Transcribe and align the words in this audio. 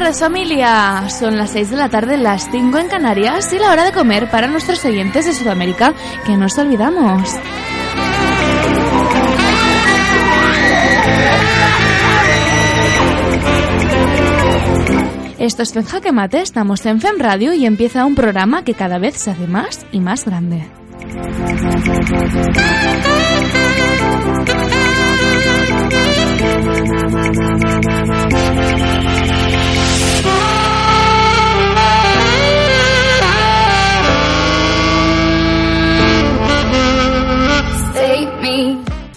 Tardes 0.00 0.18
familia, 0.18 1.08
son 1.08 1.36
las 1.36 1.50
6 1.50 1.70
de 1.70 1.76
la 1.76 1.88
tarde, 1.88 2.16
las 2.16 2.50
5 2.50 2.78
en 2.78 2.88
Canarias 2.88 3.52
y 3.52 3.60
la 3.60 3.70
hora 3.70 3.84
de 3.84 3.92
comer 3.92 4.28
para 4.28 4.48
nuestros 4.48 4.84
oyentes 4.84 5.24
de 5.24 5.32
Sudamérica, 5.32 5.94
que 6.26 6.32
no 6.32 6.48
nos 6.48 6.58
olvidamos. 6.58 7.30
Esto 15.38 15.62
es 15.62 15.72
Fem 15.72 15.84
Jaque 15.84 16.10
Mate, 16.10 16.40
estamos 16.40 16.84
en 16.86 17.00
Fem 17.00 17.18
Radio 17.18 17.52
y 17.52 17.64
empieza 17.64 18.04
un 18.04 18.16
programa 18.16 18.64
que 18.64 18.74
cada 18.74 18.98
vez 18.98 19.16
se 19.16 19.30
hace 19.30 19.46
más 19.46 19.86
y 19.92 20.00
más 20.00 20.24
grande. 20.24 20.64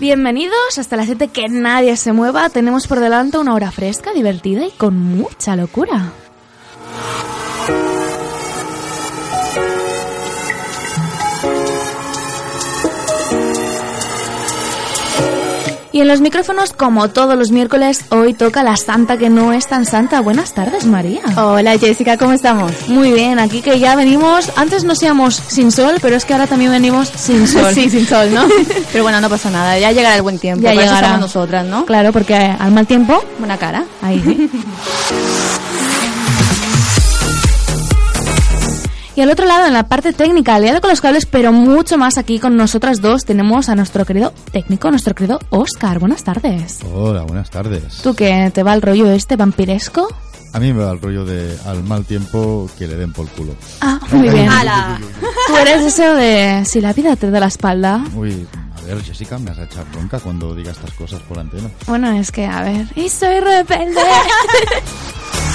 Bienvenidos 0.07 0.77
hasta 0.77 0.95
las 0.95 1.07
7 1.07 1.27
que 1.27 1.49
nadie 1.49 1.97
se 1.97 2.13
mueva. 2.13 2.47
Tenemos 2.47 2.87
por 2.87 3.01
delante 3.01 3.39
una 3.39 3.53
hora 3.53 3.71
fresca, 3.71 4.13
divertida 4.13 4.65
y 4.65 4.71
con 4.71 4.97
mucha 4.97 5.57
locura. 5.57 6.13
Y 15.97 16.01
en 16.01 16.07
los 16.09 16.21
micrófonos, 16.21 16.73
como 16.73 17.09
todos 17.09 17.35
los 17.35 17.49
miércoles, 17.49 18.05
hoy 18.09 18.35
toca 18.35 18.61
la 18.61 18.77
santa 18.77 19.17
que 19.17 19.31
no 19.31 19.51
es 19.51 19.65
tan 19.65 19.83
santa. 19.83 20.21
Buenas 20.21 20.53
tardes, 20.53 20.85
María. 20.85 21.21
Hola, 21.37 21.75
Jessica, 21.79 22.17
¿cómo 22.17 22.33
estamos? 22.33 22.71
Muy 22.87 23.11
bien, 23.13 23.39
aquí 23.39 23.63
que 23.63 23.79
ya 23.79 23.95
venimos, 23.95 24.51
antes 24.57 24.83
nos 24.83 25.01
íbamos 25.01 25.33
sin 25.33 25.71
sol, 25.71 25.95
pero 25.99 26.15
es 26.15 26.23
que 26.23 26.33
ahora 26.33 26.45
también 26.45 26.69
venimos 26.69 27.07
sin 27.15 27.47
sol. 27.47 27.73
sí, 27.73 27.89
sin 27.89 28.05
sol, 28.05 28.31
¿no? 28.31 28.45
pero 28.91 29.05
bueno, 29.05 29.19
no 29.21 29.27
pasa 29.27 29.49
nada, 29.49 29.79
ya 29.79 29.91
llegará 29.91 30.17
el 30.17 30.21
buen 30.21 30.37
tiempo. 30.37 30.61
Ya 30.61 30.73
eso 30.73 30.81
llegará. 30.81 30.99
estamos 30.99 31.19
nosotras, 31.21 31.65
¿no? 31.65 31.83
Claro, 31.87 32.13
porque 32.13 32.35
al 32.35 32.71
mal 32.71 32.85
tiempo, 32.85 33.19
Buena 33.39 33.57
cara. 33.57 33.83
ahí. 34.03 34.51
Y 39.17 39.21
al 39.21 39.31
otro 39.31 39.47
lado, 39.47 39.65
en 39.65 39.73
la 39.73 39.87
parte 39.87 40.13
técnica, 40.13 40.53
aliado 40.53 40.79
con 40.79 40.91
los 40.91 41.01
cables, 41.01 41.25
pero 41.25 41.51
mucho 41.51 41.97
más 41.97 42.19
aquí 42.19 42.37
con 42.37 42.55
nosotras 42.55 43.01
dos, 43.01 43.25
tenemos 43.25 43.67
a 43.67 43.73
nuestro 43.73 44.05
querido 44.05 44.31
técnico, 44.51 44.91
nuestro 44.91 45.15
querido 45.15 45.39
Oscar. 45.49 45.97
Buenas 45.97 46.23
tardes. 46.23 46.81
Hola, 46.93 47.23
buenas 47.23 47.49
tardes. 47.49 47.97
¿Tú 48.03 48.13
qué? 48.13 48.51
¿Te 48.53 48.61
va 48.61 48.75
el 48.75 48.81
rollo 48.83 49.09
este 49.09 49.35
vampiresco? 49.35 50.07
A 50.53 50.59
mí 50.59 50.71
me 50.71 50.83
va 50.83 50.91
el 50.91 51.01
rollo 51.01 51.25
de 51.25 51.57
al 51.65 51.83
mal 51.83 52.05
tiempo 52.05 52.69
que 52.77 52.85
le 52.85 52.95
den 52.95 53.11
por 53.11 53.27
culo. 53.29 53.55
Ah, 53.81 53.99
muy 54.11 54.29
bien. 54.29 54.49
¡Hala! 54.49 54.99
Tú 55.47 55.57
eres 55.57 55.81
eso 55.81 56.13
de 56.13 56.63
si 56.65 56.79
la 56.79 56.93
vida 56.93 57.15
te 57.15 57.31
da 57.31 57.39
la 57.39 57.47
espalda. 57.47 58.03
Uy, 58.13 58.45
a 58.77 58.85
ver, 58.85 59.01
Jessica, 59.01 59.39
me 59.39 59.49
has 59.49 59.57
echado 59.57 59.87
bronca 59.93 60.19
cuando 60.19 60.53
diga 60.53 60.69
estas 60.69 60.93
cosas 60.93 61.23
por 61.23 61.39
antena. 61.39 61.71
Bueno, 61.87 62.11
es 62.11 62.31
que, 62.31 62.45
a 62.45 62.61
ver. 62.61 62.85
Y 62.95 63.09
soy 63.09 63.39
rebelde. 63.39 63.99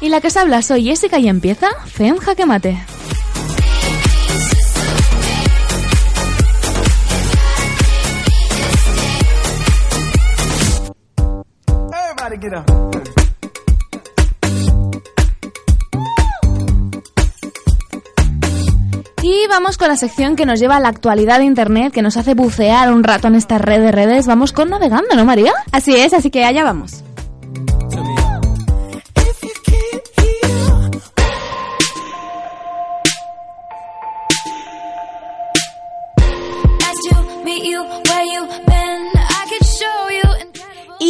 y 0.00 0.08
la 0.08 0.20
que 0.20 0.30
se 0.30 0.38
habla 0.38 0.62
soy 0.62 0.84
Jessica 0.84 1.18
y 1.18 1.28
empieza 1.28 1.68
Fem 1.86 2.16
Jaque 2.18 2.46
Mate. 2.46 2.78
Y 19.22 19.46
vamos 19.48 19.76
con 19.76 19.88
la 19.88 19.96
sección 19.96 20.36
que 20.36 20.46
nos 20.46 20.60
lleva 20.60 20.76
a 20.76 20.80
la 20.80 20.88
actualidad 20.88 21.38
de 21.38 21.44
Internet, 21.44 21.92
que 21.92 22.02
nos 22.02 22.16
hace 22.16 22.34
bucear 22.34 22.92
un 22.92 23.04
rato 23.04 23.28
en 23.28 23.34
esta 23.34 23.58
red 23.58 23.80
de 23.80 23.92
redes. 23.92 24.26
Vamos 24.26 24.52
con 24.52 24.70
navegando, 24.70 25.14
¿no, 25.16 25.24
María? 25.24 25.52
Así 25.72 25.94
es, 25.94 26.12
así 26.12 26.30
que 26.30 26.44
allá 26.44 26.64
vamos. 26.64 27.04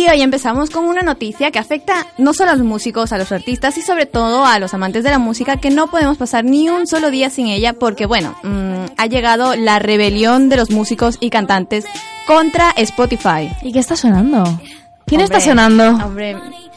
Y 0.08 0.10
hoy 0.10 0.22
empezamos 0.22 0.70
con 0.70 0.86
una 0.86 1.02
noticia 1.02 1.50
que 1.50 1.58
afecta 1.58 2.06
no 2.16 2.32
solo 2.32 2.52
a 2.52 2.56
los 2.56 2.64
músicos, 2.64 3.12
a 3.12 3.18
los 3.18 3.30
artistas 3.30 3.76
y 3.76 3.82
sobre 3.82 4.06
todo 4.06 4.46
a 4.46 4.58
los 4.58 4.72
amantes 4.72 5.04
de 5.04 5.10
la 5.10 5.18
música 5.18 5.58
que 5.58 5.68
no 5.68 5.88
podemos 5.88 6.16
pasar 6.16 6.46
ni 6.46 6.70
un 6.70 6.86
solo 6.86 7.10
día 7.10 7.28
sin 7.28 7.48
ella 7.48 7.74
porque 7.74 8.06
bueno, 8.06 8.34
mm, 8.42 8.86
ha 8.96 9.06
llegado 9.06 9.54
la 9.54 9.78
rebelión 9.78 10.48
de 10.48 10.56
los 10.56 10.70
músicos 10.70 11.18
y 11.20 11.28
cantantes 11.28 11.84
contra 12.26 12.70
Spotify. 12.70 13.50
¿Y 13.60 13.72
qué 13.72 13.80
está 13.80 13.96
sonando? 13.96 14.44
¿Quién 15.08 15.20
Hombre, 15.22 15.36
está 15.36 15.40
sonando? 15.40 15.88
Hombre, 16.04 16.36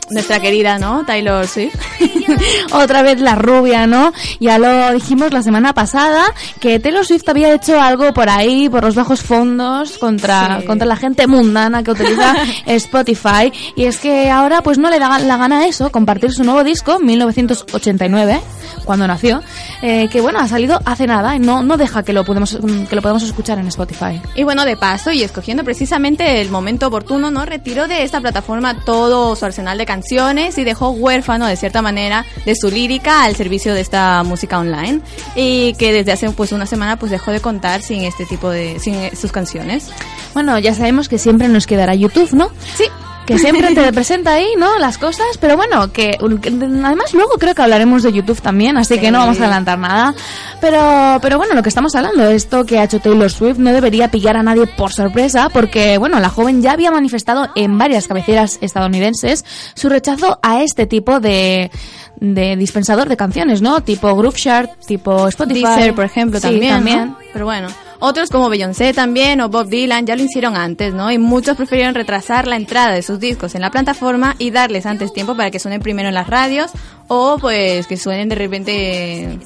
nuestra 0.09 0.39
querida, 0.39 0.77
¿no? 0.79 1.03
Taylor 1.05 1.47
Swift. 1.47 1.75
Otra 2.73 3.01
vez 3.01 3.19
la 3.21 3.35
rubia, 3.35 3.87
¿no? 3.87 4.11
Ya 4.39 4.57
lo 4.57 4.91
dijimos 4.93 5.31
la 5.31 5.41
semana 5.41 5.73
pasada 5.73 6.23
que 6.59 6.79
Taylor 6.79 7.05
Swift 7.05 7.27
había 7.29 7.53
hecho 7.53 7.79
algo 7.79 8.13
por 8.13 8.29
ahí, 8.29 8.67
por 8.69 8.83
los 8.83 8.95
bajos 8.95 9.21
fondos, 9.21 9.97
contra, 9.97 10.59
Sí. 10.61 10.65
contra 10.67 10.85
la 10.87 10.95
gente 10.95 11.27
mundana 11.27 11.83
que 11.83 11.91
utiliza 11.91 12.35
Spotify. 12.65 13.51
Y 13.75 13.85
es 13.85 13.97
que 13.97 14.29
ahora 14.29 14.61
pues 14.61 14.77
no 14.77 14.89
le 14.89 14.99
da 14.99 15.17
la 15.19 15.37
gana 15.37 15.65
eso, 15.67 15.91
compartir 15.91 16.31
su 16.31 16.43
nuevo 16.43 16.63
disco, 16.63 16.99
1989, 16.99 18.41
cuando 18.85 19.07
nació, 19.07 19.41
eh, 19.81 20.07
que 20.09 20.21
bueno, 20.21 20.39
ha 20.39 20.47
salido 20.47 20.79
hace 20.85 21.07
nada 21.07 21.35
y 21.35 21.39
no, 21.39 21.63
no 21.63 21.77
deja 21.77 22.03
que 22.03 22.13
lo, 22.13 22.23
podemos, 22.23 22.57
que 22.89 22.95
lo 22.95 23.01
podamos 23.01 23.23
escuchar 23.23 23.59
en 23.59 23.67
Spotify. 23.67 24.21
Y 24.35 24.43
bueno, 24.43 24.65
de 24.65 24.77
paso, 24.77 25.11
y 25.11 25.23
escogiendo 25.23 25.63
precisamente 25.63 26.41
el 26.41 26.49
momento 26.49 26.87
oportuno, 26.87 27.31
¿no? 27.31 27.45
Retiró 27.45 27.87
de 27.87 28.03
esta 28.03 28.21
plataforma 28.21 28.83
todo 28.85 29.35
su 29.35 29.45
arsenal 29.45 29.77
de 29.77 29.85
canciones 29.85 30.57
y 30.57 30.63
dejó 30.63 30.91
huérfano, 30.91 31.47
de 31.47 31.55
cierta 31.55 31.81
manera, 31.81 32.25
de 32.45 32.55
su 32.55 32.69
lírica 32.69 33.23
al 33.23 33.35
servicio 33.35 33.73
de 33.73 33.81
esta 33.81 34.23
música 34.23 34.59
online. 34.59 35.01
Y 35.35 35.73
que 35.73 35.93
desde 35.93 36.11
hace 36.11 36.29
pues 36.31 36.51
una 36.51 36.65
semana 36.65 36.97
pues 36.97 37.11
dejó 37.11 37.31
de 37.31 37.39
contar 37.39 37.81
sin 37.81 38.03
este 38.03 38.25
tipo 38.25 38.49
de, 38.49 38.79
sin 38.79 38.95
eh, 38.95 39.11
sus 39.15 39.31
canciones. 39.31 39.89
Bueno, 40.33 40.57
ya 40.59 40.73
sabemos 40.73 41.09
que 41.09 41.17
siempre 41.17 41.47
nos 41.47 41.67
quedará 41.67 41.95
YouTube, 41.95 42.33
¿no? 42.33 42.49
Sí. 42.75 42.85
Que 43.25 43.37
siempre 43.37 43.73
te 43.73 43.93
presenta 43.93 44.33
ahí, 44.33 44.47
¿no? 44.57 44.77
Las 44.79 44.97
cosas, 44.97 45.37
pero 45.39 45.55
bueno, 45.55 45.91
que, 45.91 46.17
que 46.41 46.49
además 46.49 47.13
luego 47.13 47.31
creo 47.39 47.53
que 47.55 47.61
hablaremos 47.61 48.03
de 48.03 48.11
YouTube 48.11 48.41
también, 48.41 48.77
así 48.77 48.99
que 48.99 49.11
no 49.11 49.19
vamos 49.19 49.39
a 49.39 49.43
adelantar 49.43 49.79
nada. 49.79 50.13
Pero, 50.59 51.19
pero 51.21 51.37
bueno, 51.37 51.53
lo 51.53 51.63
que 51.63 51.69
estamos 51.69 51.95
hablando, 51.95 52.29
esto 52.29 52.65
que 52.65 52.79
ha 52.79 52.83
hecho 52.83 52.99
Taylor 52.99 53.31
Swift 53.31 53.57
no 53.57 53.71
debería 53.73 54.09
pillar 54.09 54.37
a 54.37 54.43
nadie 54.43 54.67
por 54.67 54.91
sorpresa, 54.91 55.49
porque 55.49 55.97
bueno, 55.97 56.19
la 56.19 56.29
joven 56.29 56.61
ya 56.61 56.73
había 56.73 56.91
manifestado 56.91 57.49
en 57.55 57.77
varias 57.77 58.07
cabeceras 58.07 58.57
estadounidenses 58.61 59.45
su 59.75 59.89
rechazo 59.89 60.39
a 60.41 60.61
este 60.63 60.85
tipo 60.85 61.19
de 61.19 61.71
de 62.19 62.55
dispensador 62.55 63.09
de 63.09 63.17
canciones, 63.17 63.61
¿no? 63.63 63.81
Tipo 63.81 64.15
Groove 64.15 64.35
Chart, 64.35 64.69
tipo 64.85 65.27
Spotify. 65.27 65.63
Deezer, 65.63 65.95
por 65.95 66.05
ejemplo, 66.05 66.39
Sí, 66.39 66.47
también, 66.47 66.73
también. 66.75 67.05
¿no? 67.07 67.17
Pero 67.33 67.45
bueno, 67.45 67.67
otros 68.01 68.29
como 68.29 68.49
Beyoncé 68.49 68.93
también 68.93 69.39
o 69.41 69.49
Bob 69.49 69.69
Dylan 69.69 70.05
ya 70.05 70.15
lo 70.15 70.23
hicieron 70.23 70.57
antes, 70.57 70.93
¿no? 70.93 71.11
Y 71.11 71.17
muchos 71.17 71.55
prefirieron 71.55 71.95
retrasar 71.95 72.47
la 72.47 72.57
entrada 72.57 72.91
de 72.91 73.03
sus 73.03 73.19
discos 73.19 73.55
en 73.55 73.61
la 73.61 73.71
plataforma 73.71 74.35
y 74.39 74.51
darles 74.51 74.85
antes 74.85 75.13
tiempo 75.13 75.37
para 75.37 75.51
que 75.51 75.59
suenen 75.59 75.81
primero 75.81 76.09
en 76.09 76.15
las 76.15 76.27
radios 76.27 76.71
o 77.07 77.37
pues 77.39 77.87
que 77.87 77.97
suenen 77.97 78.27
de 78.27 78.35
repente 78.35 79.39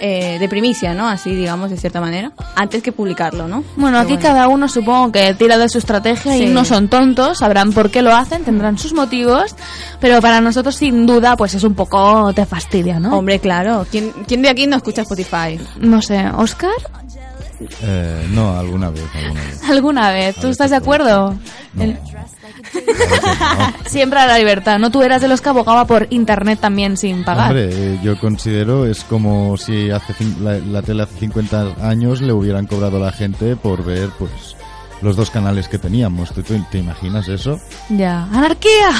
eh, 0.00 0.38
de 0.38 0.48
primicia, 0.48 0.92
¿no? 0.92 1.08
Así, 1.08 1.34
digamos, 1.34 1.70
de 1.70 1.76
cierta 1.76 2.00
manera, 2.00 2.32
antes 2.56 2.82
que 2.82 2.92
publicarlo, 2.92 3.46
¿no? 3.46 3.62
Bueno, 3.76 3.98
aquí 3.98 4.18
cada 4.18 4.48
uno 4.48 4.68
supongo 4.68 5.12
que 5.12 5.32
tira 5.34 5.56
de 5.56 5.68
su 5.68 5.78
estrategia 5.78 6.36
y 6.36 6.46
no 6.46 6.64
son 6.64 6.88
tontos, 6.88 7.38
sabrán 7.38 7.72
por 7.72 7.90
qué 7.90 8.02
lo 8.02 8.14
hacen, 8.14 8.44
tendrán 8.44 8.76
sus 8.76 8.92
motivos, 8.92 9.54
pero 10.00 10.20
para 10.20 10.40
nosotros 10.40 10.74
sin 10.74 11.06
duda 11.06 11.36
pues 11.36 11.54
es 11.54 11.62
un 11.62 11.74
poco 11.74 12.32
de 12.32 12.44
fastidia, 12.44 12.98
¿no? 12.98 13.16
Hombre, 13.16 13.38
claro. 13.38 13.86
¿Quién, 13.90 14.12
¿Quién 14.26 14.42
de 14.42 14.48
aquí 14.48 14.66
no 14.66 14.76
escucha 14.76 15.02
Spotify? 15.02 15.58
No 15.78 16.02
sé, 16.02 16.28
Oscar, 16.36 16.74
Eh, 17.82 18.26
no, 18.32 18.56
alguna 18.58 18.90
vez, 18.90 19.04
alguna 19.14 19.40
vez. 19.42 19.62
alguna 19.64 20.10
vez, 20.10 20.36
¿tú 20.36 20.48
estás 20.48 20.70
de 20.70 20.76
acuerdo? 20.76 21.36
No. 21.74 21.82
El- 21.82 21.98
Claro 21.98 22.28
que 22.54 23.82
no. 23.82 23.88
Siempre 23.90 24.18
a 24.20 24.26
la 24.26 24.38
libertad, 24.38 24.78
¿no? 24.78 24.90
Tú 24.90 25.02
eras 25.02 25.20
de 25.22 25.28
los 25.28 25.40
que 25.40 25.48
abogaba 25.48 25.86
por 25.86 26.06
internet 26.10 26.58
también 26.60 26.96
sin 26.96 27.24
pagar. 27.24 27.48
Hombre, 27.50 27.68
eh, 27.72 27.98
yo 28.02 28.18
considero 28.18 28.86
es 28.86 29.04
como 29.04 29.56
si 29.56 29.90
hace 29.90 30.14
la, 30.40 30.58
la 30.58 30.82
tele 30.82 31.02
hace 31.02 31.18
50 31.20 31.76
años 31.82 32.20
le 32.20 32.32
hubieran 32.32 32.66
cobrado 32.66 32.96
a 32.98 33.00
la 33.00 33.12
gente 33.12 33.56
por 33.56 33.84
ver 33.84 34.08
pues 34.18 34.30
los 35.02 35.16
dos 35.16 35.30
canales 35.30 35.68
que 35.68 35.78
teníamos. 35.78 36.32
¿Tú, 36.32 36.42
tú 36.42 36.54
te 36.70 36.78
imaginas 36.78 37.28
eso? 37.28 37.58
Ya. 37.90 38.24
¡Anarquía! 38.32 38.90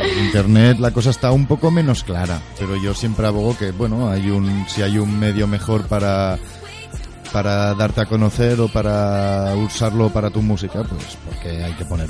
En 0.00 0.24
Internet 0.26 0.78
la 0.78 0.90
cosa 0.92 1.10
está 1.10 1.30
un 1.32 1.46
poco 1.46 1.70
menos 1.70 2.04
clara, 2.04 2.40
pero 2.58 2.76
yo 2.82 2.94
siempre 2.94 3.26
abogo 3.26 3.56
que 3.56 3.70
bueno, 3.72 4.10
hay 4.10 4.30
un 4.30 4.64
si 4.68 4.82
hay 4.82 4.98
un 4.98 5.18
medio 5.18 5.46
mejor 5.46 5.86
para 5.86 6.38
para 7.32 7.74
darte 7.74 8.00
a 8.00 8.06
conocer 8.06 8.60
o 8.60 8.68
para 8.68 9.54
usarlo 9.56 10.10
para 10.10 10.30
tu 10.30 10.42
música, 10.42 10.82
pues 10.84 11.16
porque 11.24 11.62
hay 11.62 11.72
que 11.74 11.84
poner 11.84 12.08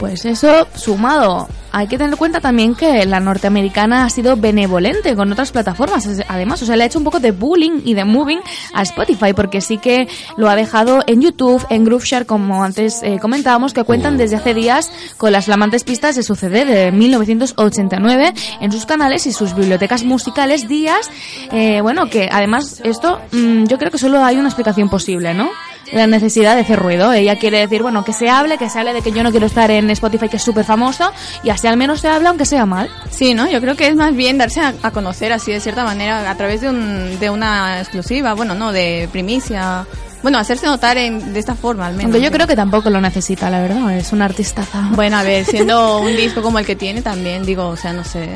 Pues 0.00 0.24
eso, 0.24 0.66
sumado, 0.74 1.46
hay 1.72 1.86
que 1.86 1.98
tener 1.98 2.14
en 2.14 2.16
cuenta 2.16 2.40
también 2.40 2.74
que 2.74 3.04
la 3.04 3.20
norteamericana 3.20 4.06
ha 4.06 4.08
sido 4.08 4.34
benevolente 4.34 5.14
con 5.14 5.30
otras 5.30 5.52
plataformas. 5.52 6.08
Además, 6.26 6.62
o 6.62 6.66
sea, 6.66 6.74
le 6.76 6.84
ha 6.84 6.86
hecho 6.86 6.98
un 6.98 7.04
poco 7.04 7.20
de 7.20 7.32
bullying 7.32 7.82
y 7.84 7.92
de 7.92 8.06
moving 8.06 8.40
a 8.72 8.80
Spotify, 8.82 9.34
porque 9.34 9.60
sí 9.60 9.76
que 9.76 10.08
lo 10.38 10.48
ha 10.48 10.56
dejado 10.56 11.04
en 11.06 11.20
YouTube, 11.20 11.64
en 11.68 11.84
Grooveshare, 11.84 12.24
como 12.24 12.64
antes 12.64 13.02
eh, 13.02 13.18
comentábamos, 13.20 13.74
que 13.74 13.84
cuentan 13.84 14.16
desde 14.16 14.36
hace 14.36 14.54
días 14.54 14.90
con 15.18 15.32
las 15.32 15.44
flamantes 15.44 15.84
pistas 15.84 16.16
de 16.16 16.22
su 16.22 16.34
CD 16.34 16.64
de 16.64 16.92
1989 16.92 18.32
en 18.60 18.72
sus 18.72 18.86
canales 18.86 19.26
y 19.26 19.32
sus 19.32 19.54
bibliotecas 19.54 20.02
musicales 20.02 20.66
días. 20.66 21.10
eh, 21.52 21.82
bueno, 21.82 22.08
que 22.08 22.28
además 22.32 22.80
esto 22.84 23.20
mm, 23.32 23.64
yo 23.64 23.76
creo 23.76 23.90
que 23.90 23.98
solo 23.98 24.24
hay 24.24 24.38
una 24.38 24.48
explicación 24.48 24.88
posible, 24.88 25.34
¿no? 25.34 25.50
La 25.92 26.06
necesidad 26.06 26.54
de 26.54 26.62
hacer 26.62 26.78
ruido. 26.78 27.12
Ella 27.12 27.36
quiere 27.36 27.58
decir, 27.58 27.82
bueno, 27.82 28.04
que 28.04 28.12
se 28.12 28.28
hable, 28.28 28.58
que 28.58 28.68
se 28.70 28.78
hable 28.78 28.92
de 28.92 29.02
que 29.02 29.12
yo 29.12 29.22
no 29.22 29.30
quiero 29.30 29.46
estar 29.46 29.70
en 29.70 29.90
Spotify, 29.90 30.28
que 30.28 30.36
es 30.36 30.42
súper 30.42 30.64
famoso, 30.64 31.12
y 31.42 31.50
así 31.50 31.66
al 31.66 31.76
menos 31.76 32.00
se 32.00 32.08
habla, 32.08 32.30
aunque 32.30 32.46
sea 32.46 32.66
mal. 32.66 32.88
Sí, 33.10 33.34
¿no? 33.34 33.48
Yo 33.48 33.60
creo 33.60 33.76
que 33.76 33.88
es 33.88 33.96
más 33.96 34.14
bien 34.14 34.38
darse 34.38 34.60
a, 34.60 34.74
a 34.82 34.90
conocer 34.90 35.32
así 35.32 35.52
de 35.52 35.60
cierta 35.60 35.84
manera 35.84 36.30
a 36.30 36.34
través 36.36 36.60
de, 36.60 36.68
un, 36.68 37.18
de 37.18 37.30
una 37.30 37.80
exclusiva, 37.80 38.34
bueno, 38.34 38.54
no, 38.54 38.72
de 38.72 39.08
primicia. 39.12 39.86
Bueno, 40.22 40.38
hacerse 40.38 40.66
notar 40.66 40.98
en, 40.98 41.32
de 41.32 41.40
esta 41.40 41.54
forma 41.54 41.86
al 41.86 41.92
menos. 41.94 42.04
Aunque 42.12 42.20
yo 42.20 42.30
creo 42.30 42.46
que 42.46 42.54
tampoco 42.56 42.90
lo 42.90 43.00
necesita, 43.00 43.48
la 43.48 43.60
verdad, 43.62 43.96
es 43.96 44.12
una 44.12 44.26
artistaza. 44.26 44.88
Bueno, 44.92 45.16
a 45.16 45.22
ver, 45.22 45.44
siendo 45.46 45.98
un 46.02 46.14
disco 46.14 46.42
como 46.42 46.58
el 46.58 46.66
que 46.66 46.76
tiene 46.76 47.00
también, 47.00 47.44
digo, 47.46 47.66
o 47.68 47.76
sea, 47.76 47.92
no 47.92 48.04
sé. 48.04 48.28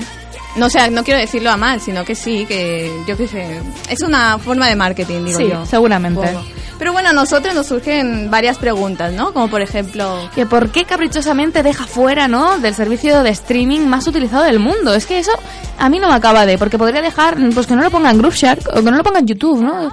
No, 0.57 0.67
o 0.67 0.71
sea, 0.71 0.89
no 0.89 1.03
quiero 1.03 1.19
decirlo 1.19 1.51
a 1.51 1.57
mal, 1.57 1.81
sino 1.81 2.05
que 2.05 2.15
sí, 2.15 2.45
que 2.47 2.91
yo 3.07 3.17
qué 3.17 3.27
sé. 3.27 3.61
Es 3.91 4.03
una 4.03 4.39
forma 4.39 4.69
de 4.69 4.77
marketing, 4.77 5.25
digo 5.25 5.39
Sí, 5.39 5.49
yo. 5.49 5.67
seguramente. 5.67 6.29
Pero 6.79 6.93
bueno, 6.93 7.11
a 7.11 7.13
nosotros 7.13 7.55
nos 7.55 7.67
surgen 7.67 8.31
varias 8.31 8.59
preguntas, 8.59 9.13
¿no? 9.13 9.33
Como 9.33 9.49
por 9.49 9.63
ejemplo, 9.63 10.29
que 10.35 10.45
por 10.45 10.71
qué 10.71 10.85
caprichosamente 10.85 11.63
deja 11.63 11.87
fuera, 11.87 12.27
¿no? 12.29 12.59
Del 12.59 12.75
servicio 12.75 13.23
de 13.23 13.31
streaming 13.31 13.81
más 13.81 14.07
utilizado 14.07 14.45
del 14.45 14.59
mundo. 14.59 14.93
Es 14.95 15.07
que 15.07 15.19
eso 15.19 15.33
a 15.79 15.89
mí 15.89 15.99
no 15.99 16.09
me 16.09 16.15
acaba 16.15 16.47
de, 16.47 16.59
porque 16.59 16.79
podría 16.79 17.01
dejar, 17.01 17.37
pues 17.55 17.67
que 17.67 17.75
no 17.77 17.83
lo 17.83 17.91
pongan 17.91 18.19
Grooveshark 18.19 18.69
o 18.71 18.83
que 18.83 18.91
no 18.91 18.97
lo 18.97 19.03
pongan 19.05 19.27
YouTube, 19.27 19.63
¿no? 19.63 19.93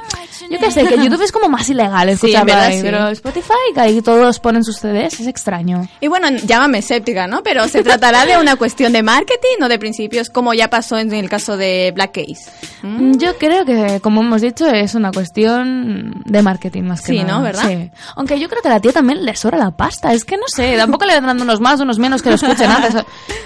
Yo 0.50 0.60
qué 0.60 0.72
sé, 0.72 0.86
que 0.86 0.98
YouTube 1.04 1.22
es 1.22 1.32
como 1.32 1.48
más 1.48 1.70
ilegal 1.70 2.08
verdad, 2.08 2.66
ahí, 2.66 2.78
sí. 2.78 2.82
pero 2.84 3.08
Spotify, 3.10 3.74
que 3.74 3.80
ahí 3.80 4.02
todos 4.02 4.40
ponen 4.40 4.64
sus 4.64 4.78
CDs, 4.78 5.20
es 5.20 5.28
extraño. 5.28 5.88
Y 6.00 6.08
bueno, 6.08 6.30
llámame 6.30 6.80
escéptica, 6.80 7.28
¿no? 7.28 7.44
Pero 7.44 7.68
se 7.68 7.84
tratará 7.84 8.26
de 8.26 8.38
una 8.38 8.56
cuestión 8.56 8.92
de 8.92 9.04
marketing 9.04 9.64
o 9.64 9.70
de 9.70 9.80
principios, 9.80 10.30
como 10.30 10.51
ya 10.54 10.70
pasó 10.70 10.98
en 10.98 11.14
el 11.14 11.30
caso 11.30 11.58
de 11.58 11.92
Black 11.96 12.12
Case. 12.14 12.50
¿Mm? 12.84 13.18
Yo 13.18 13.38
creo 13.38 13.66
que, 13.66 14.00
como 14.02 14.22
hemos 14.22 14.42
dicho, 14.42 14.68
es 14.68 14.96
una 14.96 15.12
cuestión 15.12 16.22
de 16.26 16.42
marketing 16.42 16.84
más 16.84 17.02
que 17.02 17.14
Sí, 17.14 17.20
nada. 17.20 17.34
¿no? 17.38 17.42
¿Verdad? 17.44 17.64
Sí. 17.68 17.92
Aunque 18.16 18.40
yo 18.40 18.48
creo 18.50 18.62
que 18.62 18.68
a 18.70 18.72
la 18.72 18.80
tía 18.80 18.92
también 18.92 19.24
le 19.26 19.36
sobra 19.36 19.58
la 19.58 19.72
pasta. 19.72 20.14
Es 20.14 20.26
que 20.26 20.38
no 20.38 20.44
sé, 20.48 20.76
tampoco 20.78 21.06
le 21.06 21.14
vendrán 21.14 21.42
unos 21.42 21.60
más, 21.60 21.80
unos 21.80 22.00
menos 22.00 22.22
que 22.22 22.30
lo 22.30 22.36
escuchen 22.36 22.70
antes. 22.72 22.96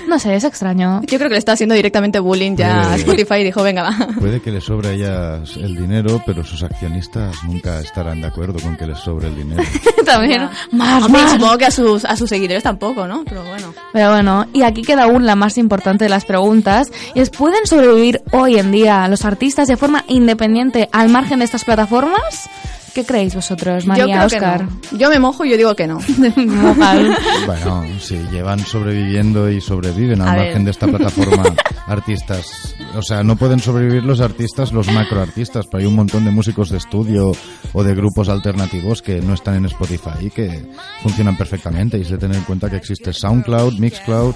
No 0.07 0.19
sé, 0.19 0.35
es 0.35 0.43
extraño. 0.43 1.01
Yo 1.01 1.17
creo 1.17 1.29
que 1.29 1.33
le 1.35 1.39
está 1.39 1.53
haciendo 1.53 1.75
directamente 1.75 2.19
bullying 2.19 2.55
ya 2.55 2.93
a 2.93 2.95
Sí. 2.95 3.01
Spotify 3.01 3.35
y 3.41 3.43
dijo, 3.45 3.63
venga, 3.63 3.83
va. 3.83 4.07
Puede 4.19 4.41
que 4.41 4.51
les 4.51 4.63
sobre 4.63 4.89
a 4.89 4.91
ellas 4.93 5.55
el 5.57 5.75
dinero, 5.75 6.21
pero 6.25 6.43
sus 6.43 6.63
accionistas 6.63 7.35
nunca 7.43 7.79
estarán 7.79 8.21
de 8.21 8.27
acuerdo 8.27 8.59
con 8.59 8.77
que 8.77 8.85
les 8.87 8.99
sobre 8.99 9.27
el 9.27 9.35
dinero. 9.35 9.63
también, 10.05 10.49
más, 10.71 11.03
Hombre, 11.03 11.21
más. 11.23 11.31
supongo 11.33 11.57
que 11.57 11.65
a 11.65 11.71
sus, 11.71 12.05
a 12.05 12.15
sus 12.15 12.29
seguidores 12.29 12.63
tampoco, 12.63 13.07
¿no? 13.07 13.23
Pero 13.25 13.43
bueno. 13.43 13.73
Pero 13.93 14.11
bueno, 14.11 14.45
y 14.53 14.61
aquí 14.63 14.81
queda 14.83 15.03
aún 15.03 15.25
la 15.25 15.35
más 15.35 15.57
importante 15.57 16.05
de 16.05 16.09
las 16.09 16.25
preguntas, 16.25 16.89
y 17.13 17.23
¿pueden 17.25 17.65
sobrevivir 17.65 18.21
hoy 18.31 18.57
en 18.57 18.71
día 18.71 19.07
los 19.07 19.25
artistas 19.25 19.67
de 19.67 19.77
forma 19.77 20.03
independiente 20.07 20.89
al 20.91 21.09
margen 21.09 21.39
de 21.39 21.45
estas 21.45 21.63
plataformas? 21.63 22.49
¿Qué 22.93 23.03
creéis 23.05 23.35
vosotros, 23.35 23.83
yo 23.83 23.87
María, 23.89 24.05
creo 24.05 24.25
Oscar? 24.25 24.59
que 24.59 24.93
no. 24.93 24.97
Yo 24.99 25.09
me 25.09 25.19
mojo 25.19 25.43
y 25.43 25.49
yo 25.49 25.57
digo 25.57 25.75
que 25.75 25.85
no. 25.85 25.99
Bueno, 27.45 27.83
si 27.99 28.15
llevan 28.31 28.59
sobreviviendo 28.59 29.49
y 29.49 29.59
sobreviven 29.61 30.21
al 30.21 30.29
A 30.29 30.31
ver. 30.35 30.43
margen 30.45 30.65
de 30.65 30.71
esta 30.71 30.87
plataforma 30.87 31.43
artistas. 31.87 32.75
O 32.95 33.01
sea, 33.01 33.23
no 33.23 33.35
pueden 33.35 33.59
sobrevivir 33.59 34.03
los 34.03 34.21
artistas, 34.21 34.71
los 34.71 34.91
macroartistas, 34.91 35.65
pero 35.67 35.81
hay 35.81 35.87
un 35.87 35.95
montón 35.95 36.25
de 36.25 36.31
músicos 36.31 36.69
de 36.69 36.77
estudio 36.77 37.31
o 37.73 37.83
de 37.83 37.95
grupos 37.95 38.29
alternativos 38.29 39.01
que 39.01 39.21
no 39.21 39.33
están 39.33 39.55
en 39.55 39.65
Spotify 39.65 40.17
y 40.21 40.29
que 40.29 40.69
funcionan 41.01 41.37
perfectamente. 41.37 41.97
Y 41.97 42.01
es 42.01 42.09
de 42.09 42.17
tener 42.17 42.37
en 42.37 42.43
cuenta 42.43 42.69
que 42.69 42.77
existe 42.77 43.13
SoundCloud, 43.13 43.79
Mixcloud, 43.79 44.33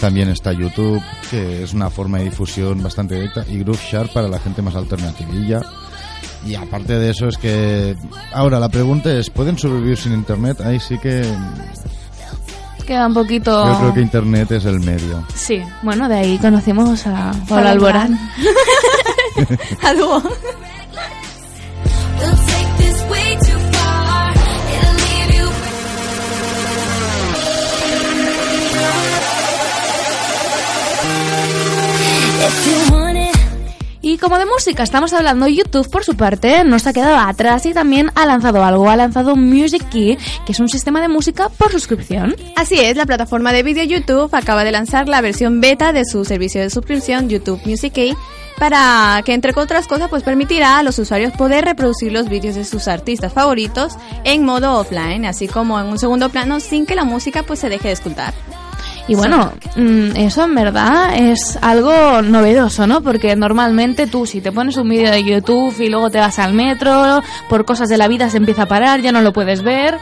también 0.00 0.28
está 0.28 0.52
YouTube, 0.52 1.02
que 1.30 1.62
es 1.62 1.72
una 1.72 1.90
forma 1.90 2.18
de 2.18 2.24
difusión 2.24 2.82
bastante 2.82 3.14
directa, 3.14 3.44
y 3.48 3.58
Groove 3.58 3.78
para 4.12 4.28
la 4.28 4.38
gente 4.38 4.62
más 4.62 4.74
alternativilla. 4.74 5.62
Y 6.46 6.54
aparte 6.54 6.98
de 6.98 7.10
eso 7.10 7.28
es 7.28 7.36
que... 7.36 7.96
Ahora, 8.32 8.58
la 8.58 8.68
pregunta 8.68 9.12
es, 9.12 9.28
¿pueden 9.28 9.58
sobrevivir 9.58 9.98
sin 9.98 10.12
Internet? 10.12 10.60
Ahí 10.60 10.80
sí 10.80 10.96
que... 10.98 11.22
Queda 12.90 13.06
un 13.06 13.14
poquito... 13.14 13.72
Yo 13.72 13.78
creo 13.78 13.94
que 13.94 14.00
Internet 14.00 14.50
es 14.50 14.64
el 14.64 14.80
medio. 14.80 15.24
Sí, 15.32 15.62
bueno, 15.82 16.08
de 16.08 16.16
ahí 16.16 16.38
conocimos 16.38 17.06
a 17.06 17.30
Pablo 17.48 17.68
Alborán. 17.68 18.18
A 19.84 19.94
dúo. 19.94 20.20
If 32.42 32.66
you 32.66 32.90
want. 32.90 32.99
Y 34.10 34.18
como 34.18 34.38
de 34.38 34.44
música 34.44 34.82
estamos 34.82 35.12
hablando, 35.12 35.46
YouTube 35.46 35.88
por 35.88 36.02
su 36.02 36.16
parte 36.16 36.64
no 36.64 36.80
se 36.80 36.88
ha 36.88 36.92
quedado 36.92 37.16
atrás 37.16 37.64
y 37.64 37.72
también 37.72 38.10
ha 38.16 38.26
lanzado 38.26 38.64
algo, 38.64 38.90
ha 38.90 38.96
lanzado 38.96 39.36
Music 39.36 39.88
Key, 39.88 40.18
que 40.44 40.50
es 40.50 40.58
un 40.58 40.68
sistema 40.68 41.00
de 41.00 41.06
música 41.06 41.48
por 41.48 41.70
suscripción. 41.70 42.34
Así 42.56 42.74
es, 42.80 42.96
la 42.96 43.06
plataforma 43.06 43.52
de 43.52 43.62
vídeo 43.62 43.84
YouTube 43.84 44.34
acaba 44.34 44.64
de 44.64 44.72
lanzar 44.72 45.08
la 45.08 45.20
versión 45.20 45.60
beta 45.60 45.92
de 45.92 46.04
su 46.04 46.24
servicio 46.24 46.60
de 46.60 46.70
suscripción 46.70 47.28
YouTube 47.28 47.60
Music 47.64 47.92
Key 47.92 48.16
para 48.58 49.22
que 49.24 49.32
entre 49.32 49.52
otras 49.54 49.86
cosas 49.86 50.10
pues 50.10 50.24
permitirá 50.24 50.78
a 50.78 50.82
los 50.82 50.98
usuarios 50.98 51.32
poder 51.34 51.64
reproducir 51.64 52.10
los 52.10 52.28
vídeos 52.28 52.56
de 52.56 52.64
sus 52.64 52.88
artistas 52.88 53.32
favoritos 53.32 53.92
en 54.24 54.44
modo 54.44 54.76
offline, 54.80 55.24
así 55.24 55.46
como 55.46 55.78
en 55.78 55.86
un 55.86 56.00
segundo 56.00 56.30
plano 56.30 56.58
sin 56.58 56.84
que 56.84 56.96
la 56.96 57.04
música 57.04 57.44
pues 57.44 57.60
se 57.60 57.68
deje 57.68 57.86
de 57.86 57.94
escuchar. 57.94 58.34
Y 59.08 59.14
bueno, 59.14 59.52
mm, 59.76 60.16
eso 60.16 60.44
en 60.44 60.54
verdad 60.54 61.16
es 61.16 61.58
algo 61.60 62.22
novedoso, 62.22 62.86
¿no? 62.86 63.00
Porque 63.00 63.34
normalmente 63.34 64.06
tú 64.06 64.26
si 64.26 64.40
te 64.40 64.52
pones 64.52 64.76
un 64.76 64.88
vídeo 64.88 65.10
de 65.10 65.24
YouTube 65.24 65.74
y 65.80 65.88
luego 65.88 66.10
te 66.10 66.18
vas 66.18 66.38
al 66.38 66.54
metro, 66.54 67.22
por 67.48 67.64
cosas 67.64 67.88
de 67.88 67.98
la 67.98 68.08
vida 68.08 68.30
se 68.30 68.36
empieza 68.36 68.62
a 68.62 68.66
parar, 68.66 69.00
ya 69.00 69.12
no 69.12 69.20
lo 69.20 69.32
puedes 69.32 69.62
ver 69.62 69.98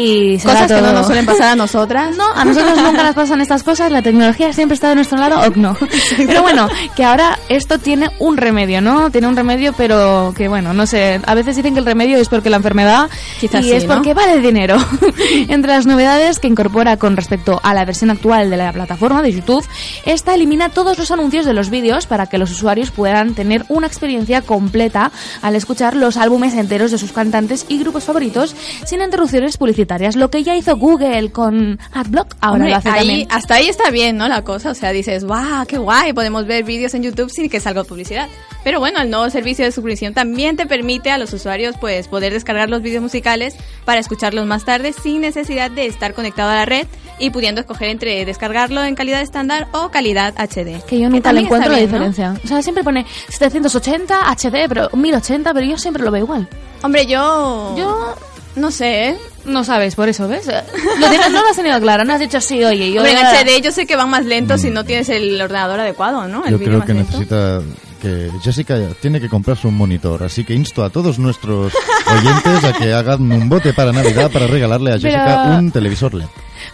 y 0.00 0.38
se 0.38 0.46
Cosas 0.46 0.68
que 0.68 0.74
no 0.74 0.80
todo- 0.80 0.92
nos 0.92 1.06
suelen 1.06 1.26
pasar 1.26 1.48
a 1.48 1.56
nosotras. 1.56 2.16
No, 2.18 2.24
a 2.34 2.44
nosotros 2.44 2.76
nunca 2.78 3.02
nos 3.04 3.14
pasan 3.14 3.40
estas 3.40 3.62
cosas, 3.62 3.90
la 3.92 4.02
tecnología 4.02 4.52
siempre 4.52 4.74
está 4.74 4.88
de 4.88 4.94
nuestro 4.96 5.18
lado 5.18 5.40
o 5.40 5.50
no. 5.56 5.76
Pero 6.16 6.42
bueno, 6.42 6.68
que 6.96 7.04
ahora 7.04 7.38
esto 7.48 7.78
tiene 7.78 8.08
un 8.18 8.36
remedio, 8.36 8.80
¿no? 8.80 9.10
Tiene 9.10 9.26
un 9.28 9.36
remedio, 9.36 9.72
pero 9.76 10.32
que 10.36 10.48
bueno, 10.48 10.72
no 10.72 10.86
sé, 10.86 11.20
a 11.26 11.34
veces 11.34 11.56
dicen 11.56 11.74
que 11.74 11.80
el 11.80 11.86
remedio 11.86 12.18
es 12.18 12.28
porque 12.28 12.50
la 12.50 12.56
enfermedad 12.56 13.08
Quizás 13.40 13.64
y 13.64 13.68
sí, 13.70 13.74
es 13.74 13.84
¿no? 13.86 13.94
porque 13.94 14.14
vale 14.14 14.38
dinero. 14.40 14.76
Entre 15.48 15.70
las 15.72 15.86
novedades 15.86 16.38
que 16.38 16.48
incorpora 16.48 16.96
con 16.96 17.16
respecto 17.16 17.60
a 17.62 17.74
la 17.74 17.84
versión 17.84 18.10
actual 18.10 18.50
de 18.50 18.56
la 18.56 18.72
plataforma 18.72 19.22
de 19.22 19.32
YouTube, 19.32 19.64
esta 20.04 20.34
elimina 20.34 20.68
todos 20.70 20.98
los 20.98 21.10
anuncios 21.10 21.44
de 21.46 21.54
los 21.54 21.70
vídeos 21.70 22.06
para 22.06 22.26
que 22.26 22.38
los 22.38 22.50
usuarios 22.50 22.90
puedan 22.90 23.34
tener 23.34 23.64
una 23.68 23.86
experiencia 23.86 24.42
completa 24.42 25.10
al 25.42 25.56
escuchar 25.56 25.96
los 25.96 26.16
álbumes 26.16 26.54
enteros 26.54 26.90
de 26.90 26.98
sus 26.98 27.12
cantantes 27.12 27.66
y 27.68 27.78
grupos 27.78 28.04
favoritos 28.04 28.54
sin 28.86 29.00
interrupciones 29.02 29.56
publicitarias. 29.56 29.87
Publicitarias. 29.88 30.16
Lo 30.16 30.30
que 30.30 30.42
ya 30.42 30.56
hizo 30.56 30.76
Google 30.76 31.30
con 31.32 31.78
AdBlock, 31.92 32.36
ahora 32.40 32.54
Hombre, 32.56 32.70
lo 32.70 32.76
hace 32.76 32.88
ahí, 32.90 33.06
también. 33.08 33.28
hasta 33.30 33.54
ahí 33.54 33.68
está 33.68 33.90
bien, 33.90 34.16
¿no? 34.16 34.28
La 34.28 34.42
cosa, 34.42 34.70
o 34.70 34.74
sea, 34.74 34.92
dices, 34.92 35.24
¡guau, 35.24 35.66
qué 35.66 35.78
guay! 35.78 36.12
Podemos 36.12 36.46
ver 36.46 36.64
vídeos 36.64 36.94
en 36.94 37.02
YouTube 37.02 37.30
sin 37.30 37.48
que 37.48 37.60
salga 37.60 37.84
publicidad. 37.84 38.28
Pero 38.64 38.80
bueno, 38.80 39.00
el 39.00 39.10
nuevo 39.10 39.28
servicio 39.30 39.64
de 39.64 39.72
suscripción 39.72 40.14
también 40.14 40.56
te 40.56 40.66
permite 40.66 41.10
a 41.10 41.18
los 41.18 41.32
usuarios, 41.32 41.76
pues, 41.80 42.08
poder 42.08 42.32
descargar 42.32 42.68
los 42.68 42.82
vídeos 42.82 43.02
musicales 43.02 43.56
para 43.84 44.00
escucharlos 44.00 44.46
más 44.46 44.64
tarde 44.64 44.92
sin 44.92 45.22
necesidad 45.22 45.70
de 45.70 45.86
estar 45.86 46.12
conectado 46.14 46.50
a 46.50 46.54
la 46.56 46.64
red 46.66 46.86
y 47.18 47.30
pudiendo 47.30 47.60
escoger 47.60 47.88
entre 47.88 48.24
descargarlo 48.24 48.84
en 48.84 48.94
calidad 48.94 49.22
estándar 49.22 49.68
o 49.72 49.90
calidad 49.90 50.34
HD. 50.36 50.84
Que 50.86 50.98
yo 51.00 51.08
nunca 51.08 51.32
le 51.32 51.40
encuentro 51.40 51.70
la 51.70 51.78
bien, 51.78 51.90
¿no? 51.90 51.96
diferencia. 51.98 52.34
O 52.44 52.46
sea, 52.46 52.62
siempre 52.62 52.84
pone 52.84 53.06
780 53.28 54.20
HD, 54.34 54.68
pero 54.68 54.90
1080, 54.92 55.54
pero 55.54 55.66
yo 55.66 55.78
siempre 55.78 56.04
lo 56.04 56.10
veo 56.10 56.24
igual. 56.24 56.48
Hombre, 56.82 57.06
yo... 57.06 57.74
Yo 57.76 58.14
No 58.54 58.70
sé, 58.70 59.10
¿eh? 59.10 59.18
No 59.44 59.64
sabes, 59.64 59.94
por 59.94 60.08
eso, 60.08 60.28
¿ves? 60.28 60.46
Lo 60.46 61.08
tienes- 61.08 61.30
no 61.30 61.42
lo 61.42 61.48
has 61.48 61.56
tenido 61.56 61.80
claro, 61.80 62.04
no 62.04 62.12
has 62.14 62.20
dicho 62.20 62.40
sí, 62.40 62.62
oye, 62.64 62.92
yo... 62.92 63.00
Hombre, 63.02 63.12
en 63.18 63.26
HD 63.26 63.62
yo 63.62 63.72
sé 63.72 63.86
que 63.86 63.96
van 63.96 64.10
más 64.10 64.24
lentos 64.26 64.60
si 64.60 64.70
no 64.70 64.84
tienes 64.84 65.08
el 65.08 65.40
ordenador 65.40 65.80
adecuado, 65.80 66.26
¿no? 66.28 66.44
El 66.44 66.52
Yo 66.52 66.58
creo 66.58 66.84
que 66.84 66.94
lento. 66.94 67.10
necesita 67.12 67.60
que 68.02 68.30
Jessica 68.44 68.78
tiene 69.00 69.20
que 69.20 69.28
comprarse 69.28 69.66
un 69.66 69.74
monitor, 69.76 70.22
así 70.22 70.44
que 70.44 70.54
insto 70.54 70.84
a 70.84 70.90
todos 70.90 71.18
nuestros 71.18 71.72
oyentes 72.06 72.64
a 72.64 72.72
que 72.72 72.92
hagan 72.92 73.30
un 73.32 73.48
bote 73.48 73.72
para 73.72 73.90
Navidad 73.92 74.30
para 74.30 74.46
regalarle 74.46 74.92
a 74.92 74.98
Pero- 74.98 75.10
Jessica 75.18 75.56
un 75.58 75.72
televisor 75.72 76.14
LED. 76.14 76.26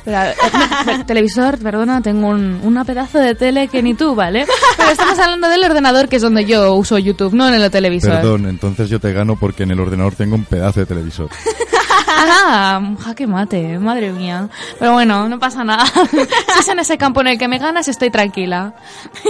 Pero, 0.04 0.18
eh, 0.22 0.34
televisor, 1.06 1.58
perdona, 1.58 2.00
tengo 2.02 2.28
un 2.28 2.60
una 2.62 2.84
pedazo 2.84 3.18
de 3.18 3.34
tele 3.34 3.68
que 3.68 3.82
ni 3.82 3.94
tú, 3.94 4.14
¿vale? 4.14 4.46
Pero 4.76 4.90
estamos 4.90 5.18
hablando 5.18 5.48
del 5.48 5.64
ordenador, 5.64 6.08
que 6.08 6.16
es 6.16 6.22
donde 6.22 6.44
yo 6.44 6.74
uso 6.74 6.98
YouTube, 6.98 7.32
no 7.34 7.48
en 7.48 7.54
el 7.54 7.70
televisor. 7.70 8.12
Perdón, 8.16 8.46
entonces 8.46 8.88
yo 8.90 8.98
te 9.00 9.12
gano 9.12 9.36
porque 9.36 9.62
en 9.62 9.70
el 9.70 9.80
ordenador 9.80 10.14
tengo 10.14 10.34
un 10.34 10.44
pedazo 10.44 10.80
de 10.80 10.86
televisor. 10.86 11.28
Ah, 12.16 12.80
jaque 13.00 13.26
mate, 13.26 13.78
madre 13.78 14.12
mía. 14.12 14.48
Pero 14.78 14.92
bueno, 14.92 15.28
no 15.28 15.38
pasa 15.38 15.64
nada. 15.64 15.84
Si 16.54 16.60
es 16.60 16.68
en 16.68 16.78
ese 16.78 16.96
campo 16.96 17.20
en 17.20 17.26
el 17.28 17.38
que 17.38 17.48
me 17.48 17.58
ganas, 17.58 17.88
estoy 17.88 18.10
tranquila. 18.10 18.74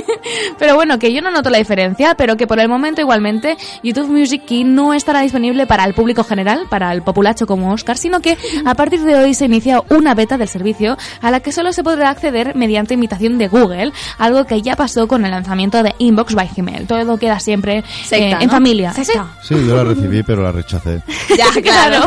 Pero 0.59 0.75
bueno, 0.75 0.99
que 0.99 1.12
yo 1.12 1.23
no 1.23 1.31
noto 1.31 1.49
la 1.50 1.59
diferencia, 1.59 2.14
pero 2.14 2.37
que 2.37 2.47
por 2.47 2.61
el 2.61 2.69
momento 2.69 3.00
igualmente 3.00 3.57
YouTube 3.83 4.09
Music 4.09 4.45
Key 4.47 4.64
no 4.64 4.95
estará 4.95 5.21
disponible 5.21 5.67
para 5.67 5.85
el 5.85 5.95
público 5.95 6.23
general, 6.25 6.67
para 6.69 6.93
el 6.93 7.03
populacho 7.03 7.47
como 7.47 7.73
Oscar, 7.73 7.97
sino 7.97 8.21
que 8.21 8.37
a 8.64 8.75
partir 8.75 9.03
de 9.03 9.14
hoy 9.17 9.35
se 9.35 9.47
inicia 9.47 9.83
una 9.88 10.14
beta 10.14 10.37
del 10.37 10.49
servicio 10.49 10.97
a 11.21 11.31
la 11.31 11.41
que 11.41 11.53
solo 11.53 11.73
se 11.73 11.83
podrá 11.83 12.11
acceder 12.11 12.55
mediante 12.55 12.95
invitación 12.95 13.38
de 13.38 13.49
Google, 13.49 13.93
algo 14.19 14.45
que 14.45 14.62
ya 14.62 14.76
pasó 14.76 15.09
con 15.09 15.25
el 15.25 15.31
lanzamiento 15.31 15.83
de 15.83 15.95
Inbox 15.99 16.35
by 16.35 16.50
Gmail. 16.55 16.87
Todo 16.87 17.17
queda 17.17 17.41
siempre 17.41 17.79
eh, 17.79 17.85
Secta, 18.05 18.38
en 18.41 18.47
¿no? 18.47 18.53
familia. 18.53 18.93
Secta. 18.93 19.29
Sí, 19.43 19.55
yo 19.67 19.76
la 19.76 19.85
recibí, 19.85 20.23
pero 20.23 20.43
la 20.43 20.53
rechacé. 20.53 21.03
Ya, 21.37 21.50
claro. 21.62 22.07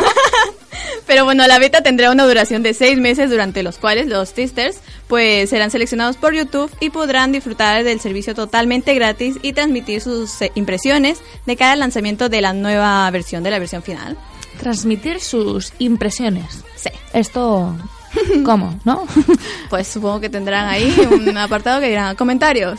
Pero 1.06 1.24
bueno, 1.24 1.46
la 1.46 1.58
beta 1.58 1.82
tendrá 1.82 2.10
una 2.10 2.26
duración 2.26 2.62
de 2.62 2.74
seis 2.74 2.98
meses 2.98 3.30
durante 3.30 3.62
los 3.62 3.78
cuales 3.78 4.08
los 4.08 4.32
testers 4.34 4.78
pues 5.06 5.50
serán 5.50 5.70
seleccionados 5.70 6.16
por 6.16 6.34
YouTube 6.34 6.70
y 6.80 6.90
podrán 6.90 7.32
disfrutar 7.32 7.82
del 7.84 8.00
servicio 8.00 8.34
totalmente 8.34 8.94
gratis 8.94 9.36
y 9.42 9.52
transmitir 9.54 10.00
sus 10.00 10.42
eh, 10.42 10.52
impresiones 10.54 11.20
de 11.46 11.56
cara 11.56 11.72
al 11.72 11.80
lanzamiento 11.80 12.28
de 12.28 12.40
la 12.40 12.52
nueva 12.52 13.10
versión, 13.10 13.42
de 13.42 13.50
la 13.50 13.58
versión 13.58 13.82
final. 13.82 14.16
Transmitir 14.60 15.20
sus 15.20 15.72
impresiones. 15.78 16.62
Sí. 16.76 16.90
Esto, 17.12 17.74
¿cómo? 18.44 18.78
¿No? 18.84 19.06
Pues 19.70 19.86
supongo 19.86 20.20
que 20.20 20.30
tendrán 20.30 20.66
ahí 20.66 20.94
un 21.10 21.36
apartado 21.38 21.80
que 21.80 21.88
dirán 21.88 22.16
comentarios, 22.16 22.78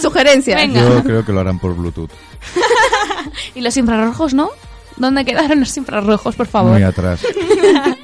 sugerencias. 0.00 0.60
Venga. 0.60 0.80
Yo 0.80 1.02
creo 1.02 1.24
que 1.24 1.32
lo 1.32 1.40
harán 1.40 1.58
por 1.58 1.74
Bluetooth. 1.74 2.10
¿Y 3.54 3.60
los 3.60 3.76
infrarrojos 3.76 4.34
no? 4.34 4.50
¿Dónde 5.00 5.24
quedaron 5.24 5.60
los 5.60 5.76
infrarrojos, 5.78 6.36
por 6.36 6.46
favor? 6.46 6.72
Muy 6.72 6.82
atrás. 6.82 7.24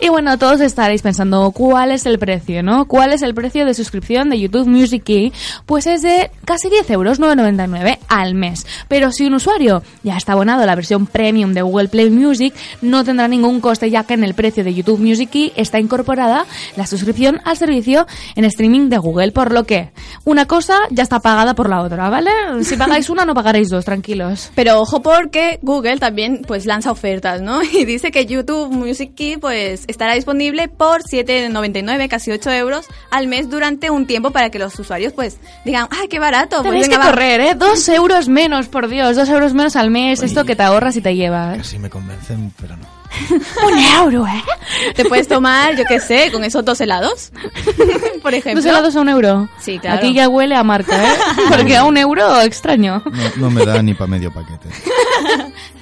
Y 0.00 0.10
bueno, 0.10 0.38
todos 0.38 0.60
estaréis 0.60 1.02
pensando 1.02 1.50
cuál 1.50 1.90
es 1.90 2.06
el 2.06 2.20
precio, 2.20 2.62
¿no? 2.62 2.86
¿Cuál 2.86 3.12
es 3.12 3.22
el 3.22 3.34
precio 3.34 3.66
de 3.66 3.74
suscripción 3.74 4.30
de 4.30 4.38
YouTube 4.38 4.68
Music 4.68 5.02
Key? 5.02 5.32
Pues 5.66 5.88
es 5.88 6.02
de 6.02 6.30
casi 6.44 6.70
10 6.70 6.88
euros, 6.90 7.20
9,99 7.20 7.98
al 8.06 8.34
mes. 8.34 8.64
Pero 8.86 9.10
si 9.10 9.26
un 9.26 9.34
usuario 9.34 9.82
ya 10.04 10.16
está 10.16 10.32
abonado 10.32 10.62
a 10.62 10.66
la 10.66 10.76
versión 10.76 11.06
premium 11.06 11.52
de 11.52 11.62
Google 11.62 11.88
Play 11.88 12.10
Music, 12.10 12.54
no 12.80 13.02
tendrá 13.02 13.26
ningún 13.26 13.60
coste 13.60 13.90
ya 13.90 14.04
que 14.04 14.14
en 14.14 14.22
el 14.22 14.34
precio 14.34 14.62
de 14.62 14.72
YouTube 14.72 15.00
Music 15.00 15.30
Key 15.30 15.52
está 15.56 15.80
incorporada 15.80 16.46
la 16.76 16.86
suscripción 16.86 17.40
al 17.44 17.56
servicio 17.56 18.06
en 18.36 18.44
streaming 18.44 18.90
de 18.90 18.98
Google, 18.98 19.32
por 19.32 19.52
lo 19.52 19.64
que 19.64 19.90
una 20.24 20.46
cosa 20.46 20.78
ya 20.90 21.02
está 21.02 21.18
pagada 21.18 21.54
por 21.54 21.68
la 21.68 21.82
otra, 21.82 22.08
¿vale? 22.08 22.30
Si 22.62 22.76
pagáis 22.78 23.10
una, 23.10 23.24
no 23.24 23.34
pagaréis 23.34 23.68
dos, 23.68 23.84
tranquilos. 23.84 24.52
Pero 24.54 24.80
ojo 24.80 25.02
porque 25.02 25.58
Google 25.62 25.98
también 25.98 26.42
pues 26.46 26.66
lanza 26.66 26.92
ofertas, 26.92 27.40
¿no? 27.42 27.62
Y 27.78 27.84
dice 27.84 28.10
que 28.10 28.26
YouTube 28.26 28.70
Music 28.70 29.12
Key 29.14 29.36
pues 29.36 29.87
estará 29.88 30.14
disponible 30.14 30.68
por 30.68 31.02
7,99, 31.02 32.08
casi 32.08 32.30
8 32.30 32.50
euros 32.52 32.86
al 33.10 33.26
mes 33.26 33.50
durante 33.50 33.90
un 33.90 34.06
tiempo 34.06 34.30
para 34.30 34.50
que 34.50 34.58
los 34.58 34.78
usuarios 34.78 35.12
pues 35.12 35.38
digan, 35.64 35.88
¡ay, 35.90 36.06
qué 36.08 36.18
barato! 36.18 36.58
Pues 36.58 36.64
Tenéis 36.70 36.88
venga, 36.88 37.00
que 37.00 37.06
va". 37.06 37.10
correr, 37.12 37.40
¿eh? 37.40 37.54
Dos 37.54 37.88
euros 37.88 38.28
menos, 38.28 38.68
por 38.68 38.88
Dios, 38.88 39.16
dos 39.16 39.28
euros 39.28 39.54
menos 39.54 39.74
al 39.76 39.90
mes, 39.90 40.22
esto 40.22 40.44
que 40.44 40.54
te 40.54 40.62
ahorras 40.62 40.96
y 40.96 41.00
te 41.00 41.16
llevas. 41.16 41.58
Casi 41.58 41.78
me 41.78 41.90
convencen, 41.90 42.52
pero 42.60 42.76
no. 42.76 42.86
Un 43.66 43.78
euro, 43.78 44.26
¿eh? 44.26 44.92
Te 44.94 45.04
puedes 45.06 45.26
tomar, 45.28 45.74
yo 45.76 45.84
qué 45.88 45.98
sé, 45.98 46.30
con 46.30 46.44
esos 46.44 46.62
dos 46.64 46.78
helados, 46.80 47.32
por 48.22 48.34
ejemplo. 48.34 48.62
Dos 48.62 48.70
helados 48.70 48.94
a 48.96 49.00
un 49.00 49.08
euro. 49.08 49.48
Sí, 49.58 49.78
claro. 49.78 49.96
Aquí 49.96 50.12
ya 50.12 50.28
huele 50.28 50.54
a 50.54 50.62
marca, 50.62 51.02
¿eh? 51.02 51.16
Porque 51.48 51.76
a 51.76 51.84
un 51.84 51.96
euro, 51.96 52.40
extraño. 52.42 53.02
No, 53.06 53.30
no 53.36 53.50
me 53.50 53.64
da 53.64 53.82
ni 53.82 53.94
para 53.94 54.08
medio 54.08 54.30
paquete 54.32 54.68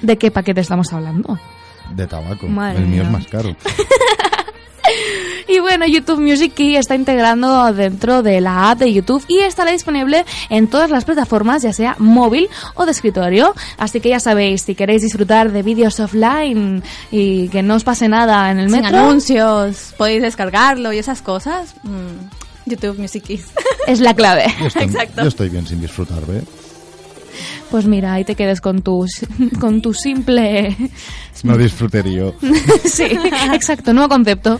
¿De 0.01 0.17
qué 0.17 0.31
paquete 0.31 0.61
estamos 0.61 0.93
hablando? 0.93 1.37
De 1.95 2.07
tabaco. 2.07 2.47
Madre 2.47 2.79
El 2.79 2.87
mío 2.87 3.03
es 3.03 3.11
más 3.11 3.27
caro. 3.27 3.55
Y 5.49 5.59
bueno, 5.59 5.85
YouTube 5.85 6.19
Music 6.19 6.53
Key 6.53 6.75
está 6.75 6.95
integrando 6.95 7.71
dentro 7.73 8.21
de 8.21 8.41
la 8.41 8.71
app 8.71 8.79
de 8.79 8.91
YouTube 8.91 9.23
y 9.29 9.39
estará 9.39 9.71
disponible 9.71 10.25
en 10.49 10.67
todas 10.67 10.89
las 10.89 11.05
plataformas, 11.05 11.63
ya 11.63 11.71
sea 11.71 11.95
móvil 11.99 12.49
o 12.75 12.85
de 12.85 12.91
escritorio. 12.91 13.53
Así 13.77 14.01
que 14.01 14.09
ya 14.09 14.19
sabéis, 14.19 14.63
si 14.63 14.75
queréis 14.75 15.01
disfrutar 15.03 15.51
de 15.53 15.63
vídeos 15.63 15.99
offline 16.01 16.83
y 17.11 17.47
que 17.47 17.63
no 17.63 17.75
os 17.75 17.85
pase 17.85 18.09
nada 18.09 18.51
en 18.51 18.59
el 18.59 18.69
Sin 18.69 18.81
metro, 18.81 18.97
anuncios, 18.99 19.93
podéis 19.97 20.21
descargarlo 20.21 20.91
y 20.91 20.97
esas 20.97 21.21
cosas. 21.21 21.75
mm, 21.83 22.69
YouTube 22.69 22.99
Music 22.99 23.23
Key. 23.23 23.41
es 23.87 24.01
la 24.01 24.13
clave. 24.13 24.53
Yo 24.59 24.67
estoy, 24.67 24.83
Exacto. 24.87 25.21
yo 25.21 25.27
estoy 25.29 25.49
bien 25.49 25.65
sin 25.65 25.79
disfrutar, 25.79 26.25
¿ve? 26.25 26.43
Pues 27.69 27.85
mira, 27.85 28.13
ahí 28.13 28.23
te 28.23 28.35
quedes 28.35 28.61
con 28.61 28.81
tu, 28.81 29.05
con 29.59 29.81
tu 29.81 29.93
simple... 29.93 30.75
No 31.43 31.57
disfrutería. 31.57 32.31
sí, 32.85 33.03
exacto, 33.53 33.93
nuevo 33.93 34.09
concepto. 34.09 34.59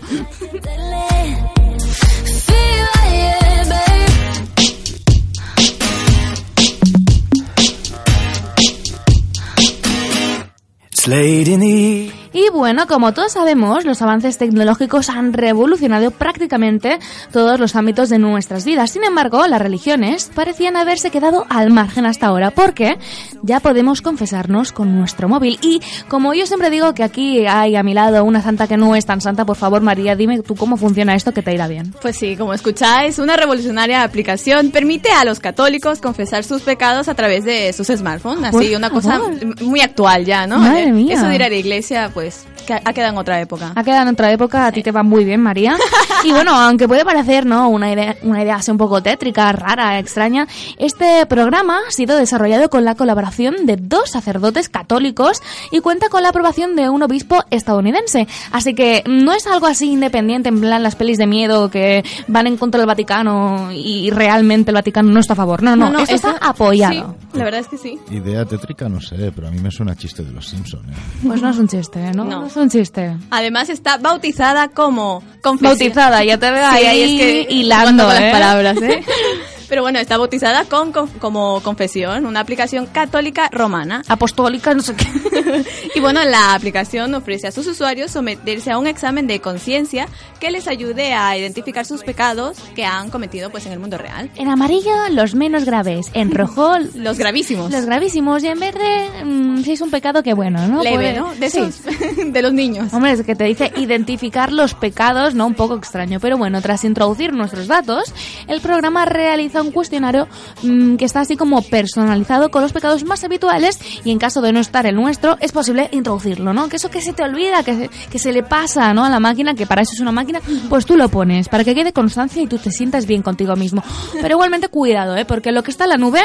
It's 10.91 11.07
late 11.07 11.47
in 11.47 11.59
the 11.59 11.67
evening. 11.67 12.26
Y 12.34 12.50
bueno, 12.50 12.88
como 12.88 13.13
todos 13.13 13.34
sabemos, 13.34 13.86
los 13.86 14.01
avances 14.01 14.38
tecnológicos 14.38 15.10
han 15.10 15.34
revolucionado 15.34 16.12
prácticamente 16.12 17.00
todos 17.31 17.60
los 17.60 17.75
ámbitos 17.75 18.10
de 18.10 18.19
nuestras 18.19 18.65
vidas. 18.65 18.91
Sin 18.91 19.03
embargo, 19.03 19.46
las 19.48 19.62
religiones 19.62 20.29
parecían 20.34 20.75
haberse 20.75 21.10
quedado 21.10 21.46
al 21.50 21.72
margen 21.72 22.05
hasta 22.05 22.27
ahora, 22.27 22.51
porque 22.51 22.98
ya 23.43 23.60
podemos 23.60 24.01
confesarnos 24.01 24.72
con 24.72 24.98
nuestro 24.98 25.29
móvil. 25.29 25.60
Y 25.62 25.81
como 26.07 26.34
yo 26.34 26.46
siempre 26.46 26.69
digo 26.69 26.93
que 26.93 27.03
aquí 27.03 27.46
hay 27.46 27.75
a 27.75 27.84
mi 27.84 27.93
lado 27.93 28.24
una 28.24 28.41
santa 28.41 28.67
que 28.67 28.77
no 28.77 28.96
es 28.96 29.05
tan 29.05 29.22
santa, 29.22 29.46
por 29.46 29.55
favor, 29.55 29.81
María, 29.81 30.15
dime 30.15 30.41
tú 30.41 30.55
cómo 30.55 30.77
funciona 30.77 31.15
esto 31.15 31.31
que 31.31 31.41
te 31.41 31.53
irá 31.53 31.67
bien. 31.67 31.93
Pues 32.01 32.17
sí, 32.17 32.36
como 32.36 32.53
escucháis, 32.53 33.19
una 33.19 33.36
revolucionaria 33.38 34.03
aplicación 34.03 34.72
permite 34.72 35.12
a 35.12 35.25
los 35.25 35.39
católicos 35.39 36.00
confesar 36.00 36.43
sus 36.43 36.62
pecados 36.62 37.07
a 37.07 37.15
través 37.15 37.46
de 37.46 37.74
sus 37.74 37.88
smartphones. 37.88 38.53
Así, 38.53 38.75
una 38.75 38.89
cosa 38.89 39.19
muy 39.62 39.81
actual 39.81 40.25
ya, 40.25 40.48
¿no? 40.48 40.60
Madre 40.60 40.91
mía. 40.91 41.15
Eso 41.15 41.27
de 41.27 41.36
ir 41.36 41.43
a 41.43 41.50
la 41.50 41.55
iglesia, 41.55 42.12
pues, 42.17 42.47
que 42.65 42.74
ha 42.74 42.93
quedado 42.93 43.12
en 43.13 43.17
otra 43.19 43.39
época. 43.39 43.74
Ha 43.75 43.83
quedado 43.83 44.01
en 44.01 44.07
otra 44.15 44.31
época, 44.31 44.65
a 44.65 44.71
ti 44.71 44.81
te 44.81 44.91
va 44.91 45.03
muy 45.03 45.24
bien, 45.24 45.39
María. 45.39 45.77
Y 46.24 46.31
bueno, 46.31 46.51
aunque 46.59 46.88
puede 46.88 47.05
parecer, 47.05 47.45
¿no? 47.45 47.69
Una 47.69 47.91
idea, 47.93 48.15
una 48.24 48.41
idea 48.41 48.55
así 48.55 48.71
un 48.71 48.77
poco 48.79 49.03
tétrica, 49.03 49.51
rara, 49.51 50.00
extraña, 50.00 50.47
este 50.79 51.24
programa 51.27 51.77
ha 51.88 51.91
sido 51.91 52.17
desarrollado 52.17 52.69
con 52.71 52.83
la 52.86 52.95
colaboración 52.95 53.67
de 53.67 53.77
dos 53.77 54.09
sacerdotes 54.09 54.67
católicos 54.67 55.43
y 55.71 55.79
cuenta 55.79 56.09
con 56.09 56.24
la 56.24 56.29
aprobación 56.29 56.75
de 56.75 56.89
un 56.89 57.03
obispo 57.03 57.43
estadounidense. 57.51 58.27
Así 58.51 58.74
que 58.74 59.03
no 59.07 59.31
es 59.31 59.45
algo 59.45 59.67
así 59.67 59.91
independiente, 59.91 60.50
en 60.50 60.59
plan 60.59 60.81
las 60.81 60.95
pelis 60.95 61.19
de 61.19 61.27
miedo 61.27 61.69
que 61.69 62.03
van 62.27 62.47
en 62.47 62.57
contra 62.57 62.79
del 62.79 62.88
Vaticano 62.88 63.69
y 63.71 64.09
realmente 64.09 64.71
el 64.71 64.75
Vaticano 64.75 65.12
no 65.12 65.19
está 65.19 65.33
a 65.33 65.36
favor. 65.36 65.62
No, 65.62 65.75
no, 65.75 65.88
esto 66.00 66.15
eso- 66.15 66.29
está 66.29 66.47
apoyado. 66.50 67.15
Sí, 67.31 67.38
la 67.38 67.43
verdad 67.45 67.59
es 67.59 67.67
que 67.67 67.77
sí. 67.77 68.00
Idea 68.09 68.43
tétrica, 68.43 68.89
no 68.89 69.00
sé, 69.00 69.31
pero 69.36 69.50
a 69.50 69.51
mí 69.51 69.59
me 69.59 69.69
suena 69.69 69.95
chiste 69.95 70.24
de 70.24 70.31
los 70.31 70.47
Simpsons. 70.47 70.83
¿eh? 70.89 70.93
Pues 71.25 71.41
no 71.43 71.50
es 71.51 71.57
un 71.59 71.67
chiste, 71.67 72.06
¿no? 72.13 72.25
No. 72.25 72.45
es 72.45 72.55
un 72.55 72.69
chiste. 72.69 73.15
Además 73.29 73.69
está 73.69 73.97
bautizada 73.97 74.69
como 74.69 75.23
confesión. 75.41 75.77
Bautizada, 75.77 76.23
ya 76.23 76.37
te 76.37 76.51
veo 76.51 76.65
ahí, 76.65 76.81
Sí, 76.81 76.85
ahí 76.87 77.01
es 77.03 77.21
que 77.47 77.53
hilando, 77.55 78.05
con 78.05 78.15
¿eh? 78.15 78.19
las 78.21 78.31
palabras, 78.31 78.81
¿eh? 78.81 79.03
Pero 79.69 79.81
bueno, 79.81 80.00
está 80.00 80.17
bautizada 80.17 80.65
con, 80.65 80.91
con- 80.91 81.07
como 81.19 81.62
Confesión, 81.62 82.25
una 82.25 82.39
aplicación 82.39 82.86
católica 82.88 83.50
romana. 83.51 84.01
Apostólica, 84.07 84.74
no 84.74 84.81
sé 84.81 84.95
qué. 84.95 85.07
Y 85.95 86.00
bueno, 86.00 86.24
la 86.25 86.53
aplicación 86.53 87.13
ofrece 87.15 87.47
a 87.47 87.51
sus 87.51 87.65
usuarios 87.65 88.12
someterse 88.12 88.69
a 88.71 88.77
un 88.77 88.86
examen 88.86 89.25
de 89.25 89.39
conciencia 89.39 90.07
que 90.39 90.51
les 90.51 90.67
ayude 90.67 91.13
a 91.13 91.36
identificar 91.38 91.86
sus 91.86 92.03
pecados 92.03 92.57
que 92.75 92.86
han 92.86 93.09
cometido 93.09 93.50
pues 93.50 93.65
en 93.65 93.71
el 93.71 93.79
mundo 93.79 93.97
real. 93.97 94.29
En 94.36 94.47
amarillo, 94.50 94.91
los 95.09 95.33
menos 95.33 95.65
graves. 95.65 96.09
En 96.13 96.31
rojo, 96.31 96.77
Los 96.93 97.17
gravísimos. 97.17 97.71
los 97.71 97.86
gravísimos. 97.86 98.43
Y 98.43 98.47
en 98.47 98.59
verde, 98.59 99.09
mm, 99.25 99.63
si 99.63 99.71
es 99.74 99.81
un 99.81 99.89
pecado, 99.89 100.21
que 100.21 100.33
bueno, 100.33 100.67
¿no? 100.67 100.83
Leve, 100.83 101.13
¿no? 101.13 101.33
De 101.36 101.50
Sí. 101.50 101.59
esos, 101.59 101.81
de 102.33 102.41
los 102.41 102.53
niños. 102.53 102.93
Hombre, 102.93 103.13
es 103.13 103.24
que 103.24 103.36
te 103.36 103.45
dice 103.45 103.71
identificar 103.77 104.51
los 104.51 104.74
pecados, 104.75 105.33
¿no? 105.33 105.47
Un 105.47 105.55
poco 105.55 105.75
extraño. 105.75 106.19
Pero 106.19 106.38
bueno, 106.38 106.62
tras 106.62 106.83
introducir 106.83 107.33
nuestros 107.33 107.67
datos, 107.67 108.13
el 108.47 108.62
programa 108.62 109.05
realiza 109.05 109.56
un 109.61 109.71
cuestionario 109.71 110.27
mm, 110.63 110.95
que 110.95 111.05
está 111.05 111.21
así 111.21 111.35
como 111.35 111.61
personalizado 111.61 112.49
con 112.51 112.61
los 112.61 112.73
pecados 112.73 113.03
más 113.03 113.23
habituales 113.23 113.79
y 114.03 114.11
en 114.11 114.19
caso 114.19 114.41
de 114.41 114.53
no 114.53 114.59
estar 114.59 114.85
el 114.85 114.95
nuestro, 114.95 115.37
es 115.39 115.51
posible 115.51 115.89
introducirlo, 115.91 116.53
¿no? 116.53 116.69
Que 116.69 116.77
eso 116.77 116.89
que 116.89 117.01
se 117.01 117.13
te 117.13 117.23
olvida, 117.23 117.63
que 117.63 117.75
se, 117.75 117.89
que 118.09 118.19
se 118.19 118.31
le 118.31 118.43
pasa, 118.43 118.93
¿no? 118.93 119.05
A 119.05 119.09
la 119.09 119.19
máquina, 119.19 119.53
que 119.53 119.65
para 119.65 119.81
eso 119.81 119.91
es 119.93 119.99
una 119.99 120.11
máquina, 120.11 120.39
pues 120.69 120.85
tú 120.85 120.95
lo 120.95 121.09
pones, 121.09 121.49
para 121.49 121.63
que 121.63 121.75
quede 121.75 121.93
constancia 121.93 122.41
y 122.41 122.47
tú 122.47 122.57
te 122.57 122.71
sientas 122.71 123.05
bien 123.05 123.21
contigo 123.21 123.55
mismo. 123.55 123.83
Pero 124.21 124.35
igualmente 124.35 124.67
cuidado, 124.69 125.15
¿eh? 125.15 125.25
Porque 125.25 125.51
lo 125.51 125.63
que 125.63 125.71
está 125.71 125.85
en 125.85 125.91
la 125.91 125.97
nube... 125.97 126.21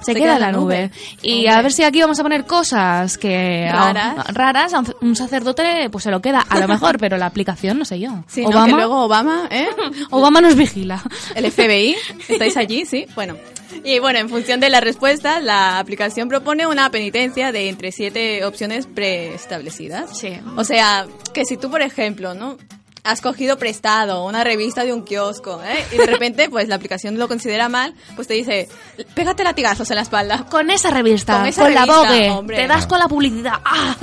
Se, 0.00 0.14
queda 0.14 0.34
en 0.34 0.40
la 0.40 0.52
nube. 0.52 0.90
Y 1.22 1.46
a 1.46 1.60
ver 1.62 1.72
si 1.72 1.82
aquí 1.84 2.00
vamos 2.00 2.18
a 2.18 2.22
poner 2.22 2.44
cosas 2.46 3.18
que 3.18 3.68
Raras. 3.70 4.16
a- 4.18 4.32
raras, 4.32 4.74
a 4.74 4.82
un- 5.00 5.16
sacerdote 5.16 5.88
pues 5.90 6.04
se 6.04 6.10
lo 6.10 6.20
queda 6.20 6.40
a 6.48 6.58
lo 6.58 6.68
mejor, 6.68 6.98
pero 6.98 7.16
la 7.16 7.26
aplicación 7.26 7.78
no 7.78 7.84
sé 7.84 7.98
yo. 8.00 8.10
Sí, 8.28 8.42
¿no? 8.42 8.48
Obama, 8.48 8.66
que 8.66 8.72
luego 8.72 9.04
Obama, 9.04 9.48
¿eh? 9.50 9.68
Obama 10.10 10.40
nos 10.40 10.56
vigila. 10.56 11.02
El 11.34 11.50
FBI, 11.50 11.96
¿estáis 12.28 12.56
allí? 12.56 12.84
Sí, 12.86 13.06
bueno. 13.14 13.36
Y 13.84 14.00
bueno, 14.00 14.18
en 14.18 14.28
función 14.28 14.58
de 14.58 14.68
las 14.68 14.82
respuestas, 14.82 15.42
la 15.44 15.78
aplicación 15.78 16.28
propone 16.28 16.66
una 16.66 16.90
penitencia 16.90 17.52
de 17.52 17.68
entre 17.68 17.92
siete 17.92 18.44
opciones 18.44 18.86
preestablecidas. 18.86 20.18
Sí. 20.18 20.32
O 20.56 20.64
sea, 20.64 21.06
que 21.32 21.44
si 21.44 21.56
tú, 21.56 21.70
por 21.70 21.80
ejemplo, 21.82 22.34
¿no? 22.34 22.56
Has 23.02 23.20
cogido 23.20 23.56
prestado 23.58 24.24
una 24.26 24.44
revista 24.44 24.84
de 24.84 24.92
un 24.92 25.02
kiosco, 25.04 25.60
¿eh? 25.64 25.86
Y 25.92 25.96
de 25.96 26.06
repente, 26.06 26.50
pues 26.50 26.68
la 26.68 26.74
aplicación 26.76 27.18
lo 27.18 27.28
considera 27.28 27.68
mal, 27.68 27.94
pues 28.14 28.28
te 28.28 28.34
dice, 28.34 28.68
pégate 29.14 29.42
latigazos 29.42 29.88
en 29.90 29.96
la 29.96 30.02
espalda. 30.02 30.46
Con 30.50 30.70
esa 30.70 30.90
revista, 30.90 31.32
con, 31.34 31.40
Con 31.42 31.48
esa 31.48 31.68
la 31.70 31.86
revista, 31.86 32.02
Vogue, 32.02 32.30
hombre. 32.30 32.56
te 32.58 32.66
das 32.66 32.86
con 32.86 32.98
la 32.98 33.08
publicidad. 33.08 33.54
¡Ah! 33.64 33.96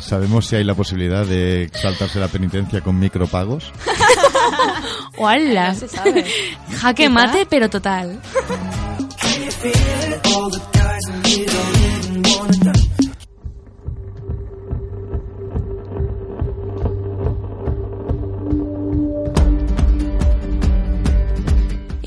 ¿Sabemos 0.00 0.46
si 0.46 0.56
hay 0.56 0.64
la 0.64 0.74
posibilidad 0.74 1.24
de 1.24 1.70
saltarse 1.72 2.18
la 2.18 2.28
penitencia 2.28 2.80
con 2.80 2.98
micropagos? 2.98 3.70
¡Hola! 5.18 5.68
No 5.72 5.78
se 5.78 5.88
sabe. 5.88 6.24
Jaque 6.80 7.08
mate, 7.08 7.46
pero 7.46 7.70
total. 7.70 8.20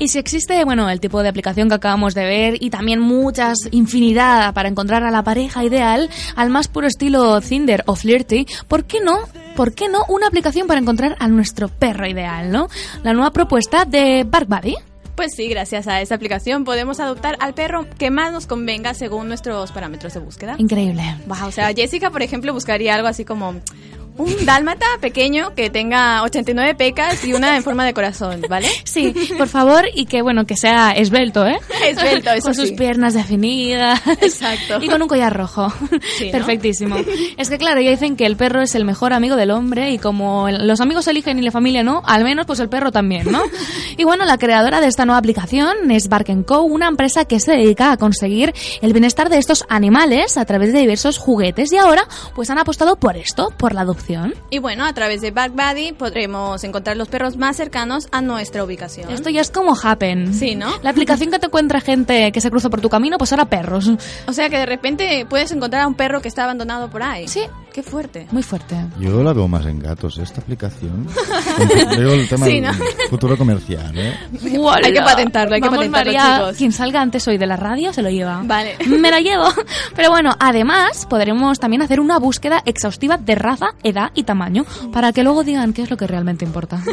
Y 0.00 0.08
si 0.08 0.18
existe, 0.18 0.64
bueno, 0.64 0.88
el 0.88 1.00
tipo 1.00 1.22
de 1.22 1.28
aplicación 1.28 1.68
que 1.68 1.74
acabamos 1.74 2.14
de 2.14 2.24
ver 2.24 2.62
y 2.62 2.70
también 2.70 3.00
muchas, 3.00 3.58
infinidad 3.72 4.54
para 4.54 4.68
encontrar 4.68 5.02
a 5.02 5.10
la 5.10 5.24
pareja 5.24 5.64
ideal, 5.64 6.08
al 6.36 6.50
más 6.50 6.68
puro 6.68 6.86
estilo 6.86 7.40
Tinder 7.40 7.82
o 7.86 7.96
Flirty, 7.96 8.46
¿por 8.68 8.84
qué 8.84 9.00
no? 9.00 9.18
¿Por 9.56 9.74
qué 9.74 9.88
no 9.88 10.04
una 10.08 10.28
aplicación 10.28 10.68
para 10.68 10.78
encontrar 10.78 11.16
a 11.18 11.26
nuestro 11.26 11.68
perro 11.68 12.06
ideal, 12.06 12.52
no? 12.52 12.68
La 13.02 13.12
nueva 13.12 13.32
propuesta 13.32 13.84
de 13.84 14.24
Bark 14.24 14.46
Buddy. 14.46 14.76
Pues 15.16 15.32
sí, 15.34 15.48
gracias 15.48 15.88
a 15.88 16.00
esta 16.00 16.14
aplicación 16.14 16.62
podemos 16.62 17.00
adoptar 17.00 17.36
al 17.40 17.54
perro 17.54 17.88
que 17.98 18.12
más 18.12 18.32
nos 18.32 18.46
convenga 18.46 18.94
según 18.94 19.26
nuestros 19.26 19.72
parámetros 19.72 20.14
de 20.14 20.20
búsqueda. 20.20 20.54
Increíble. 20.58 21.02
Wow, 21.26 21.48
o 21.48 21.50
sea, 21.50 21.74
Jessica, 21.74 22.10
por 22.10 22.22
ejemplo, 22.22 22.52
buscaría 22.52 22.94
algo 22.94 23.08
así 23.08 23.24
como 23.24 23.56
un 24.18 24.44
dálmata 24.44 24.86
pequeño 25.00 25.54
que 25.54 25.70
tenga 25.70 26.22
89 26.22 26.74
pecas 26.74 27.24
y 27.24 27.32
una 27.32 27.56
en 27.56 27.62
forma 27.62 27.84
de 27.84 27.94
corazón, 27.94 28.42
¿vale? 28.48 28.68
Sí, 28.84 29.14
por 29.36 29.48
favor, 29.48 29.84
y 29.94 30.06
que 30.06 30.22
bueno, 30.22 30.44
que 30.44 30.56
sea 30.56 30.90
esbelto, 30.92 31.46
¿eh? 31.46 31.58
Esbelto, 31.86 32.30
eso 32.30 32.46
Con 32.46 32.54
sus 32.54 32.70
sí. 32.70 32.74
piernas 32.74 33.14
definidas. 33.14 34.00
Exacto. 34.20 34.78
Y 34.80 34.88
con 34.88 35.00
un 35.02 35.08
collar 35.08 35.36
rojo. 35.36 35.72
Sí, 36.16 36.26
¿no? 36.26 36.32
Perfectísimo. 36.32 36.96
Es 37.36 37.48
que 37.48 37.58
claro, 37.58 37.80
ya 37.80 37.90
dicen 37.90 38.16
que 38.16 38.26
el 38.26 38.36
perro 38.36 38.62
es 38.62 38.74
el 38.74 38.84
mejor 38.84 39.12
amigo 39.12 39.36
del 39.36 39.50
hombre 39.50 39.92
y 39.92 39.98
como 39.98 40.48
los 40.50 40.80
amigos 40.80 41.06
eligen 41.06 41.38
y 41.38 41.42
la 41.42 41.50
familia 41.50 41.82
no, 41.82 42.02
al 42.04 42.24
menos 42.24 42.46
pues 42.46 42.58
el 42.60 42.68
perro 42.68 42.90
también, 42.90 43.30
¿no? 43.30 43.42
Y 43.96 44.04
bueno, 44.04 44.24
la 44.24 44.38
creadora 44.38 44.80
de 44.80 44.88
esta 44.88 45.04
nueva 45.04 45.18
aplicación 45.18 45.90
es 45.90 46.08
Bark 46.08 46.28
Co, 46.44 46.62
una 46.62 46.88
empresa 46.88 47.24
que 47.24 47.40
se 47.40 47.52
dedica 47.52 47.92
a 47.92 47.96
conseguir 47.96 48.52
el 48.82 48.92
bienestar 48.92 49.28
de 49.28 49.38
estos 49.38 49.64
animales 49.68 50.36
a 50.36 50.44
través 50.44 50.72
de 50.72 50.80
diversos 50.80 51.18
juguetes 51.18 51.72
y 51.72 51.76
ahora 51.76 52.06
pues 52.34 52.50
han 52.50 52.58
apostado 52.58 52.96
por 52.96 53.16
esto, 53.16 53.52
por 53.56 53.74
la 53.74 53.82
adopción. 53.82 54.07
Y 54.50 54.58
bueno, 54.58 54.84
a 54.84 54.92
través 54.92 55.20
de 55.20 55.30
Back 55.30 55.52
Buddy 55.52 55.92
podremos 55.92 56.64
encontrar 56.64 56.96
los 56.96 57.08
perros 57.08 57.36
más 57.36 57.56
cercanos 57.56 58.08
a 58.10 58.22
nuestra 58.22 58.64
ubicación. 58.64 59.10
Esto 59.10 59.28
ya 59.30 59.40
es 59.40 59.50
como 59.50 59.76
Happen. 59.80 60.32
Sí, 60.32 60.54
¿no? 60.54 60.70
La 60.82 60.90
aplicación 60.90 61.30
que 61.30 61.38
te 61.38 61.46
encuentra 61.46 61.80
gente 61.80 62.32
que 62.32 62.40
se 62.40 62.50
cruza 62.50 62.70
por 62.70 62.80
tu 62.80 62.88
camino, 62.88 63.18
pues 63.18 63.32
ahora 63.32 63.44
perros. 63.46 63.90
O 64.26 64.32
sea 64.32 64.48
que 64.48 64.58
de 64.58 64.66
repente 64.66 65.26
puedes 65.28 65.52
encontrar 65.52 65.82
a 65.82 65.86
un 65.86 65.94
perro 65.94 66.20
que 66.20 66.28
está 66.28 66.44
abandonado 66.44 66.88
por 66.90 67.02
ahí. 67.02 67.28
Sí. 67.28 67.42
Qué 67.72 67.82
fuerte. 67.82 68.26
Muy 68.32 68.42
fuerte. 68.42 68.76
Yo 68.98 69.22
la 69.22 69.32
veo 69.32 69.46
más 69.46 69.64
en 69.66 69.78
gatos, 69.78 70.18
esta 70.18 70.40
aplicación. 70.40 71.06
Veo 71.96 72.12
el 72.14 72.28
tema 72.28 72.46
Sí, 72.46 72.60
del 72.60 72.62
¿no? 72.64 72.72
futuro 73.10 73.36
comercial, 73.36 73.96
¿eh? 73.96 74.14
Hay 74.82 74.92
que 74.92 75.00
patentarlo, 75.02 75.54
hay 75.54 75.60
que 75.60 75.68
Vamos, 75.68 75.86
patentarlo, 75.86 76.12
María, 76.12 76.38
chicos. 76.38 76.56
Quien 76.56 76.72
salga 76.72 77.00
antes 77.00 77.26
hoy 77.28 77.38
de 77.38 77.46
la 77.46 77.56
radio 77.56 77.92
se 77.92 78.02
lo 78.02 78.10
lleva. 78.10 78.40
Vale. 78.44 78.76
Me 78.86 79.10
lo 79.10 79.18
llevo. 79.18 79.44
Pero 79.94 80.10
bueno, 80.10 80.34
además 80.40 81.06
podremos 81.06 81.60
también 81.60 81.82
hacer 81.82 82.00
una 82.00 82.18
búsqueda 82.18 82.62
exhaustiva 82.64 83.16
de 83.16 83.34
raza, 83.34 83.74
edad 83.82 84.10
y 84.14 84.22
tamaño 84.24 84.64
para 84.92 85.12
que 85.12 85.22
luego 85.22 85.44
digan 85.44 85.72
qué 85.72 85.82
es 85.82 85.90
lo 85.90 85.96
que 85.96 86.06
realmente 86.06 86.44
importa. 86.44 86.82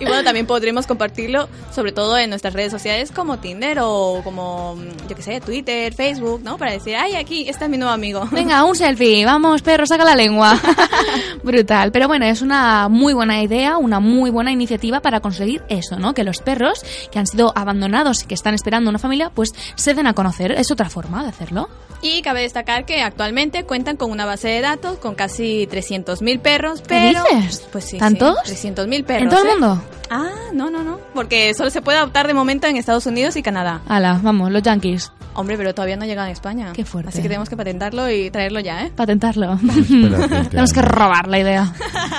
Y 0.00 0.04
bueno, 0.04 0.22
también 0.22 0.46
podremos 0.46 0.86
compartirlo, 0.86 1.48
sobre 1.74 1.90
todo 1.90 2.16
en 2.18 2.30
nuestras 2.30 2.54
redes 2.54 2.70
sociales 2.70 3.10
como 3.10 3.38
Tinder 3.38 3.78
o 3.82 4.20
como, 4.22 4.76
yo 5.08 5.16
qué 5.16 5.22
sé, 5.22 5.40
Twitter, 5.40 5.92
Facebook, 5.92 6.40
¿no? 6.44 6.56
Para 6.56 6.70
decir, 6.70 6.94
ay, 6.94 7.16
aquí, 7.16 7.48
este 7.48 7.64
es 7.64 7.70
mi 7.70 7.78
nuevo 7.78 7.92
amigo. 7.92 8.28
Venga, 8.30 8.62
un 8.62 8.76
selfie. 8.76 9.24
Vamos, 9.24 9.60
perro, 9.62 9.86
saca 9.88 10.04
la 10.04 10.14
lengua. 10.14 10.58
Brutal. 11.42 11.92
Pero 11.92 12.08
bueno, 12.08 12.26
es 12.26 12.42
una 12.42 12.88
muy 12.88 13.12
buena 13.12 13.42
idea, 13.42 13.78
una 13.78 14.00
muy 14.00 14.30
buena 14.30 14.52
iniciativa 14.52 15.00
para 15.00 15.20
conseguir 15.20 15.62
eso, 15.68 15.98
¿no? 15.98 16.14
Que 16.14 16.24
los 16.24 16.38
perros 16.38 16.82
que 17.10 17.18
han 17.18 17.26
sido 17.26 17.52
abandonados 17.56 18.22
y 18.22 18.26
que 18.26 18.34
están 18.34 18.54
esperando 18.54 18.90
una 18.90 18.98
familia, 18.98 19.30
pues 19.34 19.54
se 19.74 19.94
den 19.94 20.06
a 20.06 20.14
conocer. 20.14 20.52
Es 20.52 20.70
otra 20.70 20.88
forma 20.88 21.22
de 21.22 21.30
hacerlo. 21.30 21.68
Y 22.00 22.22
cabe 22.22 22.42
destacar 22.42 22.84
que 22.84 23.02
actualmente 23.02 23.64
cuentan 23.64 23.96
con 23.96 24.10
una 24.10 24.24
base 24.24 24.48
de 24.48 24.60
datos 24.60 24.98
con 24.98 25.16
casi 25.16 25.66
300.000 25.66 26.40
perros, 26.40 26.80
¿Qué 26.80 26.86
pero... 26.88 27.24
dices? 27.34 27.66
Pues 27.72 27.84
sí, 27.84 27.98
¿Tantos? 27.98 28.36
Sí, 28.44 28.68
300.000 28.68 29.04
perros. 29.04 29.22
¿En 29.22 29.28
todo 29.28 29.42
el 29.42 29.48
¿eh? 29.48 29.50
mundo? 29.52 29.82
Ah, 30.10 30.30
no, 30.52 30.70
no, 30.70 30.84
no. 30.84 31.00
Porque 31.14 31.52
solo 31.54 31.70
se 31.70 31.82
puede 31.82 31.98
adoptar 31.98 32.26
de 32.28 32.34
momento 32.34 32.66
en 32.66 32.76
Estados 32.76 33.06
Unidos 33.06 33.36
y 33.36 33.42
Canadá. 33.42 33.80
Hala, 33.88 34.20
vamos, 34.22 34.50
los 34.52 34.62
yankees. 34.62 35.12
Hombre, 35.34 35.56
pero 35.56 35.74
todavía 35.74 35.96
no 35.96 36.04
llega 36.04 36.24
a 36.24 36.30
España. 36.30 36.72
Qué 36.72 36.84
fuerte. 36.84 37.10
Así 37.10 37.22
que 37.22 37.28
tenemos 37.28 37.48
que 37.48 37.56
patentarlo 37.56 38.10
y 38.10 38.30
traerlo 38.30 38.60
ya, 38.60 38.86
¿eh? 38.86 38.92
Patentarlo. 38.94 39.58
Espera, 39.68 40.18
20 40.26 40.50
Tenemos 40.50 40.72
que 40.72 40.82
robar 40.82 41.28
la 41.28 41.38
idea. 41.38 41.72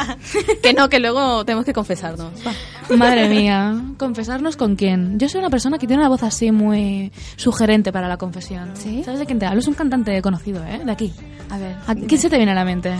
que 0.63 0.73
no, 0.73 0.89
que 0.89 0.99
luego 0.99 1.45
tenemos 1.45 1.65
que 1.65 1.73
confesarnos. 1.73 2.31
Va. 2.45 2.53
Madre 2.95 3.29
mía, 3.29 3.81
¿confesarnos 3.97 4.57
con 4.57 4.75
quién? 4.75 5.19
Yo 5.19 5.29
soy 5.29 5.39
una 5.39 5.49
persona 5.49 5.77
que 5.77 5.85
tiene 5.85 6.01
una 6.01 6.09
voz 6.09 6.23
así 6.23 6.51
muy 6.51 7.11
sugerente 7.35 7.91
para 7.91 8.07
la 8.07 8.17
confesión. 8.17 8.71
¿Sí? 8.73 9.03
¿Sabes 9.03 9.19
de 9.19 9.25
quién 9.25 9.39
te 9.39 9.45
hablo? 9.45 9.59
Es 9.59 9.67
un 9.67 9.75
cantante 9.75 10.21
conocido, 10.21 10.63
¿eh? 10.65 10.81
De 10.83 10.91
aquí. 10.91 11.13
A 11.49 11.57
ver. 11.57 11.75
¿A 11.87 11.95
¿Quién 11.95 12.19
se 12.19 12.29
te 12.29 12.37
viene 12.37 12.51
a 12.51 12.55
la 12.55 12.65
mente? 12.65 12.93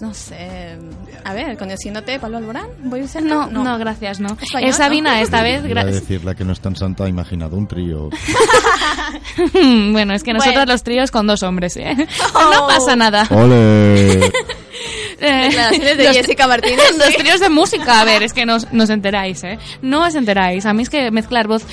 Pues 0.00 0.08
no 0.08 0.14
sé. 0.14 0.78
A 1.24 1.34
ver, 1.34 1.58
conociéndote, 1.58 2.18
Pablo 2.18 2.38
Alborán. 2.38 2.68
¿Voy 2.84 3.00
a 3.00 3.06
ser 3.06 3.22
No, 3.22 3.48
no, 3.48 3.78
gracias, 3.78 4.18
no. 4.18 4.36
Español, 4.40 4.70
es 4.70 4.76
Sabina 4.76 5.20
esta 5.20 5.42
vez. 5.42 5.62
Iba 5.68 5.82
a 5.82 5.84
decir, 5.84 6.24
la 6.24 6.34
que 6.34 6.42
no 6.42 6.52
es 6.54 6.60
tan 6.60 6.74
santa 6.74 7.04
ha 7.04 7.08
imaginado 7.08 7.56
un 7.56 7.66
trío. 7.66 8.08
bueno, 9.92 10.14
es 10.14 10.22
que 10.22 10.32
nosotros 10.32 10.54
Bueno. 10.54 10.72
los 10.72 10.82
tríos 10.82 11.10
con 11.10 11.26
dos 11.26 11.42
hombres, 11.42 11.76
¿eh? 11.76 11.94
Oh. 12.34 12.50
No 12.60 12.66
pasa 12.66 12.96
nada. 12.96 13.26
¡Ole! 13.30 14.32
Eh, 15.20 15.48
Declaraciones 15.48 15.96
de 15.98 16.04
los- 16.04 16.16
Jessica 16.16 16.46
Martínez. 16.46 16.80
Los 16.98 17.14
tríos 17.16 17.40
de 17.40 17.48
música, 17.50 18.00
a 18.00 18.04
ver, 18.04 18.22
es 18.22 18.32
que 18.32 18.46
no, 18.46 18.56
os- 18.56 18.72
no 18.72 18.84
os 18.84 18.90
enteráis, 18.90 19.42
¿eh? 19.44 19.58
No 19.82 20.04
os 20.06 20.14
enteráis. 20.14 20.64
A 20.66 20.72
mí 20.72 20.82
es 20.82 20.90
que 20.90 21.10
mezclar 21.10 21.46
voz 21.46 21.64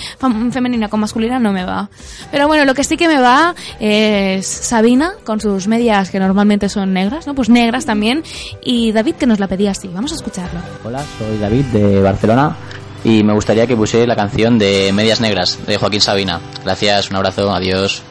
femenina 0.52 0.90
con 0.90 1.00
masculina 1.00 1.40
no 1.40 1.52
me 1.54 1.64
va. 1.66 1.90
Pero 2.32 2.48
bueno, 2.48 2.66
lo 2.66 2.74
que 2.74 2.84
sí 2.84 2.98
que 2.98 3.08
me 3.08 3.20
va 3.20 3.56
es 3.80 4.46
Sabina, 4.46 5.14
con 5.24 5.40
sus 5.40 5.68
medias 5.68 6.10
que 6.12 6.20
normalmente 6.20 6.70
son 6.70 6.94
negras, 6.94 7.26
¿no? 7.28 7.36
Pues 7.36 7.50
negras 7.50 7.86
también. 7.86 8.24
Y 8.64 8.92
David 8.92 9.16
que 9.16 9.26
nos 9.26 9.40
la 9.40 9.48
pedía 9.48 9.72
así. 9.72 9.88
Vamos 9.94 10.12
a 10.12 10.16
escucharlo. 10.16 10.60
Hola, 10.84 11.04
soy 11.18 11.38
David 11.38 11.66
de 11.66 12.02
Barcelona 12.02 12.56
y 13.04 13.24
me 13.24 13.32
gustaría 13.34 13.66
que 13.68 13.76
pusiera 13.78 14.06
la 14.06 14.16
canción 14.16 14.58
de 14.60 14.92
Medias 14.92 15.22
Negras 15.22 15.58
de 15.66 15.78
Joaquín 15.78 16.02
Sabina. 16.02 16.42
Gracias, 16.66 17.10
un 17.10 17.16
abrazo, 17.16 17.50
adiós. 17.54 18.02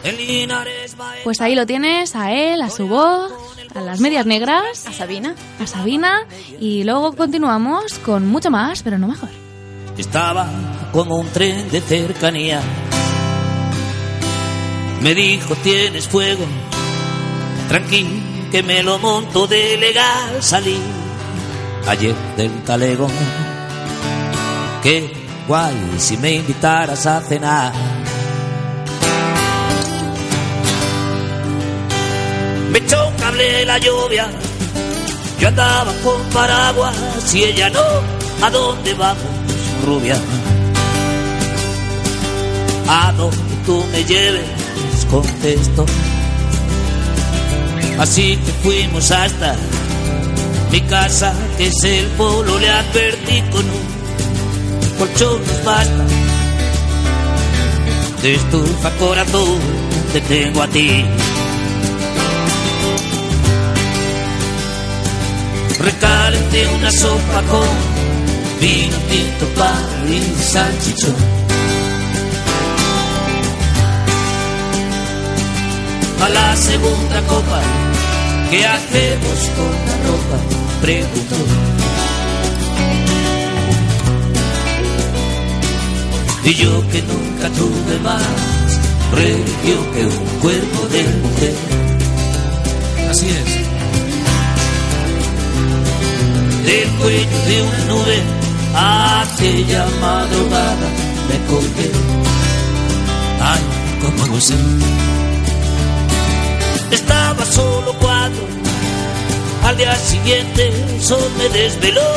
Pues 1.25 1.40
ahí 1.40 1.55
lo 1.55 1.66
tienes, 1.66 2.14
a 2.14 2.33
él, 2.33 2.62
a 2.62 2.70
su 2.70 2.87
voz, 2.87 3.33
a 3.77 3.81
las 3.81 4.01
medias 4.01 4.27
negras, 4.27 4.87
¿A 4.87 4.93
Sabina? 4.93 5.35
a 5.62 5.67
Sabina. 5.67 6.27
Y 6.61 6.85
luego 6.85 7.15
continuamos 7.15 7.99
con 8.01 8.27
mucho 8.27 8.51
más, 8.51 8.83
pero 8.83 8.99
no 8.99 9.07
mejor. 9.09 9.29
Estaba 9.99 10.49
como 10.93 11.17
un 11.17 11.29
tren 11.29 11.71
de 11.71 11.81
cercanía. 11.81 12.61
Me 15.03 15.15
dijo, 15.15 15.55
tienes 15.57 16.09
fuego, 16.09 16.45
tranquilo, 17.69 18.09
que 18.51 18.62
me 18.62 18.83
lo 18.83 18.99
monto 18.99 19.47
de 19.47 19.77
legal. 19.77 20.43
Salí 20.43 20.79
ayer 21.87 22.15
del 22.37 22.62
talego. 22.65 23.09
Qué 24.83 25.12
guay 25.47 25.75
si 25.99 26.17
me 26.17 26.33
invitaras 26.37 27.07
a 27.07 27.21
cenar. 27.21 27.73
Me 32.77 32.83
echó 32.83 33.09
un 33.09 33.15
cable 33.15 33.65
la 33.65 33.79
lluvia, 33.79 34.29
yo 35.41 35.49
andaba 35.49 35.95
con 36.05 36.21
paraguas 36.25 36.95
y 37.35 37.45
ella 37.45 37.71
no. 37.71 37.81
¿A 38.45 38.51
dónde 38.51 38.93
vamos, 38.93 39.25
rubia? 39.87 40.21
A 42.87 43.12
donde 43.12 43.57
tú 43.65 43.83
me 43.91 44.05
lleves, 44.05 44.45
contesto. 45.11 45.87
Así 47.99 48.37
que 48.37 48.53
fuimos 48.62 49.11
hasta 49.11 49.57
mi 50.71 50.83
casa, 50.83 51.33
que 51.57 51.69
es 51.69 51.83
el 51.83 52.05
polo, 52.09 52.59
le 52.59 52.69
advertí 52.69 53.41
con 53.53 53.65
un 53.65 54.99
colchón 54.99 55.41
nos 55.47 55.65
basta. 55.65 56.05
De 58.21 58.35
estufa 58.35 58.91
corazón 58.99 59.61
te 60.12 60.21
tengo 60.21 60.61
a 60.61 60.69
ti. 60.69 61.07
Recalenté 65.87 66.66
una 66.66 66.90
sopa 66.90 67.42
con 67.49 67.68
vino 68.61 68.96
tinto, 69.09 69.46
pan 69.55 70.12
y 70.12 70.42
salchichón. 70.42 71.14
A 76.25 76.29
la 76.29 76.57
segunda 76.57 77.20
copa, 77.29 77.61
¿qué 78.51 78.66
hacemos 78.66 79.38
con 79.57 79.72
la 79.87 79.96
ropa? 80.09 80.38
Preguntó. 80.83 81.37
Y 86.42 86.55
yo 86.55 86.88
que 86.88 87.03
nunca 87.03 87.49
tuve 87.51 87.99
más 88.03 88.22
religio 89.12 89.92
que 89.92 90.05
un 90.05 90.27
cuerpo 90.40 90.88
de 90.88 91.03
mujer. 91.22 91.55
Así 93.09 93.29
es. 93.29 93.66
Del 96.67 96.89
cuello 96.99 97.39
de 97.47 97.63
una 97.63 97.85
nube 97.85 98.23
aquella 98.75 99.87
madrugada 100.01 100.89
me 101.29 101.47
colgué. 101.47 101.91
Ay, 103.41 103.61
cómo 104.03 104.27
lo 104.35 104.41
sé. 104.41 104.55
Estaba 106.91 107.45
solo 107.45 107.95
cuatro. 108.01 108.45
Al 109.63 109.77
día 109.77 109.95
siguiente 109.95 110.67
el 110.67 111.03
sol 111.03 111.31
me 111.39 111.49
desveló, 111.57 112.11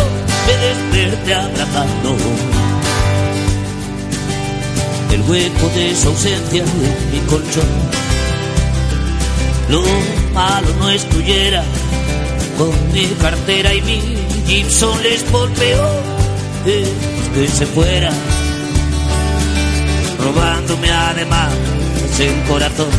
me 0.47 0.97
desperté 0.97 1.35
abrazando 1.35 2.17
el 5.11 5.21
hueco 5.29 5.69
de 5.75 5.95
su 5.95 6.07
ausencia 6.07 6.63
en 6.63 7.11
mi 7.11 7.19
colchón. 7.27 7.69
Lo 9.69 9.83
malo 10.33 10.69
no 10.79 10.89
estuviera 10.89 11.63
con 12.57 12.71
mi 12.91 13.05
cartera 13.21 13.73
y 13.75 13.81
mi 13.83 14.28
Gibson 14.49 15.03
les 15.03 15.31
golpeó 15.31 15.85
es 16.65 16.89
que 17.35 17.47
se 17.47 17.67
fuera, 17.67 18.09
robándome 20.17 20.89
además 20.89 21.53
el 22.19 22.43
corazón. 22.47 22.89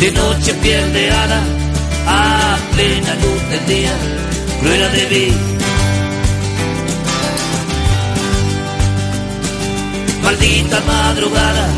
De 0.00 0.12
noche 0.12 0.52
pierde 0.62 1.10
ala 1.10 1.42
a 2.06 2.58
plena 2.74 3.14
luz 3.14 3.42
del 3.52 3.66
día, 3.66 3.92
cruela 4.60 4.88
de 4.90 5.06
mí. 5.06 5.32
Maldita 10.22 10.80
madrugada, 10.86 11.68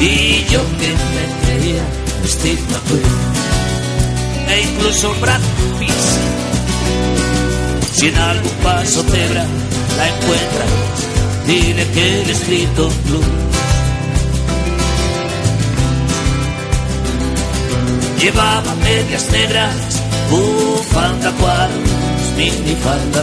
y 0.00 0.44
yo 0.50 0.62
que 0.80 0.88
me 1.14 1.24
creía 1.46 1.84
estigma 2.24 2.80
e 4.52 4.60
incluso 4.62 5.14
Brad 5.20 5.40
Pitt. 5.78 5.92
Si 7.92 8.08
en 8.08 8.16
algún 8.16 8.52
paso 8.62 9.02
cebra 9.02 9.44
la 9.96 10.08
encuentra, 10.08 10.64
dile 11.46 11.86
que 11.90 12.22
el 12.22 12.30
escrito 12.30 12.90
blue 13.06 13.50
Llevaba 18.20 18.74
medias 18.82 19.30
negras, 19.30 19.74
bufanda 20.30 21.32
cuadros, 21.32 21.88
mini 22.36 22.76
falda 22.76 23.22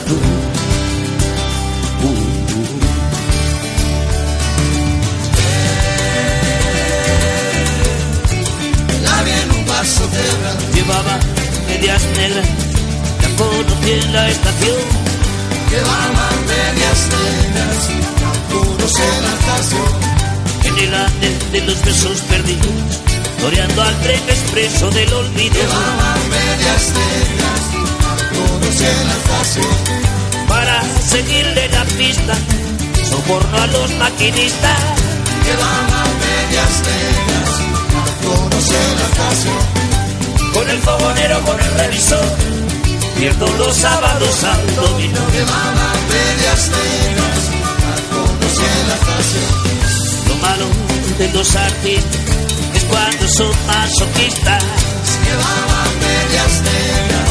Llevaba 9.88 11.18
medias 11.66 12.04
negras, 12.18 12.46
la 13.22 13.30
conocí 13.38 13.92
en 13.92 14.14
la 14.14 14.30
estación. 14.30 14.84
llevaba 15.72 16.30
medias 16.46 17.00
negras, 17.16 17.90
algunos 18.34 19.00
en 19.00 19.24
la 19.24 19.34
estación. 19.40 19.92
En 20.66 20.78
el 20.78 20.94
andén 20.94 21.40
de 21.54 21.62
los 21.62 21.82
besos 21.86 22.20
perdidos, 22.30 23.00
toreando 23.40 23.82
al 23.82 23.96
tren 24.02 24.20
expreso 24.28 24.90
del 24.92 25.14
olvido. 25.14 25.56
Llevaba 25.56 26.16
medias 26.36 26.84
negras, 27.00 27.62
algunos 28.20 28.82
en 28.82 29.08
la 29.08 29.16
estación. 29.22 29.78
Para 30.50 30.84
seguirle 31.00 31.70
la 31.70 31.86
pista, 31.86 32.34
soborno 33.10 33.58
a 33.58 33.68
los 33.68 33.90
maquinistas. 33.96 34.80
Llevaba 35.46 36.04
medias 36.20 36.74
negras, 36.90 37.77
la 38.32 39.06
estación. 39.06 39.58
Con 40.54 40.70
el 40.70 40.80
fogonero, 40.80 41.42
con 41.46 41.60
el 41.60 41.72
revisor, 41.72 42.26
pierdo 43.18 43.48
los 43.58 43.76
sábados 43.76 44.44
al 44.44 44.76
dominó. 44.76 45.20
Llevaba 45.32 45.94
medias 46.10 46.72
negras, 46.72 47.52
algunos 47.96 48.60
en 48.60 48.88
la 48.88 48.96
estación. 48.96 49.50
Lo 50.28 50.36
malo 50.36 50.66
de 51.18 51.28
los 51.34 51.56
artistas 51.56 52.22
es 52.74 52.84
cuando 52.86 53.28
son 53.30 53.52
masoquistas. 53.68 54.64
Llevaba 55.24 55.86
medias 56.02 56.62
negras, 56.62 57.30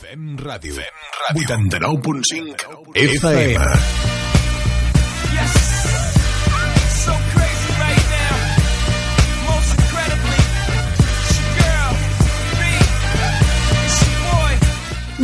Fem 0.00 0.36
ràdio. 0.36 0.74
Fem 0.74 0.94
ràdio. 1.28 1.54
89.5 1.58 2.94
FM. 2.94 3.64
So 5.34 5.73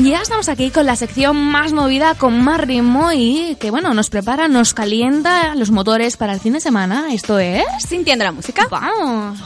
boy. 0.01 0.11
Ya 0.11 0.23
estamos 0.23 0.49
aquí 0.49 0.71
con 0.71 0.87
la 0.87 0.97
sección 0.97 1.37
más 1.37 1.73
movida 1.73 2.15
con 2.15 2.43
más 2.43 2.61
ritmo 2.61 3.13
y 3.13 3.57
que 3.61 3.71
bueno, 3.71 3.95
nos 3.95 4.11
prepara, 4.11 4.49
nos 4.49 4.75
calienta 4.75 5.55
los 5.55 5.71
motores 5.71 6.17
para 6.17 6.33
el 6.33 6.41
fin 6.41 6.55
de 6.55 6.61
semana. 6.61 7.13
Esto 7.13 7.39
es... 7.39 7.65
Sintiendo 7.87 8.25
la 8.25 8.33
música. 8.33 8.67
Vamos. 8.71 9.39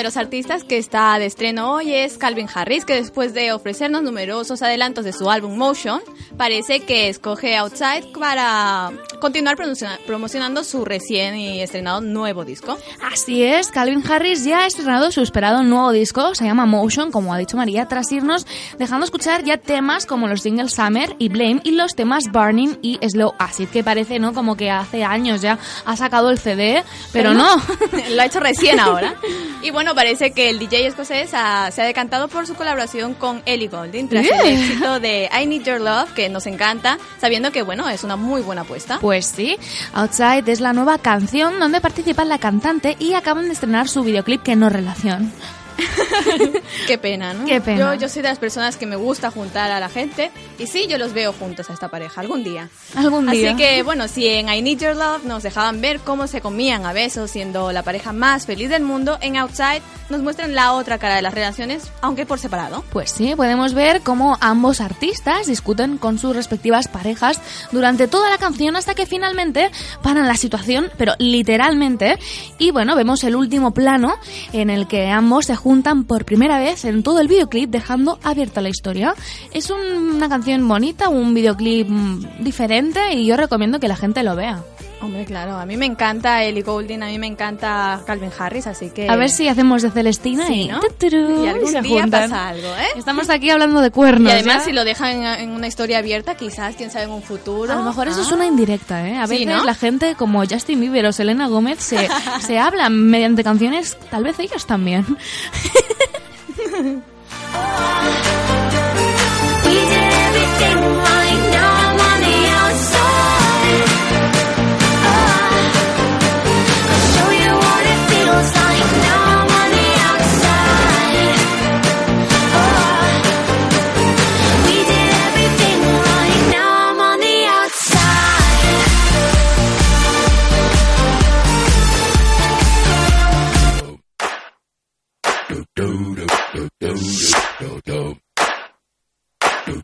De 0.00 0.04
los 0.04 0.16
artistas 0.16 0.64
que 0.64 0.78
está 0.78 1.18
de 1.18 1.26
estreno 1.26 1.74
hoy 1.74 1.92
es 1.92 2.16
Calvin 2.16 2.48
Harris, 2.54 2.86
que 2.86 2.94
después 2.94 3.34
de 3.34 3.52
ofrecernos 3.52 4.02
numerosos 4.02 4.62
adelantos 4.62 5.04
de 5.04 5.12
su 5.12 5.30
álbum 5.30 5.58
Motion, 5.58 6.00
parece 6.44 6.80
que 6.80 7.10
escoge 7.10 7.54
Outside 7.54 8.06
para 8.18 8.90
continuar 9.20 9.56
promociona- 9.58 9.98
promocionando 10.06 10.64
su 10.64 10.86
recién 10.86 11.36
y 11.36 11.60
estrenado 11.60 12.00
nuevo 12.00 12.46
disco. 12.46 12.78
Así 13.12 13.42
es, 13.42 13.68
Calvin 13.70 14.02
Harris 14.10 14.42
ya 14.46 14.60
ha 14.60 14.66
estrenado 14.66 15.12
su 15.12 15.20
esperado 15.20 15.62
nuevo 15.62 15.92
disco, 15.92 16.34
se 16.34 16.44
llama 16.46 16.64
Motion, 16.64 17.12
como 17.12 17.34
ha 17.34 17.36
dicho 17.36 17.58
María, 17.58 17.86
tras 17.88 18.10
irnos 18.10 18.46
dejando 18.78 19.04
escuchar 19.04 19.44
ya 19.44 19.58
temas 19.58 20.06
como 20.06 20.28
los 20.28 20.40
singles 20.40 20.72
Summer 20.72 21.14
y 21.18 21.28
Blame 21.28 21.60
y 21.62 21.72
los 21.72 21.94
temas 21.94 22.24
Burning 22.32 22.78
y 22.80 22.98
Slow 23.06 23.34
Acid, 23.38 23.68
que 23.68 23.84
parece, 23.84 24.18
¿no? 24.18 24.32
Como 24.32 24.56
que 24.56 24.70
hace 24.70 25.04
años 25.04 25.42
ya 25.42 25.58
ha 25.84 25.96
sacado 25.98 26.30
el 26.30 26.38
CD, 26.38 26.82
pero, 27.12 27.34
no. 27.34 27.54
Lo 28.12 28.22
ha 28.22 28.24
hecho 28.24 28.40
recién 28.40 28.80
ahora. 28.80 29.14
Y 29.62 29.72
bueno, 29.72 29.94
parece 29.94 30.30
que 30.30 30.48
el 30.48 30.58
DJ 30.58 30.86
escocés 30.86 31.34
ha- 31.34 31.70
se 31.70 31.82
ha 31.82 31.84
decantado 31.84 32.28
por 32.28 32.46
su 32.46 32.54
colaboración 32.54 33.12
con 33.12 33.42
Ellie 33.44 33.68
Goulding 33.68 34.08
tras 34.08 34.24
el 34.24 34.32
Bien. 34.42 34.58
éxito 34.58 35.00
de 35.00 35.28
I 35.38 35.44
Need 35.44 35.64
Your 35.64 35.80
Love, 35.82 36.14
que 36.14 36.29
nos 36.30 36.46
encanta, 36.46 36.98
sabiendo 37.20 37.52
que, 37.52 37.62
bueno, 37.62 37.88
es 37.88 38.04
una 38.04 38.16
muy 38.16 38.42
buena 38.42 38.62
apuesta. 38.62 38.98
Pues 39.00 39.26
sí, 39.26 39.56
Outside 39.92 40.50
es 40.50 40.60
la 40.60 40.72
nueva 40.72 40.98
canción 40.98 41.58
donde 41.58 41.80
participa 41.80 42.24
la 42.24 42.38
cantante 42.38 42.96
y 42.98 43.14
acaban 43.14 43.46
de 43.46 43.52
estrenar 43.52 43.88
su 43.88 44.02
videoclip 44.02 44.42
que 44.42 44.56
no 44.56 44.68
relación. 44.68 45.32
Qué 46.86 46.98
pena, 46.98 47.34
¿no? 47.34 47.44
Qué 47.46 47.60
pena. 47.60 47.94
Yo, 47.94 48.02
yo 48.02 48.08
soy 48.08 48.22
de 48.22 48.28
las 48.28 48.38
personas 48.38 48.76
que 48.76 48.86
me 48.86 48.96
gusta 48.96 49.30
juntar 49.30 49.70
a 49.70 49.80
la 49.80 49.88
gente 49.88 50.30
y 50.58 50.66
sí, 50.66 50.86
yo 50.88 50.98
los 50.98 51.12
veo 51.12 51.32
juntos 51.32 51.70
a 51.70 51.72
esta 51.72 51.88
pareja 51.88 52.20
algún 52.20 52.44
día. 52.44 52.68
Algún 52.94 53.30
día. 53.30 53.50
Así 53.50 53.56
que, 53.56 53.82
bueno, 53.82 54.08
si 54.08 54.28
en 54.28 54.48
I 54.48 54.62
Need 54.62 54.78
Your 54.78 54.96
Love 54.96 55.24
nos 55.24 55.42
dejaban 55.42 55.80
ver 55.80 56.00
cómo 56.00 56.26
se 56.26 56.40
comían 56.40 56.86
a 56.86 56.92
besos 56.92 57.30
siendo 57.30 57.72
la 57.72 57.82
pareja 57.82 58.12
más 58.12 58.46
feliz 58.46 58.68
del 58.68 58.82
mundo, 58.82 59.18
en 59.20 59.36
Outside 59.36 59.82
nos 60.08 60.22
muestran 60.22 60.54
la 60.54 60.72
otra 60.74 60.98
cara 60.98 61.16
de 61.16 61.22
las 61.22 61.32
relaciones, 61.34 61.90
aunque 62.00 62.26
por 62.26 62.38
separado. 62.38 62.84
Pues 62.92 63.10
sí, 63.10 63.34
podemos 63.36 63.74
ver 63.74 64.02
cómo 64.02 64.36
ambos 64.40 64.80
artistas 64.80 65.46
discuten 65.46 65.98
con 65.98 66.18
sus 66.18 66.34
respectivas 66.34 66.88
parejas 66.88 67.40
durante 67.70 68.08
toda 68.08 68.28
la 68.28 68.38
canción 68.38 68.76
hasta 68.76 68.94
que 68.94 69.06
finalmente 69.06 69.70
paran 70.02 70.26
la 70.26 70.36
situación, 70.36 70.90
pero 70.96 71.14
literalmente. 71.18 72.18
Y 72.58 72.70
bueno, 72.72 72.96
vemos 72.96 73.22
el 73.24 73.36
último 73.36 73.72
plano 73.72 74.16
en 74.52 74.70
el 74.70 74.88
que 74.88 75.08
ambos 75.08 75.46
se 75.46 75.56
juntan 75.56 75.69
por 76.06 76.24
primera 76.24 76.58
vez 76.58 76.84
en 76.84 77.04
todo 77.04 77.20
el 77.20 77.28
videoclip, 77.28 77.70
dejando 77.70 78.18
abierta 78.24 78.60
la 78.60 78.68
historia. 78.70 79.14
Es 79.52 79.70
un- 79.70 80.16
una 80.16 80.28
canción 80.28 80.66
bonita, 80.66 81.08
un 81.08 81.32
videoclip 81.32 81.88
mm, 81.88 82.42
diferente 82.42 83.14
y 83.14 83.24
yo 83.24 83.36
recomiendo 83.36 83.78
que 83.78 83.86
la 83.86 83.94
gente 83.94 84.24
lo 84.24 84.34
vea. 84.34 84.64
Hombre, 85.02 85.24
claro, 85.24 85.56
a 85.56 85.64
mí 85.64 85.78
me 85.78 85.86
encanta 85.86 86.44
Ellie 86.44 86.60
Goulding, 86.62 87.02
a 87.02 87.06
mí 87.06 87.18
me 87.18 87.26
encanta 87.26 88.02
Calvin 88.06 88.30
Harris, 88.38 88.66
así 88.66 88.90
que... 88.90 89.08
A 89.08 89.16
ver 89.16 89.30
si 89.30 89.48
hacemos 89.48 89.80
de 89.80 89.90
Celestina 89.90 90.46
Sí, 90.46 90.64
y, 90.64 90.68
¿no? 90.68 90.78
Y 91.00 91.46
algún 91.48 91.72
se 91.72 91.80
día 91.80 92.06
pasa 92.10 92.48
algo, 92.48 92.68
¿eh? 92.68 92.86
Estamos 92.98 93.30
aquí 93.30 93.48
hablando 93.48 93.80
de 93.80 93.90
cuernos. 93.90 94.30
Y 94.30 94.34
además, 94.34 94.58
¿ya? 94.58 94.64
si 94.66 94.72
lo 94.72 94.84
dejan 94.84 95.24
en, 95.40 95.50
una 95.52 95.68
historia 95.68 95.96
abierta, 95.98 96.34
quizás, 96.34 96.76
quién 96.76 96.90
sabe, 96.90 97.06
en 97.06 97.12
un 97.12 97.22
futuro. 97.22 97.72
A 97.72 97.76
lo 97.76 97.82
mejor 97.82 98.08
eso 98.08 98.18
Ah. 98.20 98.24
es 98.26 98.32
una 98.32 98.44
indirecta, 98.44 99.08
¿eh? 99.08 99.16
A 99.16 99.26
Sí, 99.26 99.38
veces 99.46 99.56
¿no? 99.56 99.64
la 99.64 99.74
gente 99.74 100.14
como 100.16 100.44
Justin 100.44 100.78
Bieber 100.80 101.06
o 101.06 101.12
Selena 101.12 101.46
Gómez 101.48 101.78
se, 101.80 102.06
se 102.46 102.58
hablan 102.58 102.92
mediante 103.08 103.42
canciones, 103.42 103.96
tal 104.10 104.24
vez 104.24 104.38
ellos 104.38 104.66
también. 104.66 105.06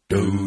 Y 0.09 0.46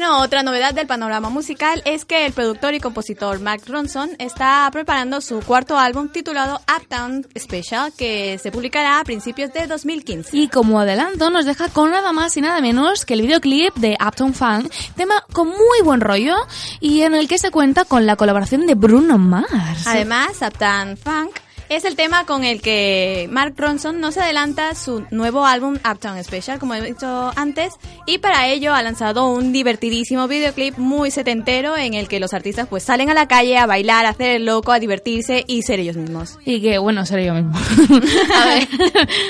bueno, 0.00 0.20
otra 0.20 0.42
novedad 0.42 0.72
del 0.72 0.86
panorama 0.86 1.28
musical 1.28 1.82
es 1.84 2.06
que 2.06 2.24
el 2.24 2.32
productor 2.32 2.72
y 2.72 2.80
compositor 2.80 3.38
Mark 3.38 3.64
Ronson 3.66 4.08
está 4.18 4.66
preparando 4.72 5.20
su 5.20 5.40
cuarto 5.40 5.76
álbum 5.76 6.08
titulado 6.08 6.58
Uptown 6.74 7.26
Special, 7.38 7.92
que 7.92 8.38
se 8.38 8.50
publicará 8.50 8.98
a 8.98 9.04
principios 9.04 9.52
de 9.52 9.66
2015. 9.66 10.34
Y 10.34 10.48
como 10.48 10.80
adelanto 10.80 11.28
nos 11.28 11.44
deja 11.44 11.68
con 11.68 11.90
nada 11.90 12.14
más 12.14 12.34
y 12.38 12.40
nada 12.40 12.62
menos 12.62 13.04
que 13.04 13.12
el 13.12 13.20
videoclip 13.20 13.74
de 13.74 13.98
Uptown 14.02 14.32
Funk, 14.32 14.72
tema 14.96 15.22
con 15.34 15.48
muy 15.48 15.82
buen 15.84 16.00
rollo 16.00 16.34
y 16.80 17.02
en 17.02 17.14
el 17.14 17.28
que 17.28 17.36
se 17.36 17.50
cuenta 17.50 17.84
con 17.84 18.06
la 18.06 18.16
colaboración 18.16 18.66
de 18.66 18.76
Bruno 18.76 19.18
Mars. 19.18 19.86
Además, 19.86 20.40
Uptown 20.40 20.96
Funk 20.96 21.32
es 21.70 21.84
el 21.84 21.94
tema 21.94 22.26
con 22.26 22.42
el 22.42 22.60
que 22.60 23.28
Mark 23.30 23.54
Ronson 23.56 24.00
nos 24.00 24.18
adelanta 24.18 24.74
su 24.74 25.06
nuevo 25.12 25.46
álbum 25.46 25.76
Uptown 25.88 26.22
Special, 26.22 26.58
como 26.58 26.74
he 26.74 26.82
dicho 26.82 27.32
antes, 27.36 27.74
y 28.06 28.18
para 28.18 28.48
ello 28.48 28.74
ha 28.74 28.82
lanzado 28.82 29.28
un 29.28 29.52
divertidísimo 29.52 30.26
videoclip 30.26 30.76
muy 30.78 31.12
setentero 31.12 31.76
en 31.76 31.94
el 31.94 32.08
que 32.08 32.18
los 32.18 32.34
artistas 32.34 32.66
pues 32.68 32.82
salen 32.82 33.08
a 33.08 33.14
la 33.14 33.28
calle 33.28 33.56
a 33.56 33.66
bailar, 33.66 34.04
a 34.04 34.08
hacer 34.08 34.32
el 34.32 34.46
loco, 34.46 34.72
a 34.72 34.80
divertirse 34.80 35.44
y 35.46 35.62
ser 35.62 35.78
ellos 35.78 35.96
mismos. 35.96 36.40
Y 36.44 36.60
que, 36.60 36.76
bueno, 36.78 37.06
seré 37.06 37.26
yo 37.26 37.34
mismo. 37.34 37.52
a 38.36 38.46
ver, 38.46 38.68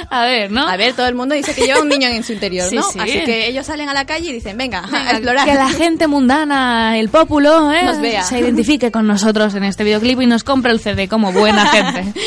a 0.09 0.25
ver, 0.25 0.51
¿no? 0.51 0.67
A 0.67 0.79
ver, 0.79 0.95
todo 0.95 1.09
el 1.09 1.15
mundo 1.15 1.35
dice 1.35 1.55
que 1.55 1.67
lleva 1.67 1.83
un 1.83 1.89
niño 1.91 2.09
en 2.09 2.25
su 2.25 2.33
interior, 2.33 2.73
¿no? 2.73 2.83
sí. 2.83 2.99
Así 2.99 3.23
que 3.25 3.49
ellos 3.49 3.67
salen 3.67 3.91
a 3.91 3.95
la 3.95 4.07
calle 4.07 4.31
y 4.31 4.33
dicen, 4.33 4.57
venga, 4.57 4.89
a 4.91 5.11
explorar. 5.11 5.47
Que 5.47 5.55
la 5.55 5.69
gente 5.69 6.07
mundana, 6.07 6.99
el 6.99 7.11
pópulo, 7.11 7.71
¿eh? 7.71 7.85
Nos 7.85 8.01
vea. 8.01 8.23
se 8.23 8.39
identifique 8.39 8.91
con 8.91 9.07
nosotros 9.07 9.55
en 9.55 9.65
este 9.65 9.85
videoclip 9.85 10.23
y 10.23 10.27
nos 10.27 10.43
compre 10.43 10.73
el 10.73 10.81
CD 10.81 11.07
como 11.07 11.33
buena 11.33 11.67
gente. 11.71 12.15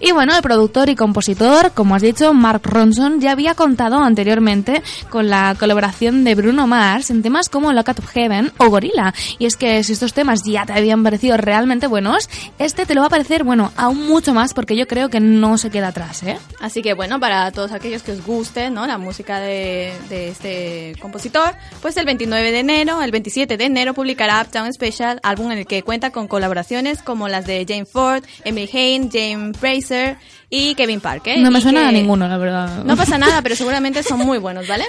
Y 0.00 0.12
bueno, 0.12 0.36
el 0.36 0.42
productor 0.42 0.88
y 0.88 0.96
compositor, 0.96 1.72
como 1.72 1.94
has 1.94 2.02
dicho, 2.02 2.32
Mark 2.34 2.62
Ronson, 2.64 3.20
ya 3.20 3.32
había 3.32 3.54
contado 3.54 3.96
anteriormente 4.02 4.82
con 5.10 5.28
la 5.28 5.56
colaboración 5.58 6.24
de 6.24 6.34
Bruno 6.34 6.66
Mars 6.66 7.10
en 7.10 7.22
temas 7.22 7.48
como 7.48 7.72
Lock 7.72 7.88
Out 7.88 7.98
of 8.00 8.06
Heaven 8.08 8.52
o 8.58 8.68
Gorilla. 8.68 9.14
Y 9.38 9.46
es 9.46 9.56
que 9.56 9.82
si 9.84 9.92
estos 9.92 10.12
temas 10.12 10.42
ya 10.44 10.66
te 10.66 10.72
habían 10.72 11.02
parecido 11.02 11.36
realmente 11.36 11.86
buenos, 11.86 12.28
este 12.58 12.86
te 12.86 12.94
lo 12.94 13.00
va 13.00 13.06
a 13.08 13.10
parecer, 13.10 13.44
bueno, 13.44 13.72
aún 13.76 14.06
mucho 14.06 14.34
más 14.34 14.54
porque 14.54 14.76
yo 14.76 14.86
creo 14.86 15.08
que 15.08 15.20
no 15.20 15.58
se 15.58 15.70
queda 15.70 15.88
atrás, 15.88 16.22
¿eh? 16.22 16.38
Así 16.60 16.82
que 16.82 16.94
bueno, 16.94 17.20
para 17.20 17.50
todos 17.52 17.72
aquellos 17.72 18.02
que 18.02 18.12
os 18.12 18.24
guste 18.24 18.70
¿no? 18.70 18.86
la 18.86 18.98
música 18.98 19.40
de, 19.40 19.92
de 20.08 20.28
este 20.28 20.94
compositor, 21.00 21.54
pues 21.80 21.96
el 21.96 22.04
29 22.04 22.52
de 22.52 22.58
enero, 22.60 23.02
el 23.02 23.10
27 23.10 23.56
de 23.56 23.64
enero 23.64 23.94
publicará 23.94 24.42
Uptown 24.42 24.72
Special, 24.72 25.20
álbum 25.22 25.52
en 25.52 25.58
el 25.58 25.66
que 25.66 25.82
cuenta 25.82 26.10
con 26.10 26.28
colaboraciones 26.28 27.02
como 27.02 27.28
las 27.28 27.46
de 27.46 27.64
Jane 27.66 27.86
Ford, 27.86 28.24
Emily 28.44 28.68
Hain, 28.72 29.10
James 29.10 29.56
Fraser 29.86 30.16
y 30.50 30.74
Kevin 30.74 31.00
Parker. 31.00 31.38
No 31.38 31.50
me 31.50 31.60
suena 31.60 31.80
que- 31.82 31.86
a 31.88 31.92
ninguno, 31.92 32.28
la 32.28 32.38
verdad. 32.38 32.84
No 32.84 32.96
pasa 32.96 33.18
nada, 33.18 33.42
pero 33.42 33.56
seguramente 33.56 34.02
son 34.02 34.20
muy 34.20 34.38
buenos, 34.38 34.66
¿vale? 34.68 34.84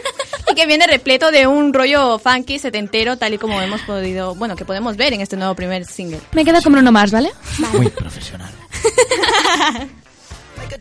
Y 0.52 0.56
que 0.56 0.66
viene 0.66 0.88
repleto 0.88 1.32
de 1.32 1.48
un 1.48 1.74
rollo 1.74 2.20
funky 2.20 2.60
setentero, 2.60 3.18
tal 3.18 3.34
y 3.34 3.38
como 3.38 3.62
hemos 3.62 3.82
podido, 3.82 4.36
bueno, 4.36 4.56
que 4.56 4.66
podemos 4.66 4.98
ver 4.98 5.14
en 5.14 5.22
este 5.22 5.38
nuevo 5.38 5.56
primer 5.56 5.86
single. 5.86 6.20
Me 6.34 6.44
quedo 6.46 6.62
con 6.62 6.74
Bruno 6.74 6.92
Mars, 6.92 7.12
¿vale? 7.12 7.32
Muy 7.74 7.90
profesional. 7.90 8.52
Make 10.58 10.76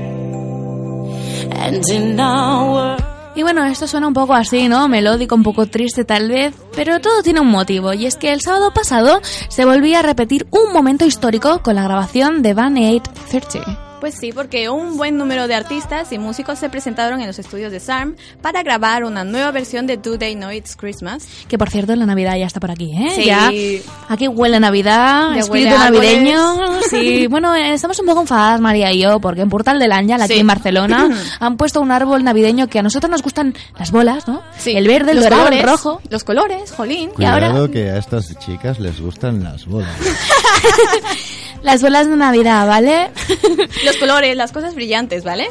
And 1.52 1.82
in 1.90 2.20
our 2.20 2.98
Y 3.34 3.44
bueno, 3.44 3.64
esto 3.64 3.88
suena 3.88 4.08
un 4.08 4.14
poco 4.14 4.34
así, 4.34 4.68
¿no? 4.68 4.90
Melódico, 4.90 5.36
un 5.36 5.44
poco 5.44 5.66
triste 5.66 6.04
tal 6.04 6.30
vez, 6.30 6.54
pero 6.76 7.00
todo 7.00 7.24
tiene 7.24 7.40
un 7.40 7.48
motivo, 7.48 7.94
y 7.94 8.06
es 8.06 8.18
que 8.18 8.34
el 8.34 8.42
sábado 8.42 8.74
pasado 8.74 9.22
se 9.24 9.64
volvía 9.64 10.00
a 10.00 10.02
repetir 10.02 10.48
un 10.52 10.74
momento 10.74 11.06
histórico 11.06 11.62
con 11.64 11.76
la 11.76 11.84
grabación 11.84 12.42
de 12.42 12.54
Van 12.54 12.78
830. 12.78 13.91
Pues 14.02 14.16
sí, 14.16 14.32
porque 14.34 14.68
un 14.68 14.98
buen 14.98 15.16
número 15.18 15.48
de 15.48 15.54
artistas 15.56 16.12
y 16.12 16.18
músicos 16.18 16.58
se 16.60 16.70
presentaron 16.70 17.22
en 17.22 17.28
los 17.28 17.38
estudios 17.40 17.72
de 17.72 17.80
SARM 17.80 18.16
para 18.42 18.64
grabar 18.64 19.04
una 19.04 19.24
nueva 19.24 19.52
versión 19.52 19.86
de 19.88 19.96
Do 19.98 20.18
They 20.18 20.36
Know 20.36 20.52
It's 20.52 20.76
Christmas. 20.76 21.28
Que 21.48 21.58
por 21.58 21.70
cierto, 21.70 21.96
la 21.96 22.06
Navidad 22.08 22.36
ya 22.36 22.48
está 22.48 22.60
por 22.60 22.72
aquí, 22.72 22.92
¿eh? 22.98 23.12
Sí. 23.16 23.26
Ya, 23.26 23.52
aquí 24.10 24.28
huele 24.28 24.60
Navidad, 24.60 25.34
Ya 25.36 25.40
espíritu 25.42 25.70
huele 25.76 25.84
navideño. 25.92 26.82
Sí, 26.90 27.28
bueno, 27.28 27.54
eh, 27.56 27.74
estamos 27.74 27.98
un 28.00 28.08
poco 28.08 28.22
enfadadas, 28.22 28.60
María 28.60 28.92
y 28.92 29.02
yo, 29.04 29.20
porque 29.20 29.42
en 29.42 29.50
Portal 29.50 29.78
del 29.80 29.92
Ángel, 29.92 30.20
aquí 30.22 30.34
Sí. 30.34 30.40
en 30.40 30.48
Barcelona, 30.48 31.08
han 31.40 31.56
puesto 31.58 31.80
un 31.80 31.92
árbol 31.92 32.24
navideño 32.24 32.68
que 32.68 32.80
a 32.80 32.82
nosotros 32.82 33.10
nos 33.10 33.22
gustan 33.22 33.54
las 33.78 33.92
bolas, 33.92 34.28
¿no? 34.28 34.42
El 34.66 34.88
verde, 34.88 35.12
el 35.12 35.18
los 35.18 35.26
dorado, 35.26 35.44
colores, 35.44 35.60
el 35.64 35.70
rojo. 35.70 36.02
Los 36.10 36.24
colores, 36.24 36.72
jolín. 36.72 37.12
Y 37.20 37.24
ahora- 37.24 37.50
Cuidado 37.50 37.70
que 37.72 37.90
a 37.92 37.98
estas 37.98 38.36
chicas 38.40 38.80
les 38.80 39.00
gustan 39.00 39.44
las 39.44 39.66
bolas. 39.68 39.90
Las 41.64 41.82
bolas 41.82 42.08
de 42.08 42.16
Navidad, 42.16 42.68
¿vale? 42.68 43.12
Los 43.86 43.98
colores, 43.98 44.36
las 44.36 44.52
cosas 44.52 44.74
brillantes, 44.76 45.24
¿vale? 45.24 45.48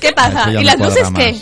¿Qué 0.00 0.12
pasa? 0.12 0.50
¿Y 0.52 0.64
las 0.64 0.78
luces 0.78 1.08
qué? 1.14 1.36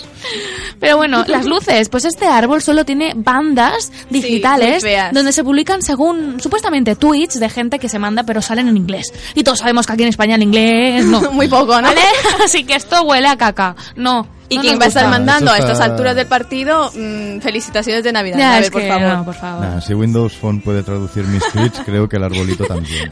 Pero 0.78 0.96
bueno, 0.96 1.24
las 1.28 1.46
luces, 1.46 1.88
pues 1.88 2.04
este 2.04 2.26
árbol 2.26 2.62
solo 2.62 2.84
tiene 2.84 3.12
bandas 3.14 3.92
digitales 4.10 4.82
muy 4.82 4.90
feas. 4.90 5.12
donde 5.12 5.32
se 5.32 5.44
publican 5.44 5.82
según 5.82 6.40
supuestamente 6.40 6.96
tweets 6.96 7.38
de 7.38 7.48
gente 7.48 7.78
que 7.78 7.88
se 7.88 7.98
manda 7.98 8.24
pero 8.24 8.42
salen 8.42 8.68
en 8.68 8.76
inglés. 8.76 9.12
Y 9.34 9.42
todos 9.42 9.60
sabemos 9.60 9.86
que 9.86 9.92
aquí 9.92 10.02
en 10.02 10.08
España 10.08 10.34
el 10.34 10.42
inglés 10.42 11.04
no. 11.04 11.20
Muy 11.32 11.48
poco, 11.48 11.80
¿no? 11.80 11.88
¿Vale? 11.88 12.02
Así 12.44 12.64
que 12.64 12.74
esto 12.74 13.02
huele 13.02 13.28
a 13.28 13.36
caca. 13.36 13.76
No. 13.96 14.26
¿Y 14.48 14.56
no 14.56 14.62
quién 14.62 14.74
nos 14.74 14.80
va 14.80 14.84
a 14.86 14.88
estar 14.88 15.08
mandando 15.08 15.52
a 15.52 15.58
estas 15.58 15.78
alturas 15.78 16.16
del 16.16 16.26
partido? 16.26 16.90
Mm, 16.92 17.38
felicitaciones 17.40 18.02
de 18.02 18.12
Navidad. 18.12 18.38
Ya, 18.38 18.50
a 18.50 18.54
ver, 18.56 18.64
es 18.64 18.70
por 18.70 18.82
favor. 18.82 19.08
no, 19.08 19.24
por 19.24 19.34
favor. 19.34 19.64
Nah, 19.64 19.80
si 19.80 19.94
Windows 19.94 20.36
Phone 20.36 20.60
puede 20.60 20.82
traducir 20.82 21.24
mis 21.24 21.44
tweets, 21.52 21.80
creo 21.84 22.08
que 22.08 22.16
el 22.16 22.24
arbolito 22.24 22.64
también. 22.64 23.10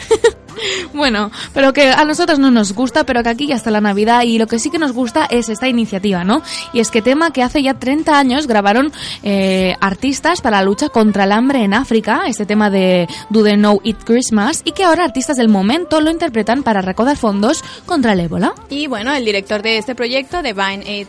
Bueno, 0.94 1.31
pero 1.55 1.73
que 1.73 1.90
a 1.90 2.05
nosotros 2.05 2.38
no 2.38 2.51
nos 2.51 2.73
gusta, 2.73 3.05
pero 3.05 3.23
que 3.23 3.29
aquí 3.29 3.47
ya 3.47 3.57
está 3.57 3.71
la 3.71 3.81
Navidad 3.81 4.23
y 4.23 4.38
lo 4.38 4.47
que 4.47 4.59
sí 4.59 4.71
que 4.71 4.79
nos 4.79 4.92
gusta 4.92 5.27
es 5.31 5.49
esta 5.49 5.68
iniciativa, 5.68 6.25
¿no? 6.25 6.42
Y 6.73 6.81
es 6.81 6.90
que 6.90 7.03
tema 7.03 7.33
que 7.33 7.42
hace 7.42 7.62
ya 7.62 7.75
30 7.75 8.18
años 8.18 8.47
grabaron 8.47 8.92
eh, 9.23 9.75
artistas 9.81 10.40
para 10.40 10.59
la 10.59 10.64
lucha 10.64 10.88
contra 10.88 11.25
el 11.25 11.33
hambre 11.33 11.62
en 11.62 11.75
África, 11.75 12.23
este 12.27 12.47
tema 12.47 12.71
de 12.71 13.07
Do 13.31 13.42
They 13.42 13.57
Know 13.57 13.81
It 13.85 13.99
Christmas, 14.05 14.62
y 14.64 14.73
que 14.73 14.85
ahora 14.85 15.05
artistas 15.05 15.37
del 15.37 15.49
momento 15.49 16.01
lo 16.01 16.11
interpretan 16.11 16.62
para 16.62 16.81
recaudar 16.81 17.16
fondos 17.16 17.62
contra 17.87 18.12
el 18.12 18.21
ébola. 18.21 18.55
Y 18.68 18.87
bueno, 18.87 19.12
el 19.12 19.25
director 19.25 19.62
de 19.62 19.79
este 19.79 19.94
proyecto, 19.94 20.42
de 20.42 20.53
Vine 20.53 21.07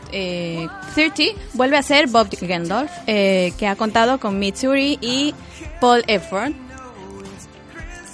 830, 0.96 1.40
vuelve 1.54 1.78
a 1.78 1.84
ser 1.84 2.08
Bob 2.08 2.30
Geldof, 2.30 2.90
eh, 3.08 3.54
que 3.58 3.68
ha 3.68 3.76
contado 3.76 4.20
con 4.20 4.40
Mitsuri 4.40 4.98
y 5.02 5.34
Paul 5.80 6.04
Efford. 6.08 6.69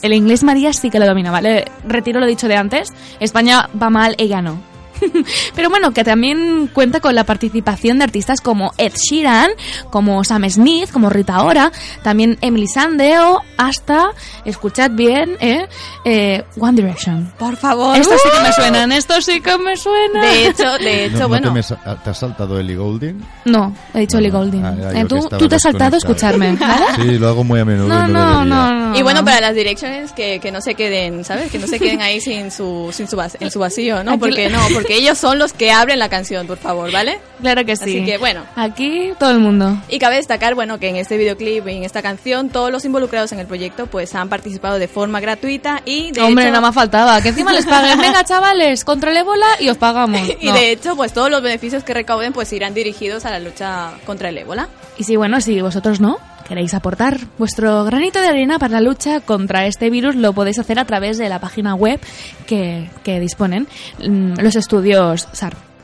El 0.05 0.13
inglés 0.13 0.43
María 0.43 0.71
sí 0.71 0.91
que 0.91 0.99
lo 0.99 1.07
domina, 1.07 1.31
¿vale? 1.31 1.65
Retiro 1.83 2.19
lo 2.19 2.27
dicho 2.27 2.47
de 2.47 2.55
antes. 2.55 2.93
España 3.19 3.67
va 3.81 3.89
mal, 3.89 4.13
ella 4.19 4.39
no. 4.39 4.74
Pero 5.55 5.69
bueno, 5.69 5.91
que 5.91 6.03
también 6.03 6.69
cuenta 6.73 6.99
con 6.99 7.15
la 7.15 7.23
participación 7.23 7.97
de 7.99 8.03
artistas 8.05 8.41
como 8.41 8.71
Ed 8.77 8.93
Sheeran, 8.95 9.49
como 9.91 10.23
Sam 10.23 10.49
Smith, 10.49 10.89
como 10.91 11.09
Rita 11.09 11.41
Ora, 11.43 11.71
también 12.03 12.37
Emily 12.41 12.67
Sandeo, 12.67 13.41
hasta, 13.57 14.09
escuchad 14.45 14.91
bien, 14.91 15.37
¿eh? 15.39 15.67
Eh, 16.05 16.43
One 16.59 16.81
Direction. 16.81 17.31
Por 17.37 17.55
favor. 17.57 17.97
Estos 17.97 18.21
sí 18.21 18.29
que 18.33 18.39
me 18.41 18.51
suenan, 18.53 18.91
estos 18.91 19.25
sí 19.25 19.41
que 19.41 19.57
me 19.57 19.75
suenan. 19.77 20.21
De 20.21 20.47
hecho, 20.47 20.71
de 20.77 21.09
¿No, 21.09 21.15
hecho, 21.15 21.19
no 21.19 21.27
bueno. 21.29 21.47
te, 21.49 21.53
me 21.53 21.63
sa- 21.63 21.95
te 22.03 22.09
has 22.09 22.17
saltado 22.19 22.59
Ellie 22.59 22.75
Goulding? 22.75 23.23
No, 23.45 23.73
he 23.93 23.99
dicho 24.01 24.17
Ellie 24.17 24.29
Goulding. 24.31 24.63
Ah, 24.65 24.75
Eh, 24.93 25.05
tú, 25.07 25.27
tú 25.37 25.47
te 25.47 25.55
has 25.55 25.61
saltado 25.61 25.97
escucharme, 25.97 26.53
¿vale? 26.55 26.85
Sí, 26.95 27.17
lo 27.17 27.29
hago 27.29 27.43
muy 27.43 27.59
a 27.59 27.65
menudo 27.65 27.87
No, 27.87 28.07
no, 28.07 28.43
no, 28.43 28.45
no, 28.45 28.89
no. 28.89 28.97
Y 28.97 29.01
bueno, 29.01 29.19
no. 29.21 29.25
para 29.25 29.41
las 29.41 29.55
direcciones 29.55 30.11
que, 30.11 30.39
que 30.39 30.51
no 30.51 30.61
se 30.61 30.75
queden, 30.75 31.23
¿sabes? 31.23 31.51
Que 31.51 31.59
no 31.59 31.67
se 31.67 31.79
queden 31.79 32.01
ahí 32.01 32.21
sin 32.21 32.51
su, 32.51 32.89
sin 32.93 33.07
su, 33.07 33.15
vas- 33.17 33.37
en 33.39 33.51
su 33.51 33.59
vacío, 33.59 34.03
¿no? 34.03 34.17
Porque 34.25 34.49
no, 34.49 34.59
porque 34.73 34.84
ellos 34.93 35.17
son 35.17 35.39
los 35.39 35.53
que 35.53 35.71
abren 35.71 35.99
la 35.99 36.09
canción, 36.09 36.45
por 36.47 36.57
favor, 36.57 36.91
¿vale? 36.91 37.19
Claro 37.41 37.65
que 37.65 37.75
sí. 37.75 37.83
Así 37.83 38.05
que 38.05 38.17
bueno. 38.17 38.43
Aquí 38.55 39.11
todo 39.19 39.31
el 39.31 39.39
mundo. 39.39 39.77
Y 39.89 39.99
cabe 39.99 40.15
destacar, 40.17 40.55
bueno, 40.55 40.79
que 40.79 40.89
en 40.89 40.95
este 40.95 41.17
videoclip 41.17 41.67
y 41.67 41.71
en 41.77 41.83
esta 41.83 42.01
canción, 42.01 42.49
todos 42.49 42.71
los 42.71 42.85
involucrados 42.85 43.31
en 43.31 43.39
el 43.39 43.47
proyecto, 43.47 43.87
pues 43.87 44.13
han 44.15 44.29
participado 44.29 44.79
de 44.79 44.87
forma 44.87 45.19
gratuita 45.19 45.81
y 45.85 46.11
de 46.11 46.21
Hombre, 46.21 46.45
hecho, 46.45 46.51
nada 46.51 46.61
más 46.61 46.75
faltaba. 46.75 47.21
Que 47.21 47.29
encima 47.29 47.51
les 47.53 47.65
paguen. 47.65 47.99
Venga, 47.99 48.23
chavales, 48.23 48.85
contra 48.85 49.11
el 49.11 49.17
ébola 49.17 49.47
y 49.59 49.69
os 49.69 49.77
pagamos. 49.77 50.21
y 50.39 50.47
No. 50.47 50.53
de 50.53 50.71
hecho, 50.71 50.95
pues 50.95 51.13
todos 51.13 51.29
los 51.29 51.41
beneficios 51.41 51.83
que 51.83 51.93
recauden, 51.93 52.33
pues 52.33 52.51
irán 52.53 52.73
dirigidos 52.73 53.25
a 53.25 53.31
la 53.31 53.39
lucha 53.39 53.91
contra 54.05 54.29
el 54.29 54.37
ébola. 54.37 54.69
Y 54.97 55.03
si 55.03 55.15
bueno, 55.15 55.41
si 55.41 55.59
vosotros 55.61 55.99
no 55.99 56.17
queréis 56.47 56.73
aportar 56.73 57.19
vuestro 57.37 57.83
granito 57.85 58.21
de 58.21 58.27
arena 58.27 58.59
para 58.59 58.79
la 58.79 58.81
lucha 58.81 59.19
contra 59.19 59.65
este 59.65 59.89
virus, 59.89 60.15
lo 60.15 60.33
podéis 60.33 60.59
hacer 60.59 60.79
a 60.79 60.85
través 60.85 61.17
de 61.17 61.29
la 61.29 61.39
página 61.39 61.75
web 61.75 61.99
que, 62.45 62.89
disponen 63.19 63.67
mm, 63.99 64.39
los 64.39 64.55
estudios 64.55 65.27
SAR. 65.31 65.74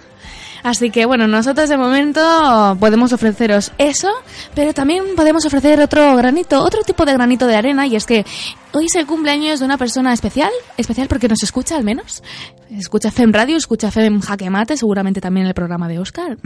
Así 0.63 0.89
que 0.89 1.05
bueno, 1.05 1.27
nosotros 1.27 1.69
de 1.69 1.77
momento 1.77 2.77
podemos 2.79 3.13
ofreceros 3.13 3.71
eso, 3.77 4.09
pero 4.53 4.73
también 4.73 5.03
podemos 5.15 5.45
ofrecer 5.45 5.79
otro 5.79 6.15
granito, 6.15 6.63
otro 6.63 6.81
tipo 6.83 7.05
de 7.05 7.13
granito 7.13 7.47
de 7.47 7.55
arena, 7.55 7.87
y 7.87 7.95
es 7.95 8.05
que 8.05 8.25
hoy 8.73 8.85
es 8.85 8.95
el 8.95 9.05
cumpleaños 9.05 9.59
de 9.59 9.65
una 9.65 9.77
persona 9.77 10.13
especial, 10.13 10.51
especial 10.77 11.07
porque 11.07 11.27
nos 11.27 11.43
escucha 11.43 11.75
al 11.75 11.83
menos. 11.83 12.23
Escucha 12.69 13.11
FEM 13.11 13.33
Radio, 13.33 13.57
escucha 13.57 13.91
FEM 13.91 14.21
Jaque 14.21 14.49
Mate, 14.49 14.77
seguramente 14.77 15.19
también 15.19 15.47
el 15.47 15.53
programa 15.53 15.87
de 15.87 15.99
Oscar. 15.99 16.37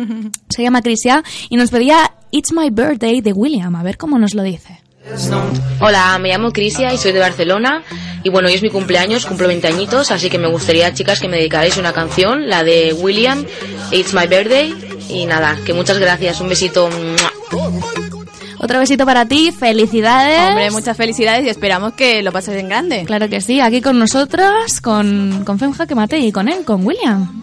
Se 0.48 0.62
llama 0.62 0.82
Crisia 0.82 1.22
y 1.48 1.56
nos 1.56 1.70
pedía 1.70 2.12
It's 2.30 2.52
My 2.52 2.70
Birthday 2.70 3.20
de 3.20 3.32
William, 3.32 3.74
a 3.76 3.82
ver 3.82 3.96
cómo 3.96 4.18
nos 4.18 4.34
lo 4.34 4.42
dice. 4.42 4.80
Hola, 5.80 6.18
me 6.18 6.28
llamo 6.28 6.52
Crisia 6.52 6.92
y 6.92 6.98
soy 6.98 7.12
de 7.12 7.20
Barcelona. 7.20 7.82
Y 8.22 8.28
bueno, 8.28 8.48
hoy 8.48 8.54
es 8.54 8.62
mi 8.62 8.70
cumpleaños, 8.70 9.24
cumplo 9.24 9.48
20 9.48 9.66
añitos, 9.66 10.10
así 10.10 10.28
que 10.28 10.38
me 10.38 10.48
gustaría, 10.48 10.92
chicas, 10.92 11.20
que 11.20 11.28
me 11.28 11.38
dedicarais 11.38 11.78
una 11.78 11.92
canción, 11.92 12.48
la 12.48 12.62
de 12.62 12.92
William, 12.92 13.46
It's 13.92 14.12
My 14.12 14.26
Birthday. 14.26 14.74
Y 15.08 15.26
nada, 15.26 15.58
que 15.64 15.72
muchas 15.72 15.98
gracias, 15.98 16.40
un 16.40 16.48
besito. 16.48 16.90
Otro 18.58 18.78
besito 18.78 19.06
para 19.06 19.24
ti, 19.26 19.52
felicidades. 19.52 20.50
Hombre, 20.50 20.70
muchas 20.70 20.96
felicidades 20.96 21.46
y 21.46 21.48
esperamos 21.48 21.94
que 21.94 22.22
lo 22.22 22.30
pases 22.30 22.56
en 22.56 22.68
grande. 22.68 23.04
Claro 23.06 23.28
que 23.30 23.40
sí, 23.40 23.60
aquí 23.60 23.80
con 23.80 23.98
nosotros, 23.98 24.80
con, 24.82 25.44
con 25.46 25.58
Fem 25.58 25.72
Jaque 25.72 25.94
Mate 25.94 26.18
y 26.18 26.30
con 26.30 26.48
él, 26.48 26.64
con 26.64 26.86
William. 26.86 27.42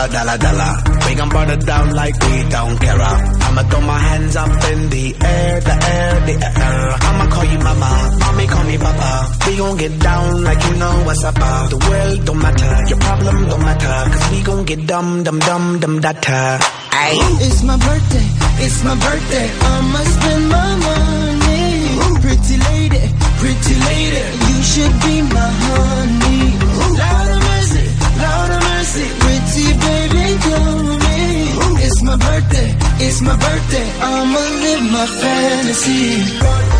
dollar, 0.00 0.12
dollar, 0.12 0.38
dollar, 0.38 0.38
dollar. 0.38 1.06
We 1.06 1.14
gon' 1.14 1.28
burn 1.28 1.50
it 1.50 1.66
down 1.66 1.94
like 1.94 2.14
we 2.24 2.48
don't 2.48 2.78
care. 2.80 3.00
I'ma 3.00 3.62
throw 3.68 3.80
my 3.80 3.98
hands 3.98 4.36
up 4.36 4.64
in 4.72 4.88
the 4.90 5.16
air, 5.24 5.60
the 5.60 5.76
air, 5.92 6.20
the 6.26 6.36
air. 6.46 6.88
I'ma 7.08 7.26
call 7.30 7.44
you 7.44 7.58
mama, 7.58 8.16
mommy 8.20 8.46
call 8.46 8.64
me 8.64 8.78
papa. 8.78 9.10
We 9.46 9.56
gon' 9.56 9.76
get 9.76 9.98
down 9.98 10.44
like 10.44 10.62
you 10.64 10.74
know 10.76 11.02
what's 11.04 11.24
up. 11.24 11.36
uh. 11.38 11.68
The 11.68 11.76
world 11.76 12.24
don't 12.26 12.38
matter, 12.40 12.72
your 12.88 12.98
problem 12.98 13.48
don't 13.48 13.60
matter. 13.60 14.10
Cause 14.12 14.30
we 14.30 14.42
gon' 14.42 14.64
get 14.64 14.86
dumb, 14.86 15.22
dumb, 15.24 15.38
dumb, 15.38 15.80
dumb, 15.80 16.00
data. 16.00 16.58
Ayy. 16.92 17.46
It's 17.46 17.62
my 17.62 17.76
birthday, 17.76 18.26
it's 18.64 18.84
my 18.84 18.94
birthday. 18.94 19.48
I'ma 19.72 20.00
spend 20.14 20.48
my 20.48 20.70
money. 20.88 21.50
Pretty 22.24 22.56
lady, 22.68 23.04
pretty 23.40 23.74
lady, 23.88 24.22
you 24.48 24.62
should 24.62 24.94
be 25.04 25.22
my 25.22 25.50
honey. 25.64 26.19
It's 33.02 33.20
my 33.22 33.36
birthday. 33.36 33.88
I'ma 34.00 34.40
live 34.64 34.82
my 34.92 35.06
fantasy. 35.06 36.79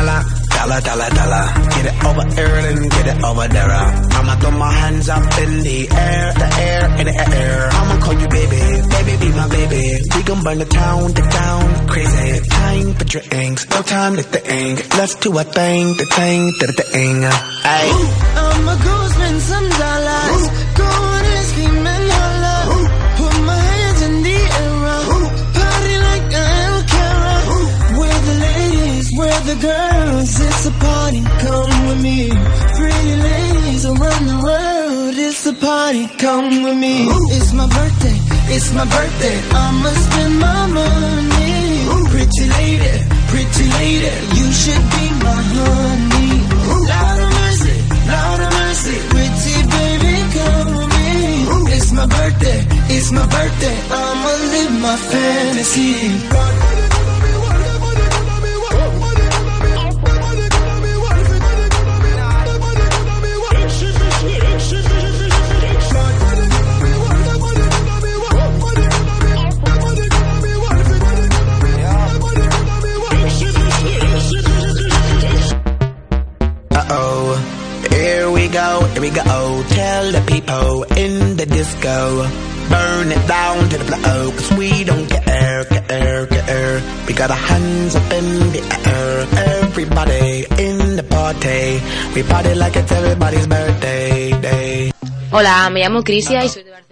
dollar, 0.00 0.22
dollar, 0.56 0.80
dollar, 0.80 1.10
dollar. 1.10 1.44
Get 1.74 1.86
it 1.90 2.04
over 2.04 2.24
here 2.34 2.56
and 2.70 2.90
get 2.90 3.06
it 3.12 3.24
over 3.24 3.48
there. 3.48 3.70
I'ma 3.70 4.34
throw 4.40 4.50
my 4.52 4.72
hands 4.72 5.08
up 5.08 5.24
in 5.42 5.60
the 5.60 5.88
air, 5.90 6.32
the 6.32 6.48
air, 6.68 6.84
in 7.00 7.06
the 7.06 7.16
air. 7.36 7.68
I'ma 7.72 8.00
call 8.04 8.14
you 8.14 8.28
baby, 8.28 8.62
baby, 8.94 9.12
be 9.20 9.28
my 9.36 9.48
baby. 9.48 9.84
We 10.14 10.22
gon' 10.22 10.42
burn 10.42 10.58
the 10.58 10.64
town, 10.64 11.12
the 11.12 11.22
town, 11.22 11.88
crazy. 11.88 12.48
Time 12.48 12.94
for 12.94 13.04
drinks, 13.04 13.68
no 13.70 13.82
time 13.82 14.16
to 14.16 14.22
think. 14.22 14.96
Let's 14.96 15.14
do 15.16 15.36
a 15.38 15.44
thing, 15.44 15.96
the 15.96 16.06
thing, 16.06 16.40
the 16.60 16.72
thing. 16.72 17.24
Ay. 17.24 17.88
I'ma 18.36 18.74
go 18.84 19.00
some 19.40 19.68
dollars. 19.70 20.19
The 29.50 29.58
girls. 29.66 30.40
It's 30.40 30.66
a 30.66 30.74
party, 30.78 31.22
come 31.44 31.86
with 31.88 32.00
me. 32.02 32.28
Pretty 32.78 33.14
ladies 33.28 33.84
around 33.86 34.24
the 34.32 34.38
world. 34.46 35.14
It's 35.16 35.46
a 35.46 35.54
party, 35.54 36.06
come 36.18 36.62
with 36.62 36.76
me. 36.76 36.96
It's 37.36 37.52
my 37.52 37.66
birthday, 37.66 38.16
it's 38.54 38.72
my 38.72 38.84
birthday. 38.84 39.38
I'ma 39.62 39.90
spend 40.06 40.34
my 40.38 40.66
money. 40.78 41.50
Pretty 42.14 42.44
lady, 42.58 42.94
pretty 43.30 43.66
lady, 43.80 44.14
you 44.38 44.46
should 44.60 44.84
be 44.94 45.04
my 45.24 45.38
honey. 45.54 46.32
Lord 46.90 47.18
of 47.24 47.30
mercy, 47.40 47.76
Lord 48.12 48.40
of 48.46 48.50
mercy, 48.60 48.96
pretty 49.14 49.56
baby, 49.74 50.14
come 50.36 50.70
with 50.78 50.90
me. 50.98 51.10
Ooh. 51.50 51.74
It's 51.74 51.90
my 51.92 52.06
birthday, 52.06 52.60
it's 52.94 53.10
my 53.12 53.26
birthday. 53.26 53.76
I'ma 53.90 54.32
live 54.54 54.74
my 54.86 54.96
fantasy. 55.10 56.69
Go, 78.50 78.84
here 78.92 79.02
we 79.02 79.10
go. 79.10 79.64
Tell 79.68 80.12
the 80.12 80.22
people 80.26 80.82
in 80.96 81.36
the 81.36 81.46
disco, 81.46 82.26
burn 82.68 83.12
it 83.12 83.24
down 83.28 83.68
to 83.68 83.76
the 83.78 83.84
floor, 83.84 84.32
cause 84.36 84.50
we 84.58 84.84
don't 84.84 85.08
care, 85.08 85.64
care, 85.64 86.26
care. 86.26 86.82
We 87.06 87.14
got 87.14 87.30
our 87.30 87.36
hands 87.36 87.94
up 87.96 88.12
in 88.12 88.26
the 88.54 88.62
air, 88.94 89.16
everybody 89.62 90.46
in 90.66 90.96
the 90.96 91.02
party. 91.04 91.80
We 92.14 92.22
party 92.22 92.54
like 92.54 92.76
it's 92.76 92.92
everybody's 92.92 93.46
birthday 93.46 94.40
day. 94.40 94.92
Hola, 95.32 95.70
me 95.70 95.80
llamo 95.80 96.02
Crisia 96.02 96.44
y 96.44 96.48
soy 96.48 96.64
de 96.64 96.70
Barcelona. 96.70 96.89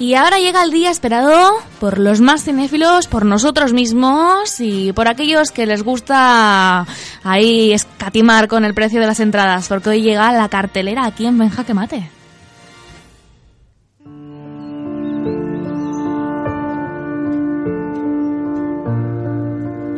Y 0.00 0.14
ahora 0.14 0.38
llega 0.38 0.64
el 0.64 0.70
día 0.70 0.90
esperado 0.90 1.58
por 1.78 1.98
los 1.98 2.22
más 2.22 2.42
cinéfilos, 2.42 3.06
por 3.06 3.26
nosotros 3.26 3.74
mismos 3.74 4.58
y 4.58 4.94
por 4.94 5.08
aquellos 5.08 5.50
que 5.50 5.66
les 5.66 5.82
gusta 5.82 6.86
ahí 7.22 7.74
escatimar 7.74 8.48
con 8.48 8.64
el 8.64 8.72
precio 8.72 8.98
de 8.98 9.06
las 9.06 9.20
entradas, 9.20 9.68
porque 9.68 9.90
hoy 9.90 10.00
llega 10.00 10.32
la 10.32 10.48
cartelera 10.48 11.04
aquí 11.04 11.26
en 11.26 11.36
Benja 11.36 11.64
que 11.64 11.74
Mate. 11.74 12.10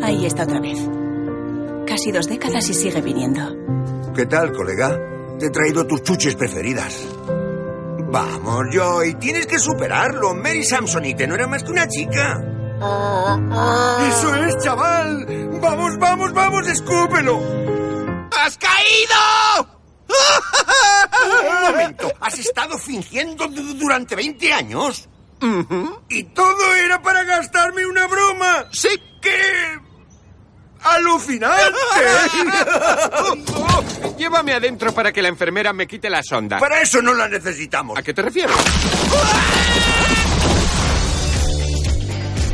Ahí 0.03 0.27
está 0.27 0.43
otra 0.43 0.59
vez. 0.59 0.81
Casi 1.87 2.11
dos 2.11 2.27
décadas 2.27 2.69
y 2.69 2.75
sigue 2.75 3.01
viniendo. 3.01 3.55
¿Qué 4.17 4.27
tal, 4.27 4.51
colega? 4.51 4.99
Te 5.39 5.47
he 5.47 5.51
traído 5.51 5.87
tus 5.87 6.03
chuches 6.03 6.35
preferidas. 6.35 7.07
Vamos, 8.13 8.67
Joy, 8.71 9.15
tienes 9.15 9.47
que 9.47 9.59
superarlo. 9.59 10.35
Mary 10.35 10.63
Samsonite 10.63 11.27
no 11.27 11.35
era 11.35 11.47
más 11.47 11.65
que 11.65 11.71
una 11.73 11.89
chica. 11.89 12.39
¡Eso 14.09 14.35
es, 14.37 14.59
chaval! 14.63 15.27
¡Vamos, 15.61 15.99
vamos, 15.99 16.33
vamos! 16.35 16.67
¡Escúpelo! 16.69 17.41
¡Has 18.39 18.59
caído! 18.59 19.81
Un 21.25 21.63
momento, 21.73 22.13
¿has 22.21 22.39
estado 22.39 22.77
fingiendo 22.79 23.47
du- 23.49 23.75
durante 23.75 24.15
20 24.15 24.53
años? 24.53 25.09
¿Y 26.11 26.23
todo 26.25 26.75
era 26.75 27.01
para 27.01 27.25
gastarme 27.25 27.87
una 27.87 28.07
broma? 28.09 28.67
¡Sí! 28.73 28.89
¡Qué 29.23 29.31
alucinante! 30.85 31.63
Llévame 34.19 34.53
adentro 34.53 34.93
para 34.93 35.13
que 35.13 35.23
la 35.23 35.29
enfermera 35.29 35.73
me 35.73 35.87
quite 35.87 36.11
la 36.11 36.23
sonda. 36.23 36.59
Para 36.59 36.81
eso 36.81 37.01
no 37.03 37.15
la 37.15 37.29
necesitamos. 37.29 37.99
¿A 37.99 38.03
qué 38.03 38.15
te 38.15 38.23
refieres? 38.23 38.57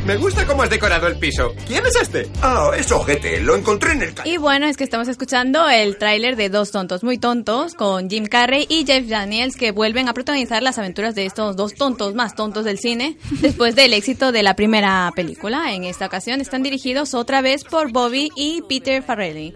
Me 0.08 0.16
gusta 0.16 0.46
cómo 0.46 0.62
has 0.62 0.70
decorado 0.70 1.06
el 1.06 1.18
piso. 1.18 1.52
¿Quién 1.66 1.84
es 1.84 1.94
este? 1.94 2.30
Ah, 2.40 2.70
es 2.74 2.90
ojete. 2.90 3.42
Lo 3.42 3.54
encontré 3.54 3.92
en 3.92 4.00
el 4.00 4.14
Y 4.24 4.38
bueno, 4.38 4.64
es 4.66 4.78
que 4.78 4.84
estamos 4.84 5.06
escuchando 5.06 5.68
el 5.68 5.98
tráiler 5.98 6.34
de 6.34 6.48
Dos 6.48 6.70
Tontos 6.70 7.04
Muy 7.04 7.18
Tontos 7.18 7.74
con 7.74 8.08
Jim 8.08 8.24
Carrey 8.24 8.64
y 8.70 8.86
Jeff 8.86 9.06
Daniels 9.06 9.54
que 9.54 9.70
vuelven 9.70 10.08
a 10.08 10.14
protagonizar 10.14 10.62
las 10.62 10.78
aventuras 10.78 11.14
de 11.14 11.26
estos 11.26 11.56
dos 11.56 11.74
tontos 11.74 12.14
más 12.14 12.34
tontos 12.34 12.64
del 12.64 12.78
cine 12.78 13.18
después 13.42 13.76
del 13.76 13.92
éxito 13.92 14.32
de 14.32 14.42
la 14.42 14.56
primera 14.56 15.12
película. 15.14 15.74
En 15.74 15.84
esta 15.84 16.06
ocasión 16.06 16.40
están 16.40 16.62
dirigidos 16.62 17.12
otra 17.12 17.42
vez 17.42 17.64
por 17.64 17.92
Bobby 17.92 18.30
y 18.34 18.62
Peter 18.66 19.02
Farrelly. 19.02 19.52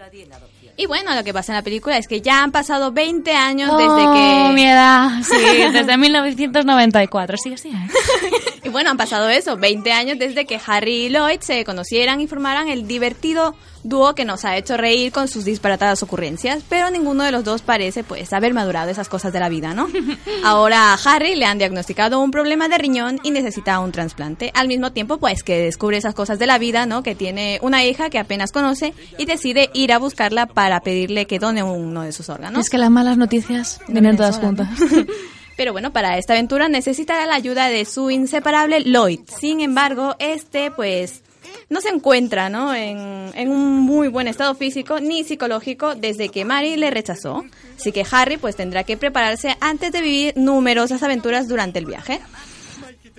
Y 0.77 0.85
bueno, 0.85 1.15
lo 1.15 1.23
que 1.23 1.33
pasa 1.33 1.53
en 1.53 1.55
la 1.57 1.63
película 1.63 1.97
es 1.97 2.07
que 2.07 2.21
ya 2.21 2.43
han 2.43 2.51
pasado 2.51 2.91
20 2.91 3.31
años 3.33 3.75
desde 3.75 3.91
Oh, 3.91 4.13
que... 4.13 4.53
mi 4.53 4.65
edad, 4.65 5.09
sí, 5.23 5.71
desde 5.71 5.97
1994, 5.97 7.37
sí, 7.43 7.57
sí. 7.57 7.69
¿eh? 7.69 8.52
Y 8.63 8.69
bueno, 8.69 8.89
han 8.89 8.97
pasado 8.97 9.29
eso, 9.29 9.57
20 9.57 9.91
años 9.91 10.17
desde 10.17 10.45
que 10.45 10.59
Harry 10.65 11.07
y 11.07 11.09
Lloyd 11.09 11.41
se 11.41 11.65
conocieran 11.65 12.21
y 12.21 12.27
formaran 12.27 12.69
el 12.69 12.87
divertido 12.87 13.55
dúo 13.83 14.15
que 14.15 14.23
nos 14.23 14.45
ha 14.45 14.55
hecho 14.55 14.77
reír 14.77 15.11
con 15.11 15.27
sus 15.27 15.43
disparatadas 15.43 16.01
ocurrencias, 16.03 16.63
pero 16.69 16.89
ninguno 16.89 17.23
de 17.23 17.33
los 17.33 17.43
dos 17.43 17.61
parece 17.61 18.05
pues 18.05 18.31
haber 18.31 18.53
madurado 18.53 18.89
esas 18.89 19.09
cosas 19.09 19.33
de 19.33 19.41
la 19.41 19.49
vida, 19.49 19.73
¿no? 19.73 19.87
Ahora 20.45 20.93
a 20.93 20.99
Harry 21.03 21.35
le 21.35 21.45
han 21.45 21.57
diagnosticado 21.57 22.21
un 22.21 22.31
problema 22.31 22.69
de 22.69 22.77
riñón 22.77 23.19
y 23.23 23.31
necesita 23.31 23.79
un 23.79 23.91
trasplante, 23.91 24.51
al 24.53 24.69
mismo 24.69 24.93
tiempo 24.93 25.17
pues 25.17 25.43
que 25.43 25.59
descubre 25.59 25.97
esas 25.97 26.15
cosas 26.15 26.39
de 26.39 26.47
la 26.47 26.57
vida, 26.57 26.85
¿no? 26.85 27.03
Que 27.03 27.15
tiene 27.15 27.59
una 27.61 27.83
hija 27.83 28.09
que 28.09 28.19
apenas 28.19 28.53
conoce 28.53 28.93
y 29.17 29.25
decide 29.25 29.69
ir 29.73 29.91
a 29.91 29.99
buscarla 29.99 30.45
para 30.45 30.79
pedirle 30.79 31.25
que 31.25 31.39
done 31.39 31.63
uno 31.63 32.03
de 32.03 32.13
sus 32.13 32.29
órganos. 32.29 32.61
Es 32.61 32.69
que 32.69 32.77
las 32.77 32.89
malas 32.89 33.17
noticias 33.17 33.81
vienen 33.89 34.15
todas 34.15 34.37
juntas. 34.37 34.69
Pero 35.55 35.71
bueno, 35.71 35.91
para 35.93 36.17
esta 36.17 36.33
aventura 36.33 36.67
necesitará 36.67 37.25
la 37.25 37.35
ayuda 37.35 37.69
de 37.69 37.85
su 37.85 38.09
inseparable 38.09 38.81
Lloyd. 38.83 39.19
Sin 39.39 39.61
embargo, 39.61 40.15
este 40.19 40.71
pues 40.71 41.21
no 41.69 41.81
se 41.81 41.89
encuentra 41.89 42.49
¿no? 42.49 42.73
En, 42.73 43.31
en 43.33 43.49
un 43.49 43.79
muy 43.79 44.07
buen 44.07 44.27
estado 44.27 44.55
físico 44.55 44.99
ni 44.99 45.23
psicológico 45.23 45.95
desde 45.95 46.29
que 46.29 46.45
Mary 46.45 46.75
le 46.75 46.91
rechazó. 46.91 47.45
Así 47.77 47.91
que 47.91 48.05
Harry 48.09 48.37
pues 48.37 48.55
tendrá 48.55 48.83
que 48.83 48.97
prepararse 48.97 49.55
antes 49.59 49.91
de 49.91 50.01
vivir 50.01 50.33
numerosas 50.35 51.03
aventuras 51.03 51.47
durante 51.47 51.79
el 51.79 51.85
viaje. 51.85 52.19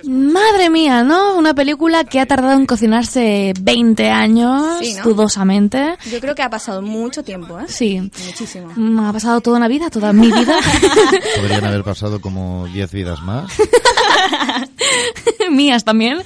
Madre 0.06 0.70
mía, 0.70 1.02
¿no? 1.02 1.34
Una 1.36 1.54
película 1.54 2.04
que 2.04 2.20
ha 2.20 2.26
tardado 2.26 2.52
en 2.58 2.66
cocinarse 2.66 3.52
20 3.60 4.10
años, 4.10 4.78
Sí, 4.80 4.94
¿no? 4.94 5.04
dudosamente. 5.04 5.96
Yo 6.10 6.20
creo 6.20 6.34
que 6.34 6.42
ha 6.42 6.50
pasado 6.50 6.82
mucho 6.82 7.22
tiempo, 7.22 7.58
¿eh? 7.60 7.64
Sí. 7.68 8.00
Muchísimo. 8.26 8.72
Mm, 8.76 8.98
Ha 9.00 9.12
pasado 9.12 9.40
toda 9.40 9.56
una 9.56 9.68
vida, 9.68 9.90
toda 9.90 10.12
mi 10.12 10.30
vida. 10.30 10.56
Podrían 11.40 11.64
haber 11.64 11.84
pasado 11.84 12.20
como 12.20 12.66
10 12.72 12.90
vidas 12.92 13.22
más. 13.22 13.50
Mías 15.50 15.84
también. 15.84 16.22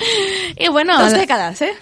Y 0.57 0.69
bueno. 0.69 0.99
Dos 0.99 1.13
décadas, 1.13 1.61
¿eh? 1.63 1.73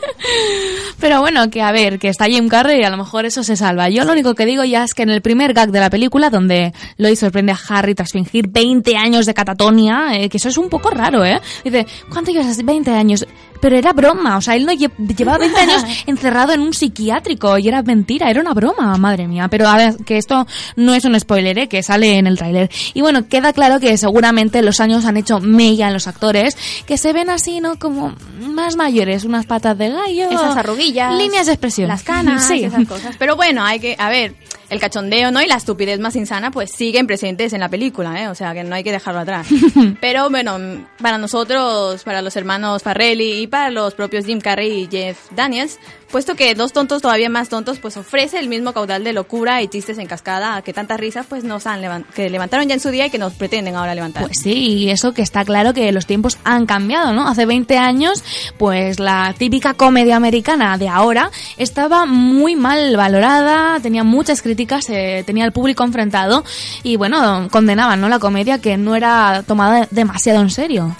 Pero 1.00 1.20
bueno, 1.20 1.50
que 1.50 1.62
a 1.62 1.72
ver, 1.72 1.98
que 1.98 2.08
está 2.08 2.26
Jim 2.26 2.48
Carrey 2.48 2.80
y 2.80 2.84
a 2.84 2.90
lo 2.90 2.96
mejor 2.96 3.26
eso 3.26 3.42
se 3.42 3.56
salva. 3.56 3.88
Yo 3.88 4.04
lo 4.04 4.12
único 4.12 4.34
que 4.34 4.46
digo 4.46 4.64
ya 4.64 4.84
es 4.84 4.94
que 4.94 5.02
en 5.02 5.10
el 5.10 5.20
primer 5.20 5.52
gag 5.52 5.70
de 5.70 5.80
la 5.80 5.90
película, 5.90 6.30
donde 6.30 6.72
Lois 6.96 7.18
sorprende 7.18 7.52
a 7.52 7.58
Harry 7.68 7.94
tras 7.94 8.12
fingir 8.12 8.48
20 8.48 8.96
años 8.96 9.26
de 9.26 9.34
catatonia, 9.34 10.08
eh, 10.14 10.28
que 10.28 10.38
eso 10.38 10.48
es 10.48 10.58
un 10.58 10.68
poco 10.68 10.90
raro, 10.90 11.24
¿eh? 11.24 11.40
Dice, 11.64 11.86
¿cuánto 12.10 12.30
llevas? 12.32 12.64
20 12.64 12.90
años. 12.90 13.26
Pero 13.60 13.76
era 13.76 13.92
broma, 13.94 14.36
o 14.36 14.40
sea, 14.42 14.54
él 14.54 14.66
no 14.66 14.72
lle- 14.72 14.90
llevaba 15.16 15.38
20 15.38 15.58
años 15.60 15.82
encerrado 16.06 16.52
en 16.52 16.60
un 16.60 16.74
psiquiátrico 16.74 17.56
y 17.58 17.68
era 17.68 17.82
mentira, 17.82 18.30
era 18.30 18.40
una 18.40 18.52
broma, 18.52 18.96
madre 18.98 19.26
mía. 19.28 19.48
Pero 19.48 19.66
a 19.68 19.76
ver, 19.76 19.96
que 20.04 20.18
esto 20.18 20.46
no 20.76 20.94
es 20.94 21.04
un 21.04 21.18
spoiler, 21.18 21.58
¿eh? 21.58 21.68
que 21.68 21.82
sale 21.82 22.16
en 22.18 22.26
el 22.26 22.36
tráiler. 22.36 22.70
Y 22.94 23.00
bueno, 23.00 23.28
queda 23.28 23.52
claro 23.52 23.80
que 23.80 23.96
seguramente 23.96 24.60
los 24.62 24.80
años 24.80 25.04
han 25.06 25.16
hecho 25.16 25.40
mella 25.40 25.86
en 25.88 25.94
los 25.94 26.06
actores, 26.06 26.56
que 26.86 26.98
se 26.98 27.12
ven 27.12 27.30
así, 27.30 27.60
¿no? 27.60 27.78
Como 27.78 28.14
más 28.40 28.76
mayores, 28.76 29.24
unas 29.24 29.46
patas 29.46 29.76
de 29.78 29.85
gallo. 29.92 30.30
Esas 30.30 30.56
arruguillas. 30.56 31.14
Líneas 31.14 31.46
de 31.46 31.52
expresión. 31.52 31.88
Las 31.88 32.02
canas, 32.02 32.46
Sí. 32.46 32.64
esas 32.64 32.86
cosas. 32.86 33.16
Pero 33.18 33.36
bueno, 33.36 33.64
hay 33.64 33.80
que, 33.80 33.96
a 33.98 34.08
ver, 34.08 34.34
el 34.70 34.80
cachondeo, 34.80 35.30
¿no? 35.30 35.40
Y 35.42 35.46
la 35.46 35.56
estupidez 35.56 36.00
más 36.00 36.16
insana, 36.16 36.50
pues 36.50 36.70
siguen 36.72 37.06
presentes 37.06 37.52
en 37.52 37.60
la 37.60 37.68
película, 37.68 38.20
¿eh? 38.22 38.28
O 38.28 38.34
sea, 38.34 38.52
que 38.54 38.64
no 38.64 38.74
hay 38.74 38.82
que 38.84 38.92
dejarlo 38.92 39.20
atrás. 39.20 39.46
Pero 40.00 40.28
bueno, 40.30 40.58
para 41.00 41.18
nosotros, 41.18 42.02
para 42.04 42.22
los 42.22 42.34
hermanos 42.36 42.82
Farrelly 42.82 43.42
y 43.42 43.46
para 43.46 43.70
los 43.70 43.94
propios 43.94 44.26
Jim 44.26 44.40
Carrey 44.40 44.82
y 44.82 44.88
Jeff 44.90 45.18
Daniels, 45.32 45.78
puesto 46.10 46.34
que 46.34 46.54
Dos 46.54 46.72
Tontos 46.72 47.02
Todavía 47.02 47.28
Más 47.28 47.48
Tontos, 47.48 47.78
pues 47.78 47.96
ofrece 47.96 48.38
el 48.38 48.48
mismo 48.48 48.72
caudal 48.72 49.04
de 49.04 49.12
locura 49.12 49.60
y 49.62 49.68
chistes 49.68 49.98
en 49.98 50.06
cascada 50.06 50.62
que 50.62 50.72
tantas 50.72 50.98
risas, 51.00 51.26
pues 51.28 51.44
nos 51.44 51.66
han 51.66 51.82
levan- 51.82 52.04
que 52.14 52.30
levantaron 52.30 52.66
ya 52.68 52.74
en 52.74 52.80
su 52.80 52.90
día 52.90 53.06
y 53.06 53.10
que 53.10 53.18
nos 53.18 53.32
pretenden 53.34 53.74
ahora 53.76 53.94
levantar. 53.94 54.22
Pues 54.24 54.38
sí, 54.42 54.52
y 54.52 54.90
eso 54.90 55.12
que 55.12 55.22
está 55.22 55.44
claro 55.44 55.74
que 55.74 55.90
los 55.92 56.06
tiempos 56.06 56.38
han 56.44 56.66
cambiado, 56.66 57.12
¿no? 57.12 57.26
Hace 57.28 57.46
20 57.46 57.76
años, 57.78 58.22
pues 58.58 58.98
la 59.00 59.34
típica 59.36 59.74
comedia 59.74 60.16
americana 60.16 60.78
de 60.78 60.88
ahora 60.88 61.30
estaba 61.56 62.06
muy 62.06 62.56
mal 62.56 62.96
valorada, 62.96 63.78
tenía 63.80 64.04
muchas 64.04 64.42
críticas, 64.42 64.88
eh, 64.90 65.22
tenía 65.26 65.44
el 65.44 65.52
público 65.52 65.84
enfrentado 65.84 66.44
y 66.82 66.96
bueno, 66.96 67.48
condenaban, 67.50 68.00
¿no? 68.00 68.08
La 68.08 68.18
comedia 68.18 68.58
que 68.60 68.76
no 68.76 68.94
era 68.96 69.42
tomada 69.46 69.88
demasiado 69.90 70.40
en 70.40 70.50
serio. 70.50 70.96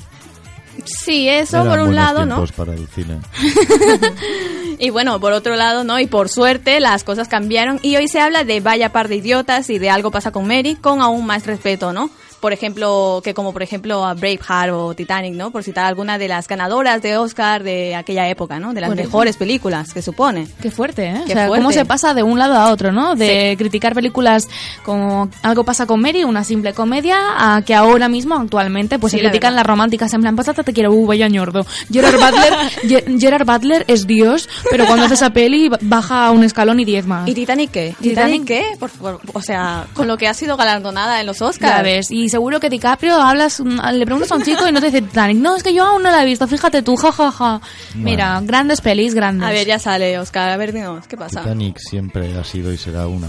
Sí, 0.87 1.29
eso 1.29 1.59
Eran 1.59 1.69
por 1.69 1.81
un 1.81 1.95
lado, 1.95 2.25
¿no? 2.25 2.45
para 2.57 2.75
el 2.75 2.87
cine. 2.89 3.19
Y 4.79 4.91
bueno, 4.91 5.19
por 5.21 5.33
otro 5.33 5.57
lado, 5.57 5.85
¿no? 5.85 5.99
Y 5.99 6.07
por 6.07 6.29
suerte 6.29 6.81
las 6.81 7.05
cosas 7.05 7.29
cambiaron 7.29 7.79
y 7.83 7.97
hoy 7.97 8.09
se 8.09 8.21
habla 8.21 8.45
de 8.45 8.61
vaya 8.61 8.93
par 8.93 9.09
de 9.09 9.17
idiotas 9.17 9.71
y 9.71 9.79
de 9.79 9.91
algo 9.91 10.11
pasa 10.11 10.33
con 10.33 10.47
Mary 10.47 10.75
con 10.75 11.01
aún 11.01 11.25
más 11.27 11.47
respeto, 11.47 11.93
¿no? 11.93 12.11
Por 12.41 12.53
ejemplo, 12.53 13.21
que 13.25 13.35
como 13.35 13.53
por 13.53 13.63
ejemplo 13.63 14.05
a 14.05 14.15
Braveheart 14.15 14.73
o 14.73 14.95
Titanic, 14.95 15.35
¿no? 15.35 15.51
Por 15.51 15.63
citar 15.65 15.87
alguna 15.87 16.19
de 16.19 16.29
las 16.29 16.47
ganadoras 16.47 17.01
de 17.03 17.17
Oscar 17.17 17.63
de 17.63 17.95
aquella 17.95 18.29
época, 18.29 18.59
¿no? 18.61 18.75
De 18.75 18.81
las 18.81 18.89
Por 18.91 18.97
mejores 18.97 19.37
películas, 19.37 19.93
que 19.93 20.03
supone. 20.03 20.47
Qué 20.61 20.71
fuerte, 20.71 21.07
¿eh? 21.07 21.23
Qué 21.27 21.33
o 21.33 21.37
sea, 21.37 21.49
cómo 21.49 21.73
se 21.73 21.85
pasa 21.85 22.15
de 22.15 22.23
un 22.23 22.39
lado 22.39 22.55
a 22.55 22.71
otro, 22.71 22.93
¿no? 22.93 23.15
De 23.15 23.55
criticar 23.59 23.95
películas 23.95 24.49
como 24.85 25.29
Algo 25.43 25.65
pasa 25.65 25.87
con 25.87 26.01
Mary, 26.01 26.25
una 26.25 26.45
simple 26.45 26.73
comedia, 26.75 27.17
a 27.57 27.63
que 27.63 27.75
ahora 27.75 28.09
mismo, 28.09 28.35
actualmente, 28.37 28.99
pues 28.99 29.13
Sí, 29.13 29.19
se 29.19 29.23
la 29.25 29.31
critican 29.31 29.53
verdad. 29.53 29.61
las 29.61 29.67
románticas 29.67 30.13
en 30.15 30.21
plan, 30.21 30.37
pasata 30.37 30.63
te 30.63 30.73
quiero, 30.73 30.93
uh, 30.93 31.07
vaya 31.07 31.29
ñordo. 31.29 31.65
Gerard 31.91 32.15
Butler, 32.21 32.55
Ge- 32.89 33.19
Gerard 33.19 33.47
Butler 33.47 33.85
es 33.89 34.07
Dios, 34.07 34.49
pero 34.71 34.87
cuando 34.87 35.07
hace 35.07 35.15
esa 35.15 35.31
peli 35.31 35.71
baja 35.81 36.31
un 36.31 36.45
escalón 36.45 36.81
y 36.81 36.85
diez 36.85 37.07
más. 37.07 37.29
¿Y 37.29 37.35
Titanic 37.35 37.71
qué? 37.71 37.95
Titanic- 38.01 38.01
¿Titanic 38.03 38.45
qué? 38.45 38.65
Por 38.79 38.91
o 39.33 39.43
sea, 39.43 39.87
con 39.95 40.07
lo 40.07 40.17
que 40.19 40.29
ha 40.29 40.35
sido 40.35 40.57
galardonada 40.57 41.21
en 41.21 41.27
los 41.27 41.41
Oscars. 41.43 41.77
Ya 41.77 41.83
ves, 41.83 42.11
y 42.11 42.26
seguro 42.29 42.61
que 42.61 42.71
DiCaprio 42.71 43.15
hablas, 43.17 43.61
mm, 43.61 43.81
le 43.93 44.05
preguntas 44.05 44.31
a 44.33 44.37
un 44.37 44.43
chico 44.43 44.67
y 44.69 44.73
no 44.73 44.81
te 44.81 44.87
dice 44.87 45.03
Titanic. 45.03 45.39
No, 45.39 45.57
es 45.57 45.63
que 45.63 45.75
yo 45.75 45.85
aún 45.85 46.03
no 46.03 46.11
la 46.11 46.23
he 46.23 46.27
visto, 46.27 46.47
fíjate 46.47 46.83
tú, 46.83 46.97
jajaja. 46.97 47.61
Mira, 47.95 48.41
grandes 48.43 48.81
pelis, 48.81 49.15
grandes. 49.15 49.49
A 49.49 49.51
ver, 49.51 49.67
ya 49.67 49.79
sale, 49.79 50.19
Oscar. 50.19 50.51
A 50.51 50.57
ver, 50.57 50.73
dinos, 50.73 51.07
¿qué 51.07 51.17
pasa? 51.17 51.41
Titanic 51.41 51.79
siempre 51.79 52.37
ha 52.39 52.45
sido 52.45 52.73
y 52.73 52.77
será 52.77 53.07
una 53.07 53.29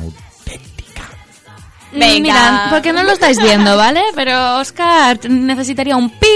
Venga. 1.91 2.19
Mira, 2.19 2.67
porque 2.69 2.93
no 2.93 3.03
lo 3.03 3.11
estáis 3.11 3.41
viendo, 3.41 3.77
¿vale? 3.77 4.01
Pero 4.15 4.57
Oscar 4.57 5.19
necesitaría 5.29 5.95
un 5.95 6.09
pi 6.09 6.27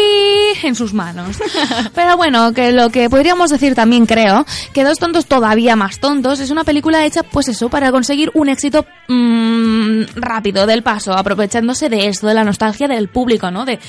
en 0.63 0.75
sus 0.75 0.93
manos. 0.93 1.37
Pero 1.95 2.17
bueno, 2.17 2.53
que 2.53 2.71
lo 2.71 2.89
que 2.89 3.09
podríamos 3.09 3.49
decir 3.49 3.75
también 3.75 4.05
creo, 4.05 4.45
que 4.73 4.83
Dos 4.83 4.97
tontos 4.97 5.27
todavía 5.27 5.75
más 5.75 5.99
tontos 5.99 6.39
es 6.39 6.49
una 6.49 6.63
película 6.63 7.05
hecha 7.05 7.23
pues 7.23 7.47
eso, 7.47 7.69
para 7.69 7.91
conseguir 7.91 8.31
un 8.33 8.49
éxito 8.49 8.85
mm, 9.07 10.03
rápido 10.15 10.65
del 10.65 10.83
paso, 10.83 11.13
aprovechándose 11.13 11.87
de 11.87 12.07
esto, 12.07 12.27
de 12.27 12.33
la 12.33 12.43
nostalgia 12.43 12.87
del 12.87 13.07
público, 13.07 13.51
¿no? 13.51 13.63
De 13.63 13.79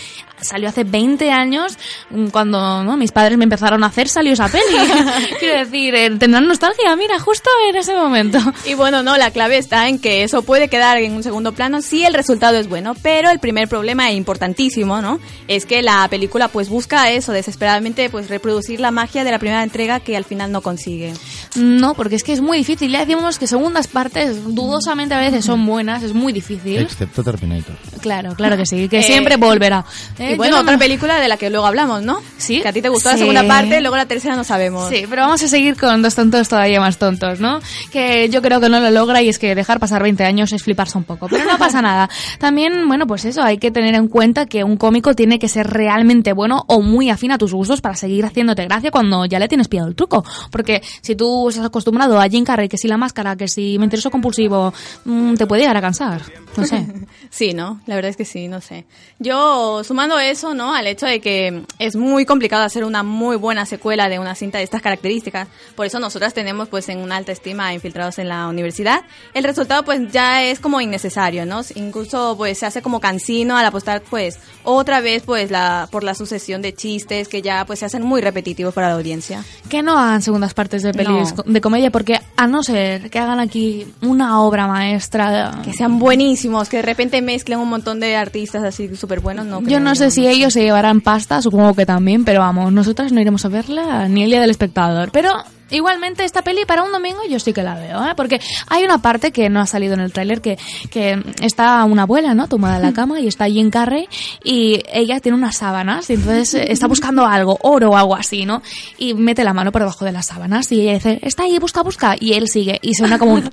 salió 0.43 0.69
hace 0.69 0.85
20 0.85 1.31
años 1.31 1.79
mm, 2.11 2.27
cuando 2.29 2.83
¿no? 2.85 2.97
mis 2.97 3.13
padres 3.13 3.39
me 3.39 3.45
empezaron 3.45 3.85
a 3.85 3.87
hacer 3.87 4.09
salió 4.09 4.33
esa 4.33 4.49
peli. 4.49 4.63
Quiero 5.39 5.61
decir, 5.61 5.95
eh, 5.95 6.11
tendrán 6.19 6.47
nostalgia, 6.47 6.95
mira, 6.97 7.19
justo 7.19 7.49
en 7.69 7.77
ese 7.77 7.95
momento. 7.95 8.39
Y 8.67 8.75
bueno, 8.75 9.03
no, 9.03 9.17
la 9.17 9.31
clave 9.31 9.59
está 9.59 9.89
en 9.89 9.99
que 9.99 10.25
eso 10.25 10.43
puede 10.43 10.69
quedar 10.69 10.99
en 10.99 11.15
un 11.15 11.23
segundo 11.23 11.51
plano 11.53 11.82
si 11.82 12.05
el 12.05 12.14
resultado 12.14 12.57
es 12.59 12.68
bueno, 12.68 12.94
pero 13.03 13.30
el 13.30 13.38
primer 13.38 13.68
problema 13.68 14.09
e 14.11 14.14
importantísimo, 14.14 15.00
¿no? 15.03 15.18
Es 15.48 15.66
que 15.66 15.82
la 15.82 16.07
película 16.09 16.48
pues 16.48 16.68
busca 16.68 17.11
eso, 17.11 17.32
desesperadamente 17.32 18.09
pues 18.11 18.28
reproducir 18.28 18.80
la 18.80 18.90
magia 18.90 19.24
de 19.24 19.30
la 19.30 19.38
primera 19.38 19.62
entrega 19.62 20.00
que 20.00 20.16
al 20.16 20.24
final 20.24 20.50
no 20.53 20.61
consigue. 20.62 21.12
No, 21.57 21.94
porque 21.94 22.16
es 22.16 22.24
que 22.24 22.32
es 22.32 22.40
muy 22.40 22.59
difícil. 22.59 22.90
Ya 22.90 23.00
decimos 23.05 23.38
que 23.38 23.46
segundas 23.46 23.86
partes, 23.88 24.42
dudosamente 24.55 25.14
a 25.14 25.20
veces 25.20 25.44
son 25.44 25.64
buenas, 25.66 26.03
es 26.03 26.12
muy 26.14 26.32
difícil. 26.32 26.78
Excepto 26.78 27.22
Terminator. 27.22 27.76
Claro, 28.00 28.34
claro 28.34 28.57
que 28.57 28.66
sí, 28.66 28.88
que 28.88 29.00
Eh, 29.00 29.03
siempre 29.03 29.36
volverá. 29.36 29.84
¿eh? 30.18 30.32
Y 30.32 30.36
bueno, 30.36 30.57
Yo 30.57 30.57
no 30.57 30.62
otra 30.62 30.78
película 30.78 31.20
de 31.20 31.28
la 31.28 31.36
que 31.36 31.50
luego 31.50 31.66
hablamos, 31.66 32.03
¿no? 32.03 32.20
Sí. 32.38 32.61
Que 32.61 32.68
a 32.68 32.72
ti 32.72 32.82
te 32.82 32.88
gustó 32.88 33.09
la 33.11 33.14
Sí. 33.14 33.20
segunda 33.20 33.46
parte, 33.46 33.80
luego 33.80 33.96
la 33.96 34.07
tercera 34.07 34.34
no 34.36 34.44
sabemos. 34.44 34.88
Sí, 34.88 35.05
pero 35.09 35.22
vamos 35.22 35.42
a 35.42 35.48
seguir 35.48 35.76
con 35.76 36.03
dos 36.03 36.14
tontos 36.14 36.48
todavía 36.48 36.80
más 36.80 36.98
tontos, 36.98 37.40
¿no? 37.40 37.61
Que 37.92 38.28
yo 38.30 38.42
creo 38.42 38.61
que 38.61 38.68
no 38.68 38.80
lo 38.80 38.90
logra 38.90 39.22
y 39.22 39.28
es 39.28 39.38
que 39.38 39.55
dejar 39.55 39.78
pasar 39.80 40.03
20 40.03 40.24
años 40.24 40.53
es 40.53 40.62
fliparse 40.62 40.98
un 40.98 41.05
poco, 41.05 41.28
pero 41.28 41.41
no 41.45 41.59
pasa 41.59 41.82
nada. 41.82 42.09
También, 42.38 42.86
bueno, 42.88 43.07
pues 43.07 43.24
eso, 43.24 43.43
hay 43.43 43.59
que 43.59 43.70
tener 43.70 43.95
en 43.95 44.09
cuenta 44.09 44.47
que 44.47 44.64
un 44.64 44.76
cómico 44.76 45.14
tiene 45.14 45.38
que 45.38 45.49
ser 45.49 45.66
realmente 45.66 46.32
bueno 46.32 46.64
o 46.68 46.80
muy 46.80 47.11
afín 47.11 47.32
a 47.32 47.38
tus 47.38 47.53
gustos 47.53 47.80
para 47.80 47.95
seguir 47.97 48.24
haciéndote 48.24 48.64
gracia 48.64 48.90
cuando 48.90 49.24
ya 49.26 49.38
le 49.38 49.49
tienes 49.49 49.68
pillado 49.68 49.88
el 49.88 49.95
truco. 49.95 50.24
Porque 50.51 50.82
si 51.01 51.16
tú 51.16 51.49
estás 51.49 51.66
acostumbrado 51.66 52.20
a 52.20 52.28
Jim 52.28 52.45
Carrey, 52.45 52.68
que 52.68 52.78
si 52.78 52.88
la 52.88 52.97
máscara, 52.97 53.36
que 53.36 53.49
si 53.49 53.78
mentiroso 53.78 54.11
compulsivo, 54.11 54.72
mm, 55.05 55.34
te 55.34 55.47
puede 55.47 55.62
llegar 55.62 55.76
a 55.76 55.80
cansar. 55.80 56.22
No 56.57 56.64
sé. 56.64 56.86
Sí, 57.30 57.55
¿no? 57.55 57.80
La 57.86 57.95
verdad 57.95 58.11
es 58.11 58.16
que 58.16 58.26
sí, 58.26 58.47
no 58.47 58.61
sé. 58.61 58.84
Yo, 59.18 59.82
sumando 59.84 60.18
eso, 60.18 60.55
¿no? 60.55 60.74
Al 60.74 60.86
hecho 60.86 61.07
de 61.07 61.20
que 61.20 61.62
es 61.78 61.97
muy 61.97 62.26
complicado 62.26 62.62
hacer 62.62 62.84
una 62.84 63.03
muy 63.03 63.36
buena 63.36 63.64
secuela 63.64 64.11
de 64.11 64.18
una 64.18 64.34
cinta 64.34 64.59
de 64.59 64.64
estas 64.64 64.82
características. 64.82 65.49
Por 65.74 65.86
eso 65.86 65.99
nosotras 65.99 66.34
tenemos, 66.34 66.68
pues, 66.68 66.90
en 66.90 66.99
una 66.99 67.16
alta 67.16 67.32
estima 67.32 67.68
a 67.68 67.74
infiltrados 67.74 68.18
en 68.18 68.28
la 68.28 68.49
universidad. 68.49 69.03
El 69.32 69.45
resultado, 69.45 69.82
pues, 69.82 70.12
ya 70.12 70.43
es 70.43 70.61
como 70.61 70.82
innecesario, 70.82 71.32
¿no? 71.33 71.61
Incluso, 71.74 72.35
pues, 72.37 72.59
se 72.59 72.66
hace 72.66 72.83
como 72.83 73.01
cansino 73.01 73.57
al 73.57 73.66
apostar, 73.66 74.03
pues, 74.09 74.39
otra 74.64 75.01
vez, 75.01 75.22
pues, 75.24 75.51
la, 75.51 75.89
por 75.91 76.05
la 76.05 76.14
sucesión 76.14 76.62
de 76.62 76.74
chistes 76.74 77.28
que 77.28 77.43
ya, 77.43 77.64
pues, 77.64 77.78
se 77.80 77.87
hacen 77.87 78.03
muy 78.05 78.20
repetitivos 78.20 78.74
para 78.74 78.89
la 78.89 78.95
audiencia. 78.95 79.43
Que 79.68 79.83
no 79.83 79.99
hagan 79.99 80.22
segundas 80.22 80.55
partes 80.55 80.83
de 80.83 80.93
pelis 80.93 81.35
No. 81.37 81.45
de 81.47 81.61
comedia, 81.61 81.91
porque 81.91 82.20
a 82.37 82.47
no 82.47 82.62
ser 82.62 83.11
que 83.11 83.18
hagan 83.18 83.41
aquí 83.41 83.87
una 84.03 84.41
obra 84.41 84.66
maestra. 84.66 85.61
Que 85.64 85.72
sean 85.72 85.99
buenísimos, 85.99 86.68
que 86.68 86.76
de 86.78 86.83
repente 86.83 87.22
mezclen 87.22 87.59
un 87.59 87.68
montón 87.68 87.99
de 88.01 88.14
artistas 88.16 88.62
así 88.62 88.95
súper 88.97 89.20
buenos, 89.20 89.47
¿no? 89.47 89.62
Yo 89.62 89.80
no 89.80 89.95
sé 89.95 90.11
si 90.11 90.26
ellos 90.28 90.53
se 90.53 90.62
llevarán 90.62 91.01
pasta, 91.01 91.41
supongo 91.43 91.74
que 91.74 91.87
también, 91.87 92.24
pero 92.24 92.41
vamos, 92.41 92.72
nosotras 92.72 93.12
no 93.12 93.20
iremos 93.20 93.45
a 93.45 93.49
verla 93.49 94.09
ni 94.09 94.22
el 94.22 94.30
día 94.30 94.41
del 94.41 94.51
espectador. 94.51 95.11
Pero 95.12 95.33
igualmente 95.73 96.25
esta 96.25 96.43
peli 96.43 96.64
para 96.64 96.83
un 96.83 96.93
domingo 96.93 97.20
yo 97.29 97.39
sí 97.39 97.53
que 97.53 97.62
la 97.62 97.75
veo, 97.75 98.05
¿eh? 98.05 98.12
porque 98.16 98.41
hay 98.68 98.85
una 98.85 98.99
parte 98.99 99.33
que 99.33 99.49
no 99.49 99.61
ha 99.61 99.66
salido 99.66 99.95
en 99.95 100.01
el 100.01 100.12
tráiler 100.12 100.41
que, 100.41 100.59
que 100.91 101.23
está 101.41 101.85
una 101.85 102.03
abuela, 102.03 102.35
¿no? 102.35 102.49
Tomada 102.49 102.77
en 102.77 102.83
la 102.83 102.93
cama 102.95 103.20
y 103.20 103.29
está 103.29 103.47
Jim 103.47 103.70
Carrey 103.70 104.09
y 104.45 104.83
ella 104.93 105.20
tiene 105.20 105.37
unas 105.37 105.57
sábanas 105.57 106.09
y 106.11 106.14
entonces 106.14 106.55
eh, 106.55 106.66
está 106.70 106.87
buscando 106.87 107.27
algo, 107.27 107.59
oro 107.62 107.91
o 107.91 107.97
algo 107.97 108.14
así, 108.14 108.45
¿no? 108.45 108.62
Y 108.99 109.14
mete 109.14 109.45
la 109.45 109.53
mano 109.53 109.73
por 109.73 109.83
debajo 109.83 110.05
de 110.05 110.12
las 110.12 110.27
sábanas 110.27 110.70
y 110.73 110.83
ella 110.83 110.95
dice, 110.95 111.18
está 111.23 111.45
ahí, 111.45 111.59
busca, 111.59 111.83
busca. 111.83 112.16
Y 112.18 112.35
él 112.35 112.49
sigue 112.49 112.79
y 112.83 112.95
suena 112.95 113.18
como 113.18 113.35
un... 113.35 113.51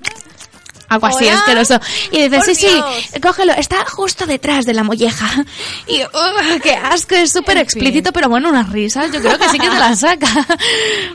Algo 0.89 1.05
así 1.07 1.25
Hola. 1.25 1.37
asqueroso. 1.39 1.79
Y 2.11 2.23
dice, 2.23 2.35
Por 2.37 2.45
sí, 2.55 2.67
Dios. 2.67 2.85
sí, 3.13 3.19
cógelo, 3.21 3.53
está 3.53 3.85
justo 3.85 4.25
detrás 4.25 4.65
de 4.65 4.73
la 4.73 4.83
molleja. 4.83 5.45
Y, 5.87 6.01
¡ugh, 6.03 6.61
qué 6.61 6.73
asco, 6.73 7.15
es 7.15 7.31
súper 7.31 7.57
explícito, 7.57 8.11
pero 8.11 8.27
bueno, 8.29 8.49
unas 8.49 8.69
risas, 8.71 9.11
yo 9.11 9.19
creo 9.21 9.37
que 9.37 9.47
sí 9.49 9.59
que 9.59 9.69
te 9.69 9.79
las 9.79 9.99
saca. 9.99 10.27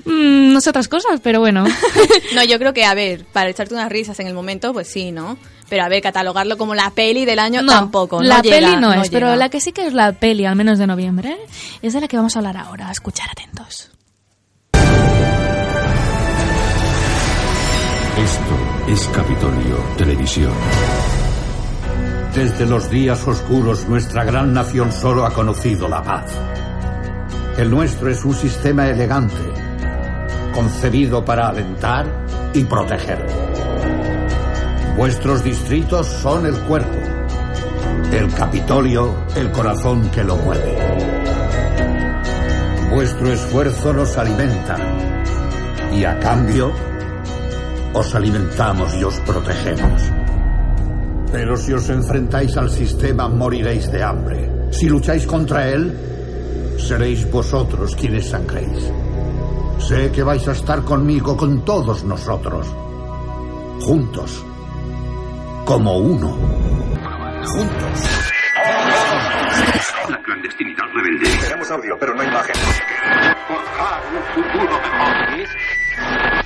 Mm, 0.04 0.52
no 0.52 0.60
sé 0.60 0.70
otras 0.70 0.88
cosas, 0.88 1.20
pero 1.22 1.40
bueno. 1.40 1.64
No, 2.34 2.44
yo 2.44 2.58
creo 2.58 2.72
que, 2.72 2.84
a 2.84 2.94
ver, 2.94 3.24
para 3.26 3.48
echarte 3.50 3.74
unas 3.74 3.88
risas 3.90 4.18
en 4.20 4.26
el 4.26 4.34
momento, 4.34 4.72
pues 4.72 4.88
sí, 4.88 5.12
¿no? 5.12 5.36
Pero 5.68 5.84
a 5.84 5.88
ver, 5.88 6.02
catalogarlo 6.02 6.58
como 6.58 6.74
la 6.74 6.90
peli 6.90 7.24
del 7.24 7.38
año 7.38 7.62
No, 7.62 7.72
tampoco. 7.72 8.18
no 8.20 8.28
la 8.28 8.40
llega, 8.42 8.56
peli 8.68 8.76
no, 8.76 8.92
es, 8.92 9.08
pero 9.08 9.34
la 9.36 9.48
que 9.48 9.60
sí 9.60 9.72
que 9.72 9.86
es 9.86 9.94
la 9.94 10.12
peli, 10.12 10.44
al 10.44 10.56
menos 10.56 10.78
de 10.78 10.86
noviembre, 10.86 11.36
es 11.82 11.92
de 11.94 12.00
la 12.00 12.08
que 12.08 12.16
vamos 12.16 12.36
a 12.36 12.40
hablar 12.40 12.56
ahora. 12.58 12.90
Escuchar 12.90 13.28
atentos. 13.30 13.90
Esto 18.16 18.56
es 18.86 19.08
Capitolio 19.08 19.76
Televisión. 19.98 20.52
Desde 22.32 22.64
los 22.64 22.88
días 22.88 23.26
oscuros 23.26 23.88
nuestra 23.88 24.22
gran 24.22 24.52
nación 24.54 24.92
solo 24.92 25.26
ha 25.26 25.32
conocido 25.32 25.88
la 25.88 26.00
paz. 26.00 26.32
El 27.58 27.72
nuestro 27.72 28.08
es 28.08 28.24
un 28.24 28.34
sistema 28.34 28.86
elegante, 28.86 29.42
concebido 30.54 31.24
para 31.24 31.48
alentar 31.48 32.06
y 32.54 32.62
proteger. 32.62 33.26
Vuestros 34.96 35.42
distritos 35.42 36.06
son 36.06 36.46
el 36.46 36.54
cuerpo, 36.60 36.96
el 38.12 38.32
Capitolio 38.32 39.24
el 39.34 39.50
corazón 39.50 40.08
que 40.10 40.22
lo 40.22 40.36
mueve. 40.36 40.78
Vuestro 42.92 43.32
esfuerzo 43.32 43.92
nos 43.92 44.16
alimenta 44.16 44.76
y 45.92 46.04
a 46.04 46.16
cambio 46.20 46.93
os 47.94 48.14
alimentamos 48.14 48.94
y 48.96 49.04
os 49.04 49.18
protegemos. 49.20 50.02
Pero 51.30 51.56
si 51.56 51.72
os 51.72 51.88
enfrentáis 51.88 52.56
al 52.56 52.70
sistema 52.70 53.28
moriréis 53.28 53.90
de 53.90 54.02
hambre. 54.02 54.68
Si 54.70 54.88
lucháis 54.88 55.26
contra 55.26 55.68
él, 55.68 55.96
seréis 56.78 57.30
vosotros 57.30 57.94
quienes 57.94 58.28
sangréis. 58.28 58.90
Sé 59.78 60.10
que 60.10 60.22
vais 60.22 60.46
a 60.48 60.52
estar 60.52 60.82
conmigo, 60.82 61.36
con 61.36 61.64
todos 61.64 62.04
nosotros. 62.04 62.66
Juntos. 63.80 64.44
Como 65.64 65.98
uno. 65.98 66.36
Juntos. 67.46 67.98
La 70.08 70.22
clandestinidad 70.22 70.84
rebelde. 70.94 71.30
Tenemos 71.40 71.70
audio, 71.70 71.96
pero 71.98 72.14
no 72.14 72.22
imagen. 72.24 72.54
Forjar 73.46 74.02
un 74.14 74.42
futuro 74.42 74.80
mejor. 74.80 76.43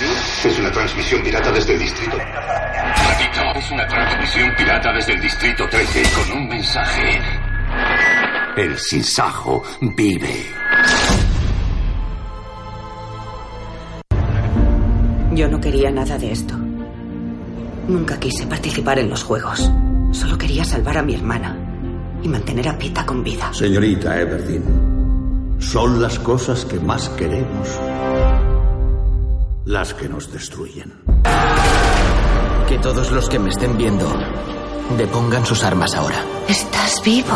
Es 0.00 0.58
una 0.58 0.72
transmisión 0.72 1.22
pirata 1.22 1.52
desde 1.52 1.74
el 1.74 1.78
distrito. 1.78 2.16
Repito, 2.16 3.40
es 3.54 3.70
una 3.70 3.86
transmisión 3.86 4.52
pirata 4.56 4.92
desde 4.92 5.12
el 5.12 5.20
distrito 5.20 5.68
13 5.68 6.02
con 6.14 6.38
un 6.38 6.48
mensaje. 6.48 7.20
El 8.56 8.76
sinsajo 8.76 9.62
vive. 9.96 10.46
Yo 15.32 15.48
no 15.48 15.60
quería 15.60 15.90
nada 15.90 16.18
de 16.18 16.32
esto. 16.32 16.54
Nunca 17.86 18.18
quise 18.18 18.46
participar 18.46 18.98
en 18.98 19.10
los 19.10 19.22
juegos. 19.22 19.70
Solo 20.10 20.36
quería 20.36 20.64
salvar 20.64 20.98
a 20.98 21.02
mi 21.02 21.14
hermana 21.14 21.56
y 22.22 22.28
mantener 22.28 22.68
a 22.68 22.78
Pita 22.78 23.06
con 23.06 23.22
vida. 23.22 23.52
Señorita 23.52 24.20
Everdeen, 24.20 25.56
son 25.58 26.02
las 26.02 26.18
cosas 26.18 26.64
que 26.64 26.80
más 26.80 27.08
queremos 27.10 27.68
las 29.64 29.94
que 29.94 30.08
nos 30.08 30.32
destruyen. 30.32 30.92
Que 32.68 32.78
todos 32.78 33.10
los 33.10 33.28
que 33.28 33.38
me 33.38 33.50
estén 33.50 33.76
viendo 33.76 34.06
depongan 34.96 35.46
sus 35.46 35.62
armas 35.64 35.94
ahora. 35.94 36.22
Estás 36.48 37.02
vivo. 37.04 37.34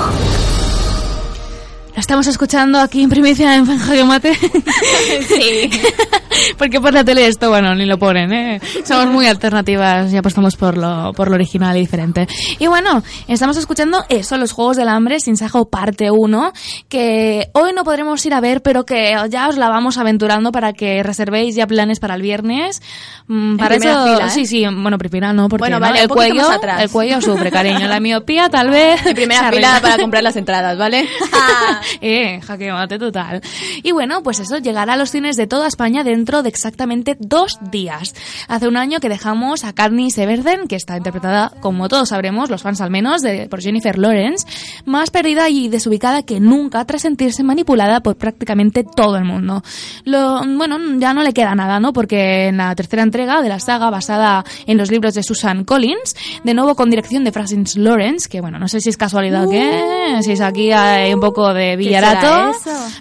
Estamos 1.99 2.29
escuchando 2.29 2.79
aquí 2.79 3.03
en 3.03 3.11
primicia 3.11 3.57
en 3.57 3.67
Jaque 3.67 4.05
Mate. 4.05 4.33
Sí. 4.35 5.69
Porque 6.59 6.81
por 6.81 6.95
la 6.95 7.03
tele 7.05 7.27
esto, 7.27 7.49
bueno, 7.49 7.75
ni 7.75 7.87
lo 7.87 7.99
ponen, 7.99 8.33
¿eh? 8.33 8.61
Somos 8.85 9.07
muy 9.07 9.27
alternativas 9.27 10.13
y 10.13 10.17
apostamos 10.17 10.55
por 10.57 10.77
lo, 10.77 11.13
por 11.13 11.29
lo 11.29 11.35
original 11.35 11.77
y 11.77 11.81
diferente. 11.81 12.29
Y 12.59 12.69
bueno, 12.69 13.03
estamos 13.27 13.57
escuchando 13.57 14.05
eso, 14.09 14.37
los 14.37 14.53
Juegos 14.53 14.77
del 14.77 14.89
Hambre, 14.89 15.19
Sin 15.19 15.37
Sajo 15.37 15.69
parte 15.69 16.11
1, 16.11 16.53
que 16.89 17.51
hoy 17.55 17.73
no 17.73 17.83
podremos 17.83 18.25
ir 18.25 18.35
a 18.35 18.41
ver, 18.41 18.63
pero 18.63 18.85
que 18.85 19.17
ya 19.29 19.49
os 19.49 19.57
la 19.57 19.69
vamos 19.69 19.99
aventurando 19.99 20.53
para 20.53 20.73
que 20.73 21.03
reservéis 21.03 21.57
ya 21.57 21.67
planes 21.67 21.99
para 21.99 22.15
el 22.15 22.23
viernes. 22.23 22.81
Mm, 23.27 23.57
para 23.57 23.71
primera 23.77 23.93
eso, 23.93 24.15
fila, 24.15 24.27
¿eh? 24.27 24.31
sí, 24.31 24.47
sí, 24.47 24.65
bueno, 24.65 24.99
primera 24.99 25.33
no, 25.33 25.49
porque 25.49 25.63
Bueno, 25.63 25.81
¿no? 25.81 25.87
vale, 25.87 26.03
el 26.03 26.09
cuello, 26.09 26.49
atrás. 26.51 26.83
el 26.83 26.91
cuello 26.91 27.21
sufre, 27.21 27.51
cariño. 27.51 27.89
La 27.89 27.99
miopía 28.01 28.49
tal 28.49 28.71
vez. 28.71 29.05
En 29.05 29.15
primera 29.15 29.51
fila 29.51 29.81
para 29.83 29.99
comprar 29.99 30.23
las 30.23 30.37
entradas, 30.37 30.79
¿vale? 30.79 31.09
eh, 32.01 32.41
jaque 32.41 32.73
mate 32.73 32.99
total. 32.99 33.41
Y 33.83 33.93
bueno, 33.93 34.23
pues 34.23 34.41
eso 34.41 34.59
llegará 34.59 34.95
a 34.95 34.97
los 34.97 35.11
cines 35.11 35.37
de 35.37 35.47
toda 35.47 35.69
España 35.69 36.05
dentro 36.05 36.43
de 36.43 36.49
exactamente 36.49 37.17
dos 37.19 37.59
días. 37.71 38.15
Hace 38.49 38.69
un 38.69 38.77
año 38.77 39.01
que 39.01 39.09
dejamos 39.09 39.65
a 39.65 39.73
Katniss 39.73 40.19
Everdeen, 40.19 40.69
que 40.69 40.77
está 40.77 40.97
interpretada, 40.97 41.53
como 41.61 41.89
todos 41.89 42.11
sabremos, 42.11 42.51
los 42.51 42.63
fans 42.63 42.81
al 42.81 42.91
menos, 42.91 43.23
de, 43.23 43.49
por 43.49 43.61
Jennifer 43.61 43.99
Lawrence, 43.99 44.47
más 44.85 45.11
perdida 45.11 45.49
y 45.49 45.69
desubicada 45.69 46.23
que 46.23 46.41
nunca 46.41 46.85
tras 46.85 47.03
sentirse 47.03 47.43
manipulada 47.43 48.01
por 48.01 48.17
prácticamente 48.17 48.85
todo 48.85 49.17
el 49.17 49.25
mundo. 49.25 49.63
Bueno, 50.05 50.79
ya 50.99 51.15
no 51.15 51.23
le 51.23 51.33
queda 51.33 51.55
nada, 51.55 51.81
¿no? 51.81 51.93
Porque 51.93 52.49
en 52.49 52.59
la 52.59 52.75
tercera 52.75 53.03
entrega 53.03 53.43
de 53.43 53.49
la 53.49 53.61
saga, 53.61 53.91
basada 53.91 54.45
en 54.67 54.77
los 54.77 54.91
libros 54.91 55.15
de 55.15 55.23
Susan 55.23 55.65
Collins, 55.65 56.17
de 56.45 56.55
nuevo 56.55 56.75
con 56.75 56.91
dirección 56.91 57.25
de 57.25 57.33
Francis 57.33 57.77
Lawrence, 57.77 58.29
que 58.29 58.41
bueno, 58.41 58.59
no 58.59 58.69
sé 58.69 58.81
si 58.81 58.91
es 58.91 58.97
casualidad 58.97 59.47
o 59.47 59.51
qué, 59.51 60.19
si 60.23 60.33
es 60.33 60.41
aquí 60.41 60.73
hay 60.73 61.13
un 61.15 61.21
poco 61.21 61.53
de 61.55 61.69
¿Qué 61.69 61.77
será 61.77 61.78
villarato. 61.79 62.53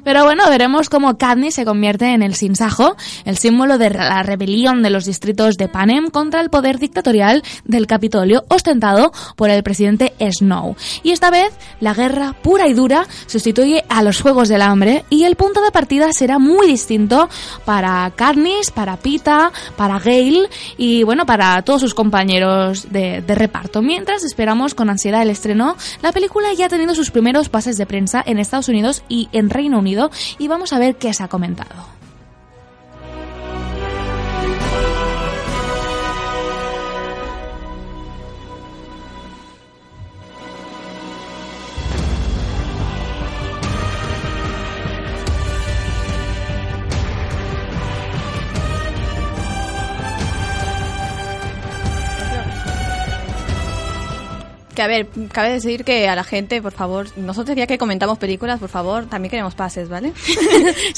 Pero 0.04 0.24
bueno, 0.24 0.50
veremos 0.50 0.90
cómo 0.90 1.18
Katniss 1.18 1.56
se 1.56 1.66
convierte 1.66 2.14
en 2.14 2.24
el 2.24 2.36
sinsajo, 2.36 2.96
el 3.26 3.38
símbolo 3.38 3.78
de 3.78 3.90
la 3.90 4.24
rebelión 4.24 4.84
de 4.84 4.90
los 4.90 5.06
distritos 5.06 5.58
de 5.58 5.68
Panem 5.68 6.10
contra 6.10 6.40
el 6.42 6.50
poder 6.50 6.80
dictatorial 6.80 7.44
del 7.66 7.88
Capitolio 7.88 8.46
ostentado 8.48 9.12
por 9.36 9.50
el 9.50 9.64
presidente 9.64 10.14
Snow. 10.20 10.76
Y 11.04 11.12
esta 11.12 11.30
vez, 11.30 11.52
la 11.80 11.94
guerra 11.94 12.34
pura 12.42 12.68
y 12.68 12.74
dura 12.74 13.06
sustituye 13.26 13.84
a 13.90 14.04
los 14.04 14.22
Juegos 14.22 14.50
del 14.50 14.62
Hambre 14.62 15.06
y 15.10 15.24
el 15.24 15.36
punto 15.36 15.62
de 15.62 15.72
partida 15.72 16.12
será 16.14 16.40
muy 16.40 16.68
distinto 16.68 17.30
para 17.66 18.12
Katniss, 18.16 18.72
para 18.72 18.98
Pita, 18.98 19.52
para 19.76 20.00
Gale 20.00 20.50
y 20.78 21.04
bueno, 21.04 21.26
para 21.26 21.62
todos 21.64 21.82
sus 21.82 21.94
compañeros 21.94 22.92
de, 22.92 23.22
de 23.22 23.36
reparto. 23.36 23.82
Mientras 23.82 24.24
esperamos 24.24 24.76
con 24.76 24.90
ansiedad 24.90 25.22
el 25.22 25.30
estreno, 25.30 25.76
la 26.02 26.12
película 26.12 26.54
ya 26.54 26.68
ha 26.68 26.70
tenido 26.70 26.94
sus 26.96 27.12
primeros 27.12 27.50
pases 27.50 27.78
de 27.78 27.86
prensa 27.86 28.24
en 28.26 28.40
Estados 28.40 28.67
Unidos 28.70 29.04
y 29.10 29.30
en 29.32 29.50
Reino 29.50 29.80
Unido 29.80 30.12
y 30.38 30.48
vamos 30.48 30.74
a 30.74 30.80
ver 30.80 30.96
qué 30.96 31.14
se 31.14 31.24
ha 31.24 31.28
comentado. 31.28 31.97
Que 54.78 54.84
a 54.84 54.88
ver, 54.88 55.08
cabe 55.32 55.54
decir 55.54 55.84
que 55.84 56.08
a 56.08 56.14
la 56.16 56.24
gente, 56.24 56.62
por 56.62 56.72
favor, 56.72 57.08
nosotros 57.18 57.58
ya 57.58 57.66
que 57.66 57.80
comentamos 57.80 58.20
películas, 58.20 58.60
por 58.60 58.70
favor, 58.70 59.08
también 59.08 59.32
queremos 59.32 59.56
pases, 59.56 59.90
¿vale? 59.90 60.14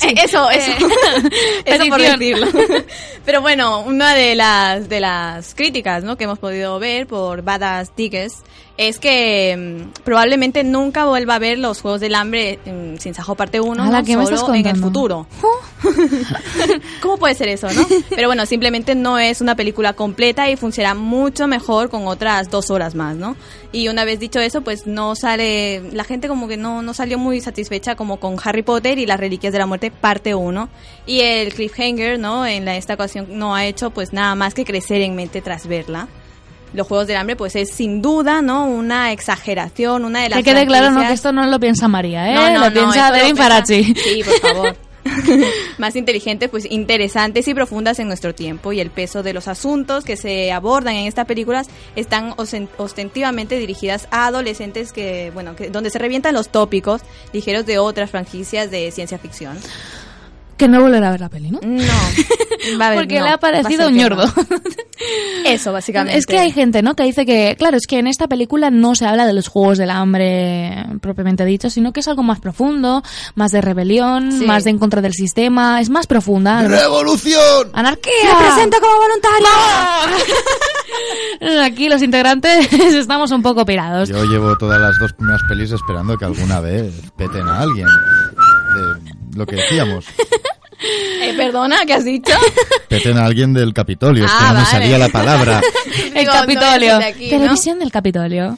Eh, 0.03 0.15
eso, 0.21 0.49
eso. 0.49 0.71
eso 1.65 1.85
por 1.87 2.01
decirlo. 2.01 2.47
Pero 3.25 3.41
bueno, 3.41 3.79
una 3.81 4.13
de 4.15 4.35
las 4.35 4.89
de 4.89 4.99
las 4.99 5.55
críticas, 5.55 6.03
¿no? 6.03 6.17
que 6.17 6.25
hemos 6.25 6.39
podido 6.39 6.77
ver 6.77 7.07
por 7.07 7.41
Badass 7.41 7.91
Tickets 7.95 8.43
es 8.79 8.97
que 8.97 9.57
mm, 9.57 10.03
probablemente 10.05 10.63
nunca 10.63 11.03
vuelva 11.03 11.35
a 11.35 11.39
ver 11.39 11.59
los 11.59 11.81
Juegos 11.81 11.99
del 11.99 12.15
Hambre 12.15 12.59
mm, 12.65 12.95
sin 12.97 13.13
Sajo 13.13 13.35
parte 13.35 13.59
1, 13.59 13.83
Ala, 13.83 13.99
¿no? 13.99 14.05
¿qué 14.05 14.15
me 14.15 14.23
estás 14.23 14.39
solo 14.39 14.55
en 14.55 14.65
el 14.65 14.77
futuro. 14.77 15.27
¿Cómo 17.01 17.17
puede 17.17 17.35
ser 17.35 17.49
eso, 17.49 17.69
no? 17.73 17.85
Pero 18.09 18.29
bueno, 18.29 18.45
simplemente 18.45 18.95
no 18.95 19.19
es 19.19 19.41
una 19.41 19.57
película 19.57 19.91
completa 19.91 20.49
y 20.49 20.55
funciona 20.55 20.93
mucho 20.93 21.45
mejor 21.45 21.89
con 21.89 22.07
otras 22.07 22.49
dos 22.49 22.71
horas 22.71 22.95
más, 22.95 23.17
¿no? 23.17 23.35
Y 23.73 23.89
una 23.89 24.05
vez 24.05 24.17
dicho 24.17 24.39
eso, 24.39 24.61
pues 24.61 24.87
no 24.87 25.13
sale, 25.13 25.81
la 25.91 26.05
gente 26.05 26.29
como 26.29 26.47
que 26.47 26.55
no, 26.55 26.81
no 26.81 26.93
salió 26.93 27.17
muy 27.17 27.41
satisfecha 27.41 27.97
como 27.97 28.17
con 28.21 28.37
Harry 28.41 28.63
Potter 28.63 28.97
y 28.97 29.05
las 29.05 29.19
Reliquias 29.19 29.51
de 29.51 29.59
la 29.59 29.65
Muerte 29.65 29.91
parte 29.91 30.35
1. 30.35 30.69
Y 31.05 31.19
el 31.19 31.53
cliffhanger, 31.53 32.17
¿no? 32.17 32.45
En 32.45 32.63
la, 32.63 32.77
esta 32.77 32.93
ocasión 32.93 33.27
no 33.31 33.55
ha 33.55 33.65
hecho 33.65 33.89
pues 33.89 34.13
nada 34.13 34.35
más 34.35 34.53
que 34.53 34.63
crecer 34.63 35.01
en 35.01 35.17
mente 35.17 35.41
tras 35.41 35.67
verla. 35.67 36.07
Los 36.73 36.87
Juegos 36.87 37.07
del 37.07 37.17
Hambre 37.17 37.35
pues 37.35 37.55
es 37.55 37.71
sin 37.71 38.01
duda, 38.01 38.41
¿no? 38.41 38.65
Una 38.65 39.11
exageración, 39.11 40.05
una 40.05 40.21
de 40.21 40.29
las 40.29 40.39
Que 40.39 40.43
quede 40.43 40.65
claro, 40.65 40.91
no, 40.91 41.01
que 41.01 41.13
esto 41.13 41.31
no 41.31 41.45
lo 41.45 41.59
piensa 41.59 41.87
María, 41.87 42.29
¿eh? 42.29 42.33
no, 42.33 42.49
no, 42.49 42.59
lo 42.59 42.67
no, 42.67 42.73
piensa 42.73 43.11
Devin 43.11 43.35
Farachi. 43.35 43.95
Sí, 43.95 44.23
por 44.23 44.39
favor. 44.39 44.77
Más 45.77 45.95
inteligentes, 45.95 46.49
pues 46.49 46.69
interesantes 46.69 47.47
y 47.47 47.53
profundas 47.53 47.99
en 47.99 48.07
nuestro 48.07 48.33
tiempo. 48.33 48.73
Y 48.73 48.79
el 48.79 48.89
peso 48.89 49.23
de 49.23 49.33
los 49.33 49.47
asuntos 49.47 50.03
que 50.03 50.17
se 50.17 50.51
abordan 50.51 50.95
en 50.95 51.07
estas 51.07 51.25
películas 51.25 51.67
están 51.95 52.33
ostentivamente 52.77 53.57
dirigidas 53.57 54.07
a 54.11 54.27
adolescentes 54.27 54.91
que, 54.91 55.31
bueno, 55.33 55.55
que, 55.55 55.69
donde 55.69 55.89
se 55.89 55.99
revientan 55.99 56.33
los 56.33 56.49
tópicos 56.49 57.01
ligeros 57.33 57.65
de 57.65 57.79
otras 57.79 58.09
franquicias 58.09 58.71
de 58.71 58.91
ciencia 58.91 59.17
ficción. 59.17 59.57
Que 60.57 60.67
no 60.67 60.81
volverá 60.81 61.07
a 61.07 61.11
ver 61.11 61.21
la 61.21 61.29
peli, 61.29 61.51
¿no? 61.51 61.59
No. 61.63 61.83
Va 62.79 62.87
a 62.87 62.89
ver, 62.89 62.99
Porque 62.99 63.19
no, 63.19 63.25
le 63.25 63.31
ha 63.31 63.37
parecido 63.37 63.87
un 63.87 63.95
ñordo. 63.95 64.25
no. 64.25 64.61
Eso, 65.45 65.71
básicamente. 65.71 66.17
Es 66.17 66.25
que 66.25 66.37
hay 66.37 66.51
gente, 66.51 66.81
¿no? 66.81 66.95
Que 66.95 67.03
dice 67.03 67.25
que, 67.25 67.55
claro, 67.57 67.77
es 67.77 67.87
que 67.87 67.99
en 67.99 68.07
esta 68.07 68.27
película 68.27 68.69
no 68.69 68.95
se 68.95 69.05
habla 69.05 69.25
de 69.25 69.33
los 69.33 69.47
juegos 69.47 69.77
del 69.77 69.89
hambre 69.91 70.85
propiamente 71.01 71.45
dicho, 71.45 71.69
sino 71.69 71.93
que 71.93 72.01
es 72.01 72.07
algo 72.07 72.23
más 72.23 72.39
profundo, 72.39 73.01
más 73.35 73.51
de 73.51 73.61
rebelión, 73.61 74.31
Sí. 74.31 74.45
más 74.45 74.63
de 74.65 74.71
en 74.71 74.79
contra 74.79 75.01
del 75.01 75.13
sistema, 75.13 75.79
es 75.81 75.89
más 75.89 76.05
profunda. 76.07 76.67
¡Revolución! 76.67 77.69
¡Anarquía! 77.73 78.13
¡Me 78.23 78.45
presento 78.47 78.77
como 78.81 78.95
voluntaria! 78.97 79.49
Aquí 81.65 81.87
los 81.89 82.01
integrantes 82.01 82.71
estamos 82.73 83.31
un 83.31 83.41
poco 83.41 83.65
pirados. 83.65 84.09
Yo 84.09 84.23
llevo 84.25 84.57
todas 84.57 84.79
las 84.81 84.97
dos 84.99 85.13
primeras 85.13 85.41
pelis 85.47 85.71
esperando 85.71 86.17
que 86.17 86.25
alguna 86.25 86.59
vez 86.59 86.93
peten 87.15 87.47
a 87.47 87.59
alguien. 87.61 87.87
De 87.87 89.37
lo 89.37 89.45
que 89.45 89.55
decíamos. 89.55 90.05
Pero 91.19 91.37
Perdona, 91.37 91.77
¿qué 91.85 91.93
has 91.93 92.05
dicho? 92.05 92.33
Peten 92.87 93.17
a 93.17 93.25
alguien 93.25 93.53
del 93.53 93.73
Capitolio, 93.73 94.25
es 94.25 94.31
que 94.31 94.37
Ah, 94.39 94.47
no 94.47 94.53
me 94.53 94.59
vale. 94.65 94.69
salía 94.71 94.97
la 94.97 95.09
palabra. 95.09 95.61
el 96.15 96.25
no 96.25 96.31
Capitolio. 96.31 96.95
eres 96.95 96.99
de 96.99 97.05
aquí, 97.05 97.23
¿no? 97.31 97.37
Televisión 97.37 97.79
del 97.79 97.91
Capitolio. 97.91 98.57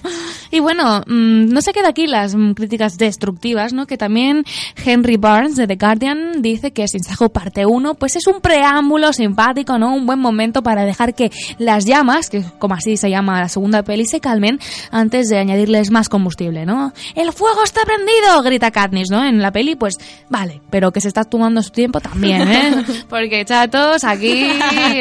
Y 0.53 0.59
bueno, 0.59 1.01
mm, 1.07 1.47
no 1.47 1.61
se 1.61 1.71
queda 1.71 1.89
aquí 1.89 2.07
las 2.07 2.35
mm, 2.35 2.51
críticas 2.51 2.97
destructivas, 2.97 3.71
¿no? 3.73 3.87
Que 3.87 3.97
también 3.97 4.43
Henry 4.83 5.15
Barnes 5.17 5.55
de 5.55 5.65
The 5.65 5.75
Guardian 5.77 6.41
dice 6.41 6.71
que 6.71 6.87
Sin 6.89 7.03
Sajo 7.03 7.29
parte 7.29 7.65
1 7.65 7.93
pues 7.95 8.17
es 8.17 8.27
un 8.27 8.41
preámbulo 8.41 9.13
simpático, 9.13 9.77
¿no? 9.77 9.93
Un 9.95 10.05
buen 10.05 10.19
momento 10.19 10.61
para 10.61 10.83
dejar 10.83 11.13
que 11.15 11.31
las 11.57 11.85
llamas, 11.85 12.29
que 12.29 12.43
como 12.59 12.73
así 12.75 12.97
se 12.97 13.09
llama 13.09 13.39
la 13.39 13.47
segunda 13.49 13.83
peli, 13.83 14.05
se 14.05 14.19
calmen 14.19 14.59
antes 14.91 15.29
de 15.29 15.37
añadirles 15.39 15.89
más 15.89 16.09
combustible, 16.09 16.65
¿no? 16.65 16.91
¡El 17.15 17.31
fuego 17.31 17.63
está 17.63 17.81
prendido! 17.85 18.41
grita 18.43 18.71
Katniss, 18.71 19.09
¿no? 19.09 19.23
En 19.23 19.41
la 19.41 19.51
peli, 19.51 19.75
pues 19.75 19.97
vale, 20.29 20.61
pero 20.69 20.91
que 20.91 20.99
se 20.99 21.07
está 21.07 21.23
tomando 21.23 21.61
su 21.63 21.69
tiempo 21.71 22.01
también, 22.11 22.41
¿eh? 22.51 22.85
Porque 23.09 23.43
chatos, 23.45 24.03
aquí 24.03 24.47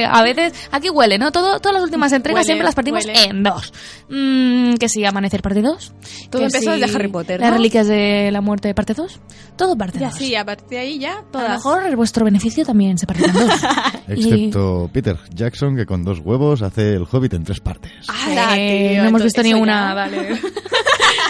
a 0.09 0.23
veces, 0.23 0.53
aquí 0.71 0.89
huele, 0.91 1.19
¿no? 1.19 1.31
Todo, 1.33 1.59
todas 1.61 1.75
las 1.75 1.83
últimas 1.85 2.13
entregas 2.13 2.41
Huele, 2.41 2.47
siempre 2.47 2.65
las 2.65 2.75
partimos 2.75 3.05
huele. 3.05 3.25
en 3.25 3.43
dos. 3.43 3.73
Mm, 4.09 4.75
que 4.75 4.89
si 4.89 5.05
Amanecer 5.05 5.43
parte 5.43 5.63
2. 5.63 5.93
Todo 6.31 6.41
que 6.41 6.47
empezó 6.47 6.75
si 6.75 6.81
desde 6.81 6.97
Harry 6.97 7.09
Potter, 7.09 7.41
Las 7.41 7.51
¿no? 7.51 7.57
Reliquias 7.57 7.87
de 7.89 8.31
la 8.33 8.41
Muerte 8.41 8.75
parte 8.75 8.95
2. 8.95 9.21
Todo 9.57 9.77
parte 9.77 9.99
Y 9.99 10.05
2. 10.05 10.15
así, 10.15 10.35
a 10.35 10.45
partir 10.45 10.69
de 10.69 10.79
ahí 10.79 10.99
ya, 10.99 11.13
A 11.13 11.17
lo 11.17 11.23
todas. 11.31 11.51
mejor 11.51 11.97
vuestro 11.97 12.25
beneficio 12.25 12.65
también 12.65 12.97
se 12.99 13.07
parte 13.07 13.27
en 13.27 13.33
dos. 13.33 13.51
Y- 14.09 14.11
Excepto 14.31 14.91
Peter 14.93 15.17
Jackson, 15.35 15.77
que 15.77 15.87
con 15.87 16.05
dos 16.05 16.19
huevos 16.21 16.63
hace 16.63 16.95
el 16.95 17.05
Hobbit 17.11 17.35
en 17.35 17.45
tres 17.45 17.61
partes. 17.61 17.93
¡Hala, 18.09 18.57
Eh, 18.57 18.91
tío! 18.93 19.03
no 19.03 19.09
hemos 19.11 19.23
visto 19.25 19.43
ni 19.43 19.53
una, 19.55 19.89
ya- 19.89 19.95
vale. 19.95 20.41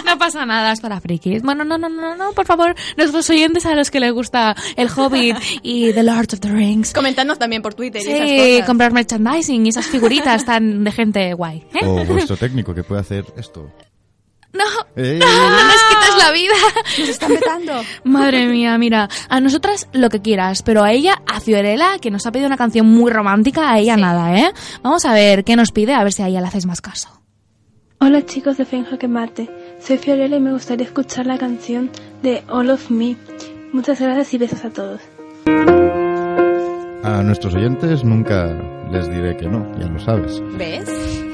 No 0.05 0.17
pasa 0.17 0.45
nada, 0.45 0.71
es 0.71 0.79
para 0.81 0.99
frikis. 0.99 1.41
Bueno, 1.41 1.63
no, 1.63 1.77
no, 1.77 1.89
no, 1.89 2.15
no, 2.15 2.31
por 2.33 2.45
favor, 2.45 2.75
nuestros 2.97 3.29
oyentes 3.29 3.65
a 3.65 3.75
los 3.75 3.91
que 3.91 3.99
les 3.99 4.11
gusta 4.13 4.55
el 4.75 4.89
Hobbit 4.95 5.37
y 5.63 5.91
The 5.93 6.03
Lord 6.03 6.33
of 6.33 6.39
the 6.39 6.49
Rings. 6.49 6.93
Comentadnos 6.93 7.39
también 7.39 7.61
por 7.61 7.73
Twitter 7.73 8.01
y 8.05 8.09
esas 8.09 8.29
Sí, 8.29 8.51
cosas. 8.53 8.67
comprar 8.67 8.91
merchandising 8.93 9.65
y 9.65 9.69
esas 9.69 9.87
figuritas 9.87 10.45
tan 10.45 10.83
de 10.83 10.91
gente 10.91 11.33
guay. 11.33 11.63
¿eh? 11.73 11.85
O 11.85 12.03
vuestro 12.05 12.37
técnico 12.37 12.73
que 12.73 12.83
puede 12.83 13.01
hacer 13.01 13.25
esto. 13.37 13.71
No, 14.53 14.65
¡Eh! 14.97 15.17
no, 15.17 15.25
no 15.49 15.63
nos 15.65 15.83
quites 15.83 16.17
la 16.25 16.31
vida. 16.33 16.53
Nos 16.99 17.07
están 17.07 17.29
vetando. 17.33 17.73
Madre 18.03 18.47
mía, 18.47 18.77
mira, 18.77 19.07
a 19.29 19.39
nosotras 19.39 19.87
lo 19.93 20.09
que 20.09 20.21
quieras, 20.21 20.61
pero 20.61 20.83
a 20.83 20.91
ella, 20.91 21.21
a 21.25 21.39
Fiorella, 21.39 21.99
que 22.01 22.11
nos 22.11 22.25
ha 22.25 22.33
pedido 22.33 22.47
una 22.47 22.57
canción 22.57 22.85
muy 22.85 23.09
romántica, 23.11 23.71
a 23.71 23.79
ella 23.79 23.95
nada, 23.95 24.37
¿eh? 24.37 24.51
Vamos 24.83 25.05
a 25.05 25.13
ver 25.13 25.45
qué 25.45 25.55
nos 25.55 25.71
pide, 25.71 25.93
a 25.93 26.03
ver 26.03 26.11
si 26.11 26.21
a 26.21 26.27
ella 26.27 26.41
le 26.41 26.47
haces 26.47 26.65
más 26.65 26.81
caso. 26.81 27.07
Hola 27.99 28.25
chicos 28.25 28.57
de 28.57 28.65
Fen 28.65 28.83
Jaque 28.83 29.07
Marte, 29.07 29.49
soy 29.81 29.97
Fiorella 29.97 30.37
y 30.37 30.39
me 30.39 30.51
gustaría 30.51 30.85
escuchar 30.85 31.25
la 31.25 31.37
canción 31.37 31.89
de 32.21 32.43
All 32.47 32.69
of 32.69 32.89
Me. 32.91 33.17
Muchas 33.73 33.99
gracias 33.99 34.33
y 34.33 34.37
besos 34.37 34.65
a 34.65 34.69
todos. 34.69 35.01
A 37.03 37.23
nuestros 37.23 37.55
oyentes 37.55 38.03
nunca 38.03 38.47
les 38.91 39.09
diré 39.09 39.35
que 39.37 39.47
no, 39.47 39.65
ya 39.79 39.87
lo 39.87 39.99
sabes. 39.99 40.41
¿Ves? 40.57 40.89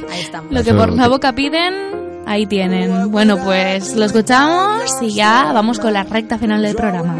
Ahí 0.10 0.22
estamos. 0.22 0.54
Lo 0.54 0.64
que 0.64 0.74
por 0.74 0.94
la 0.94 1.08
boca 1.08 1.34
piden, 1.34 1.74
ahí 2.26 2.46
tienen. 2.46 3.12
Bueno, 3.12 3.38
pues 3.44 3.96
lo 3.96 4.06
escuchamos 4.06 4.84
y 5.02 5.14
ya 5.14 5.52
vamos 5.54 5.80
con 5.80 5.94
la 5.94 6.04
recta 6.04 6.38
final 6.38 6.62
del 6.62 6.76
programa. 6.76 7.20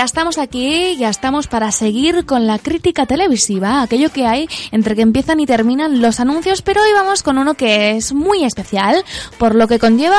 Ya 0.00 0.04
estamos 0.06 0.38
aquí, 0.38 0.96
ya 0.96 1.10
estamos 1.10 1.46
para 1.46 1.70
seguir 1.72 2.24
con 2.24 2.46
la 2.46 2.58
crítica 2.58 3.04
televisiva, 3.04 3.82
aquello 3.82 4.10
que 4.10 4.26
hay 4.26 4.48
entre 4.72 4.96
que 4.96 5.02
empiezan 5.02 5.40
y 5.40 5.44
terminan 5.44 6.00
los 6.00 6.20
anuncios, 6.20 6.62
pero 6.62 6.82
hoy 6.82 6.90
vamos 6.94 7.22
con 7.22 7.36
uno 7.36 7.52
que 7.52 7.90
es 7.90 8.14
muy 8.14 8.42
especial, 8.44 9.04
por 9.36 9.54
lo 9.54 9.68
que 9.68 9.78
conlleva, 9.78 10.16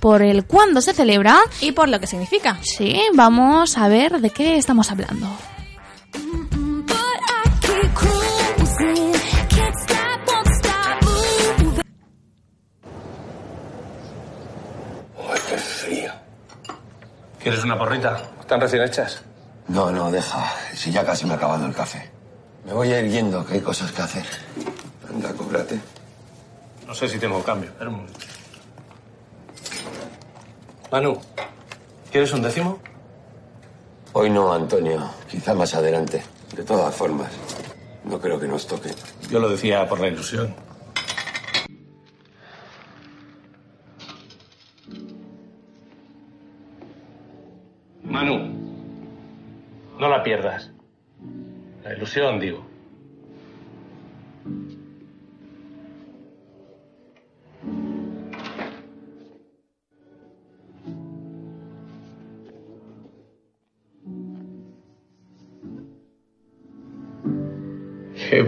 por 0.00 0.20
el 0.20 0.44
cuándo 0.44 0.82
se 0.82 0.92
celebra 0.92 1.38
y 1.62 1.72
por 1.72 1.88
lo 1.88 1.98
que 1.98 2.06
significa. 2.06 2.58
Sí, 2.60 3.00
vamos 3.14 3.78
a 3.78 3.88
ver 3.88 4.20
de 4.20 4.28
qué 4.28 4.58
estamos 4.58 4.90
hablando. 4.90 5.26
¿Quieres 17.42 17.64
una 17.64 17.76
porrita? 17.76 18.22
¿Están 18.38 18.60
recién 18.60 18.82
hechas? 18.82 19.20
No, 19.66 19.90
no, 19.90 20.12
deja. 20.12 20.52
Si 20.74 20.92
ya 20.92 21.04
casi 21.04 21.26
me 21.26 21.32
ha 21.32 21.36
acabado 21.36 21.66
el 21.66 21.74
café. 21.74 22.08
Me 22.64 22.72
voy 22.72 22.92
a 22.92 23.00
ir 23.00 23.10
yendo, 23.10 23.44
que 23.44 23.54
hay 23.54 23.60
cosas 23.60 23.90
que 23.90 24.00
hacer. 24.00 24.24
Anda, 25.08 25.32
cóbrate. 25.32 25.80
No 26.86 26.94
sé 26.94 27.08
si 27.08 27.18
tengo 27.18 27.42
cambio. 27.42 27.70
Espera 27.70 27.90
un 27.90 27.96
momento. 27.96 28.20
Manu, 30.92 31.20
¿quieres 32.12 32.32
un 32.32 32.42
décimo? 32.42 32.78
Hoy 34.12 34.30
no, 34.30 34.52
Antonio. 34.52 35.10
Quizá 35.28 35.52
más 35.54 35.74
adelante. 35.74 36.22
De 36.54 36.62
todas 36.62 36.94
formas, 36.94 37.32
no 38.04 38.20
creo 38.20 38.38
que 38.38 38.46
nos 38.46 38.68
toque. 38.68 38.90
Yo 39.28 39.40
lo 39.40 39.48
decía 39.48 39.88
por 39.88 39.98
la 39.98 40.06
ilusión. 40.06 40.54
Manu, 48.12 48.38
no 49.98 50.08
la 50.10 50.22
pierdas. 50.22 50.70
La 51.82 51.94
ilusión, 51.94 52.38
digo. 52.38 52.62
¿Qué? 68.28 68.44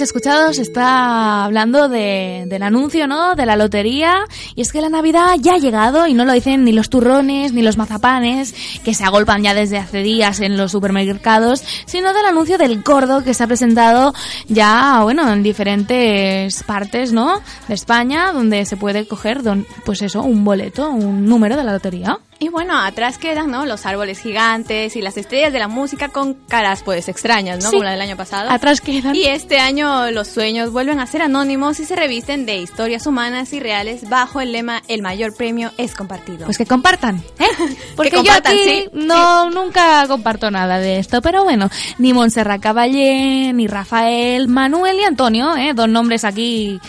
Como 0.00 0.06
habréis 0.06 0.08
escuchado, 0.08 0.52
se 0.54 0.62
está 0.62 1.44
hablando 1.44 1.88
de, 1.88 2.44
del 2.46 2.62
anuncio, 2.62 3.06
¿no? 3.06 3.34
De 3.34 3.44
la 3.44 3.56
lotería. 3.56 4.24
Y 4.54 4.62
es 4.62 4.72
que 4.72 4.80
la 4.80 4.88
Navidad 4.88 5.34
ya 5.38 5.54
ha 5.54 5.58
llegado 5.58 6.06
y 6.06 6.14
no 6.14 6.24
lo 6.24 6.32
dicen 6.32 6.64
ni 6.64 6.72
los 6.72 6.88
turrones 6.88 7.52
ni 7.52 7.60
los 7.62 7.76
mazapanes, 7.76 8.54
que 8.84 8.94
se 8.94 9.04
agolpan 9.04 9.42
ya 9.42 9.52
desde 9.54 9.78
hace 9.78 10.02
días 10.02 10.40
en 10.40 10.56
los 10.56 10.72
supermercados, 10.72 11.62
sino 11.86 12.12
del 12.14 12.24
anuncio 12.26 12.56
del 12.56 12.82
gordo 12.82 13.22
que 13.22 13.34
se 13.34 13.44
ha 13.44 13.46
presentado 13.46 14.14
ya, 14.48 15.00
bueno, 15.02 15.30
en 15.32 15.42
diferentes 15.42 16.62
partes, 16.62 17.12
¿no? 17.12 17.40
De 17.68 17.74
España, 17.74 18.32
donde 18.32 18.64
se 18.64 18.76
puede 18.76 19.06
coger, 19.06 19.42
don- 19.42 19.66
pues 19.84 20.00
eso, 20.02 20.22
un 20.22 20.44
boleto, 20.44 20.88
un 20.90 21.26
número 21.26 21.56
de 21.56 21.64
la 21.64 21.72
lotería. 21.72 22.18
Y 22.42 22.48
bueno, 22.48 22.80
atrás 22.80 23.18
quedan, 23.18 23.50
¿no? 23.50 23.66
Los 23.66 23.84
árboles 23.84 24.18
gigantes 24.18 24.96
y 24.96 25.02
las 25.02 25.18
estrellas 25.18 25.52
de 25.52 25.58
la 25.58 25.68
música 25.68 26.08
con 26.08 26.32
caras, 26.32 26.82
pues, 26.82 27.06
extrañas, 27.10 27.62
¿no? 27.62 27.68
Sí. 27.68 27.76
Como 27.76 27.84
la 27.84 27.90
del 27.90 28.00
año 28.00 28.16
pasado. 28.16 28.50
Atrás 28.50 28.80
quedan. 28.80 29.14
Y 29.14 29.26
este 29.26 29.58
año 29.58 30.10
los 30.10 30.28
sueños 30.28 30.72
vuelven 30.72 31.00
a 31.00 31.06
ser 31.06 31.20
anónimos 31.20 31.78
y 31.80 31.84
se 31.84 31.96
revisten 31.96 32.46
de 32.46 32.56
historias 32.56 33.06
humanas 33.06 33.52
y 33.52 33.60
reales 33.60 34.08
bajo 34.08 34.40
el 34.40 34.52
lema 34.52 34.82
El 34.88 35.02
mayor 35.02 35.36
premio 35.36 35.70
es 35.76 35.94
compartido. 35.94 36.46
Pues 36.46 36.56
que 36.56 36.64
compartan, 36.64 37.22
¿eh? 37.38 37.44
Porque 37.94 38.08
Que 38.08 38.16
compartan, 38.16 38.54
yo 38.54 38.62
aquí 38.62 38.70
sí, 38.70 38.88
no 38.94 39.50
nunca 39.50 40.06
comparto 40.08 40.50
nada 40.50 40.78
de 40.78 40.98
esto, 40.98 41.20
pero 41.20 41.44
bueno, 41.44 41.68
ni 41.98 42.14
Montserrat 42.14 42.62
Caballé, 42.62 43.52
ni 43.52 43.66
Rafael, 43.66 44.48
Manuel 44.48 44.98
y 44.98 45.04
Antonio, 45.04 45.58
¿eh? 45.58 45.74
dos 45.74 45.90
nombres 45.90 46.24
aquí 46.24 46.80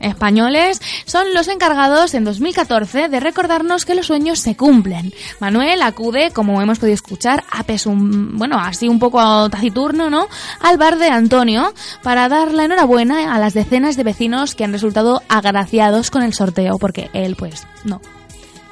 españoles, 0.00 0.80
son 1.04 1.34
los 1.34 1.48
encargados 1.48 2.14
en 2.14 2.24
2014 2.24 3.08
de 3.08 3.20
recordarnos 3.20 3.84
que 3.84 3.94
los 3.94 4.06
sueños 4.06 4.38
se 4.40 4.56
cumplen. 4.56 5.12
Manuel 5.40 5.82
acude, 5.82 6.30
como 6.32 6.60
hemos 6.62 6.78
podido 6.78 6.94
escuchar, 6.94 7.44
a 7.50 7.62
pesum, 7.62 8.36
bueno, 8.38 8.58
así 8.58 8.88
un 8.88 8.98
poco 8.98 9.48
taciturno, 9.50 10.10
¿no? 10.10 10.28
Al 10.60 10.78
bar 10.78 10.98
de 10.98 11.08
Antonio 11.08 11.72
para 12.02 12.28
dar 12.28 12.52
la 12.52 12.64
enhorabuena 12.64 13.34
a 13.34 13.38
las 13.38 13.54
decenas 13.54 13.96
de 13.96 14.04
vecinos 14.04 14.54
que 14.54 14.64
han 14.64 14.72
resultado 14.72 15.22
agraciados 15.28 16.10
con 16.10 16.22
el 16.22 16.34
sorteo, 16.34 16.78
porque 16.78 17.10
él, 17.12 17.36
pues, 17.36 17.66
no. 17.84 18.00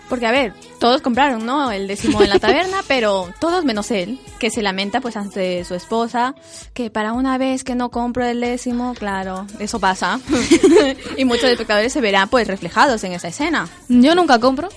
Porque, 0.08 0.26
a 0.26 0.32
ver, 0.32 0.52
todos 0.78 1.02
compraron, 1.02 1.44
¿no? 1.46 1.70
El 1.70 1.86
décimo 1.86 2.22
en 2.22 2.30
la 2.30 2.38
taberna, 2.38 2.82
pero 2.88 3.28
todos 3.40 3.64
menos 3.64 3.90
él, 3.90 4.18
que 4.38 4.50
se 4.50 4.62
lamenta 4.62 5.00
pues 5.00 5.16
ante 5.16 5.64
su 5.64 5.74
esposa, 5.74 6.34
que 6.74 6.90
para 6.90 7.12
una 7.12 7.38
vez 7.38 7.64
que 7.64 7.74
no 7.74 7.90
compro 7.90 8.24
el 8.24 8.40
décimo, 8.40 8.94
claro, 8.94 9.46
eso 9.58 9.80
pasa. 9.80 10.20
y 11.16 11.24
muchos 11.24 11.50
espectadores 11.50 11.92
se 11.92 12.00
verán 12.00 12.28
pues 12.28 12.46
reflejados 12.46 13.02
en 13.04 13.12
esa 13.12 13.28
escena. 13.28 13.68
Yo 13.88 14.14
nunca 14.14 14.38
compro. 14.38 14.68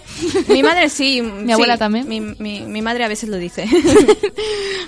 Mi 0.48 0.64
madre 0.64 0.90
sí. 0.90 1.22
Mi 1.40 1.52
abuela 1.52 1.78
también. 1.78 2.08
Mi, 2.08 2.20
mi, 2.20 2.62
mi 2.62 2.82
madre 2.82 3.04
a 3.04 3.08
veces 3.08 3.30
lo 3.30 3.38
dice. 3.38 3.68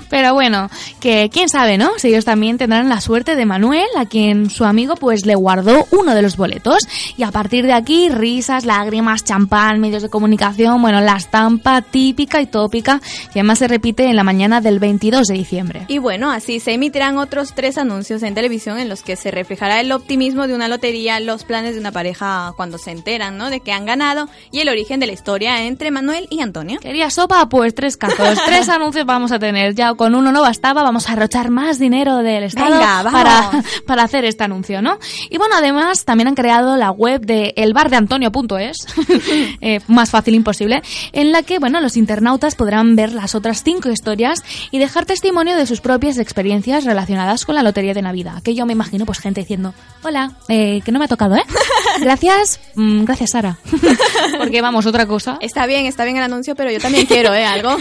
Pero 0.10 0.34
bueno, 0.34 0.70
que 1.00 1.30
quién 1.32 1.50
sabe, 1.50 1.78
¿no? 1.78 1.92
Si 1.98 2.10
ellos 2.10 2.26
también 2.26 2.58
tendrán 2.58 2.90
la 2.90 3.02
suerte 3.02 3.36
de 3.36 3.46
Manuel, 3.46 3.88
a 3.98 4.06
quien 4.06 4.50
su 4.50 4.66
amigo 4.66 4.96
pues 4.96 5.26
le 5.26 5.36
guardó 5.36 5.88
uno 5.92 6.16
de 6.16 6.22
los 6.22 6.38
boletos. 6.38 6.80
Y 7.18 7.24
a 7.24 7.32
partir 7.32 7.66
de 7.66 7.74
aquí, 7.74 8.10
risas, 8.10 8.66
lágrimas, 8.66 9.24
champán, 9.24 9.80
medios 9.80 10.02
de 10.04 10.10
comunicación, 10.10 10.82
bueno, 10.82 11.01
la 11.06 11.16
estampa 11.16 11.82
típica 11.82 12.42
y 12.42 12.46
tópica, 12.46 13.02
que 13.34 13.40
además 13.40 13.60
se 13.60 13.68
repite 13.68 14.06
en 14.06 14.16
la 14.16 14.24
mañana 14.24 14.62
del 14.62 14.80
22 14.80 15.28
de 15.28 15.34
diciembre. 15.34 15.86
Y 15.88 15.98
bueno, 15.98 16.32
así 16.32 16.60
se 16.60 16.74
emitirán 16.74 17.18
otros 17.18 17.54
tres 17.54 17.78
anuncios 17.78 18.24
en 18.24 18.36
televisión 18.36 18.80
en 18.80 18.90
los 18.90 19.02
que 19.04 19.16
se 19.16 19.32
reflejará 19.32 19.80
el 19.80 19.92
optimismo 19.92 20.48
de 20.48 20.56
una 20.56 20.68
lotería, 20.68 21.20
los 21.20 21.44
planes 21.44 21.76
de 21.76 21.80
una 21.80 21.92
pareja 21.92 22.54
cuando 22.56 22.78
se 22.78 22.92
enteran, 22.92 23.38
¿no? 23.38 23.50
De 23.50 23.60
que 23.60 23.72
han 23.72 23.86
ganado 23.86 24.30
y 24.52 24.60
el 24.60 24.70
origen 24.70 25.00
de 25.00 25.08
la 25.08 25.14
historia 25.14 25.64
entre 25.64 25.92
Manuel 25.92 26.28
y 26.30 26.42
Antonio. 26.42 26.80
¿Quería 26.80 27.10
sopa? 27.10 27.48
Pues 27.50 27.76
tres 27.76 27.98
cazos, 27.98 28.40
tres 28.46 28.70
anuncios 28.70 29.06
vamos 29.06 29.32
a 29.32 29.40
tener. 29.40 29.76
Ya 29.76 29.94
con 29.94 30.16
uno 30.16 30.32
no 30.32 30.42
bastaba, 30.42 30.84
vamos 30.84 31.10
a 31.10 31.14
arrochar 31.14 31.50
más 31.50 31.80
dinero 31.80 32.18
del 32.18 32.44
Estado 32.44 32.72
Venga, 32.72 33.04
para, 33.12 33.52
para 33.86 34.04
hacer 34.04 34.26
este 34.26 34.44
anuncio, 34.44 34.82
¿no? 34.82 34.98
Y 35.30 35.38
bueno, 35.38 35.56
además 35.58 36.06
también 36.06 36.28
han 36.30 36.36
creado 36.36 36.78
la 36.78 36.92
web 36.92 37.22
de 37.22 37.54
elbardeantonio.es, 37.56 38.78
eh, 39.62 39.80
más 39.88 40.12
fácil 40.12 40.36
imposible, 40.36 40.82
en 41.14 41.32
la 41.32 41.44
que, 41.44 41.60
bueno, 41.60 41.80
los 41.82 41.98
internautas 41.98 42.56
podrán 42.56 42.96
ver 42.96 43.14
las 43.14 43.36
otras 43.36 43.64
cinco 43.64 43.90
historias 43.90 44.44
y 44.72 44.80
dejar 44.80 45.06
testimonio 45.06 45.56
de 45.56 45.66
sus 45.66 45.82
propias 45.82 46.18
experiencias 46.18 46.86
relacionadas 46.86 47.46
con 47.46 47.56
la 47.56 47.64
lotería 47.64 47.94
de 47.94 48.02
Navidad. 48.02 48.42
Que 48.44 48.56
yo 48.56 48.66
me 48.66 48.74
imagino, 48.74 49.06
pues, 49.06 49.20
gente 49.20 49.42
diciendo, 49.42 49.74
hola, 50.04 50.34
eh, 50.50 50.82
que 50.86 50.92
no 50.92 51.00
me 51.00 51.06
ha 51.06 51.08
tocado, 51.08 51.36
¿eh? 51.36 51.44
Gracias, 52.02 52.60
mm, 52.76 53.04
gracias, 53.04 53.32
Sara. 53.32 53.58
Porque, 54.40 54.62
vamos, 54.62 54.86
otra 54.86 55.06
cosa. 55.06 55.38
Está 55.42 55.66
bien, 55.66 55.86
está 55.86 56.04
bien 56.06 56.18
el 56.18 56.24
anuncio, 56.24 56.56
pero 56.56 56.72
yo 56.72 56.80
también 56.80 57.06
quiero, 57.06 57.34
¿eh? 57.34 57.46
Algo. 57.46 57.76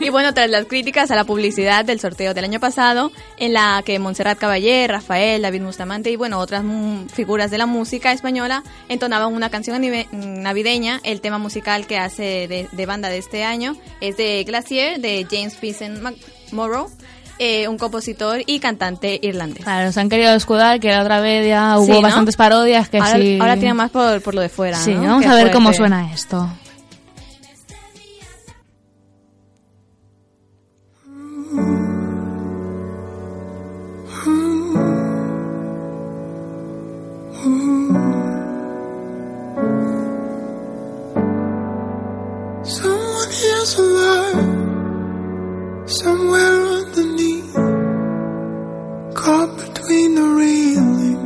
y 0.00 0.08
bueno, 0.10 0.34
tras 0.34 0.50
las 0.50 0.66
críticas 0.66 1.10
a 1.10 1.16
la 1.16 1.24
publicidad 1.24 1.84
del 1.84 1.98
sorteo 2.00 2.34
del 2.34 2.44
año 2.44 2.60
pasado, 2.60 3.12
en 3.38 3.52
la 3.52 3.82
que 3.84 3.98
Montserrat 3.98 4.38
Caballé, 4.38 4.86
Rafael, 4.86 5.42
David 5.42 5.62
Bustamante 5.62 6.10
y 6.10 6.16
bueno, 6.16 6.38
otras 6.38 6.62
mm, 6.64 7.06
figuras 7.08 7.50
de 7.50 7.58
la 7.58 7.66
música 7.66 8.12
española 8.12 8.62
entonaban 8.88 9.32
una 9.32 9.50
canción 9.50 9.80
anive- 9.82 10.08
navideña, 10.12 11.00
el 11.04 11.20
tema 11.20 11.38
musical 11.38 11.86
que 11.86 11.98
hace 11.98 12.21
de, 12.22 12.68
de 12.70 12.86
banda 12.86 13.08
de 13.08 13.18
este 13.18 13.44
año 13.44 13.76
es 14.00 14.16
de 14.16 14.42
Glacier, 14.44 15.00
de 15.00 15.26
James 15.30 15.58
Vincent 15.60 16.00
Morrow, 16.52 16.90
eh, 17.38 17.66
un 17.68 17.78
compositor 17.78 18.42
y 18.46 18.60
cantante 18.60 19.18
irlandés. 19.22 19.64
Claro, 19.64 19.90
se 19.90 20.00
han 20.00 20.08
querido 20.08 20.32
escudar 20.34 20.78
que 20.80 20.90
la 20.90 21.02
otra 21.02 21.20
vez 21.20 21.46
ya 21.48 21.78
hubo 21.78 21.86
Sí, 21.86 21.92
¿no? 21.92 22.02
bastantes 22.02 22.36
parodias 22.36 22.88
que 22.88 22.98
ahora, 22.98 23.16
sí. 23.18 23.38
ahora 23.40 23.54
tiene 23.56 23.74
más 23.74 23.90
por, 23.90 24.20
por 24.22 24.34
lo 24.34 24.40
de 24.42 24.48
fuera. 24.48 24.76
Sí, 24.78 24.94
¿no? 24.94 25.02
vamos 25.02 25.26
a 25.26 25.34
ver 25.34 25.50
cómo 25.50 25.66
fuerte. 25.72 25.78
suena 25.78 26.12
esto. 26.12 26.48
Lie 43.62 44.42
somewhere 45.86 46.62
underneath, 46.82 47.54
caught 49.14 49.56
between 49.56 50.16
the 50.16 50.26
railing, 50.40 51.22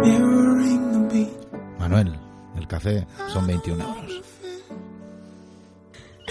mirroring 0.00 0.92
the 0.92 1.00
beat. 1.12 1.78
Manuel, 1.78 2.18
el 2.56 2.66
café 2.66 3.06
son 3.28 3.46
21 3.46 3.82
euros. 3.82 4.29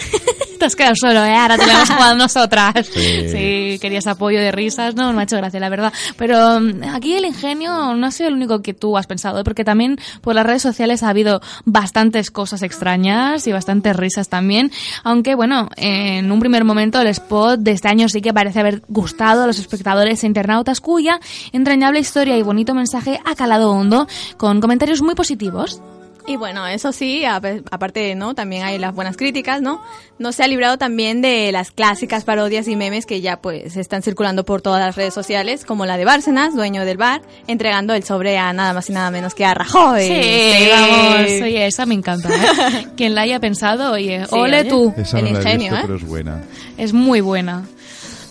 Te 0.58 0.66
has 0.66 0.76
quedado 0.76 0.94
solo, 0.94 1.24
¿eh? 1.24 1.34
Ahora 1.34 1.56
te 1.56 1.64
lo 1.64 1.72
hemos 1.72 1.88
jugado 1.90 2.14
nosotras. 2.16 2.86
Sí. 2.86 3.30
Sí, 3.30 3.78
querías 3.80 4.06
apoyo 4.06 4.38
de 4.38 4.52
risas, 4.52 4.94
¿no? 4.94 5.10
Me 5.14 5.20
ha 5.20 5.24
hecho 5.24 5.38
gracia, 5.38 5.58
la 5.58 5.70
verdad. 5.70 5.90
Pero 6.18 6.60
mm, 6.60 6.84
aquí 6.94 7.14
el 7.14 7.24
ingenio 7.24 7.94
no 7.94 8.06
ha 8.06 8.10
sido 8.10 8.28
el 8.28 8.34
único 8.34 8.60
que 8.60 8.74
tú 8.74 8.98
has 8.98 9.06
pensado, 9.06 9.40
¿eh? 9.40 9.44
porque 9.44 9.64
también 9.64 9.98
por 10.20 10.34
las 10.34 10.44
redes 10.44 10.60
sociales 10.60 11.02
ha 11.02 11.08
habido 11.08 11.40
bastantes 11.64 12.30
cosas 12.30 12.62
extrañas 12.62 13.46
y 13.46 13.52
bastantes 13.52 13.96
risas 13.96 14.28
también. 14.28 14.70
Aunque, 15.02 15.34
bueno, 15.34 15.70
en 15.76 16.30
un 16.30 16.40
primer 16.40 16.64
momento 16.64 17.00
el 17.00 17.06
spot 17.06 17.60
de 17.60 17.72
este 17.72 17.88
año 17.88 18.10
sí 18.10 18.20
que 18.20 18.34
parece 18.34 18.60
haber 18.60 18.82
gustado 18.88 19.44
a 19.44 19.46
los 19.46 19.58
espectadores 19.58 20.22
e 20.22 20.26
internautas, 20.26 20.82
cuya 20.82 21.20
entrañable 21.52 22.00
historia 22.00 22.36
y 22.36 22.42
bonito 22.42 22.74
mensaje 22.74 23.18
ha 23.24 23.34
calado 23.34 23.70
hondo, 23.70 24.06
con 24.36 24.60
comentarios 24.60 25.00
muy 25.00 25.14
positivos. 25.14 25.80
Y 26.26 26.36
bueno, 26.36 26.66
eso 26.66 26.92
sí, 26.92 27.24
aparte, 27.24 28.14
¿no? 28.14 28.34
También 28.34 28.62
hay 28.64 28.78
las 28.78 28.94
buenas 28.94 29.16
críticas, 29.16 29.62
¿no? 29.62 29.80
No 30.18 30.32
se 30.32 30.42
ha 30.44 30.46
librado 30.46 30.78
también 30.78 31.22
de 31.22 31.50
las 31.50 31.70
clásicas 31.70 32.24
parodias 32.24 32.68
y 32.68 32.76
memes 32.76 33.06
que 33.06 33.20
ya 33.20 33.40
pues 33.40 33.76
están 33.76 34.02
circulando 34.02 34.44
por 34.44 34.60
todas 34.62 34.80
las 34.80 34.96
redes 34.96 35.14
sociales, 35.14 35.64
como 35.64 35.86
la 35.86 35.96
de 35.96 36.04
Bárcenas, 36.04 36.54
dueño 36.54 36.84
del 36.84 36.98
bar, 36.98 37.22
entregando 37.46 37.94
el 37.94 38.04
sobre 38.04 38.38
a 38.38 38.52
nada 38.52 38.72
más 38.74 38.88
y 38.90 38.92
nada 38.92 39.10
menos 39.10 39.34
que 39.34 39.44
a 39.44 39.54
Rajoy. 39.54 40.06
Sí, 40.06 40.68
vamos, 40.70 41.20
oye, 41.42 41.66
esa 41.66 41.86
me 41.86 41.94
encanta. 41.94 42.28
¿eh? 42.28 42.86
Quien 42.96 43.14
la 43.14 43.22
haya 43.22 43.40
pensado, 43.40 43.92
oye, 43.92 44.24
Sí, 44.26 44.34
ole 44.34 44.60
oye. 44.60 44.68
tú. 44.70 44.94
Esa 44.96 45.18
El 45.18 45.24
no 45.24 45.30
la 45.32 45.38
he 45.38 45.42
ingenio, 45.42 45.70
visto, 45.72 45.76
¿eh? 45.76 45.82
pero 45.86 45.96
es 45.96 46.04
buena. 46.06 46.42
Es 46.76 46.92
muy 46.92 47.20
buena. 47.20 47.64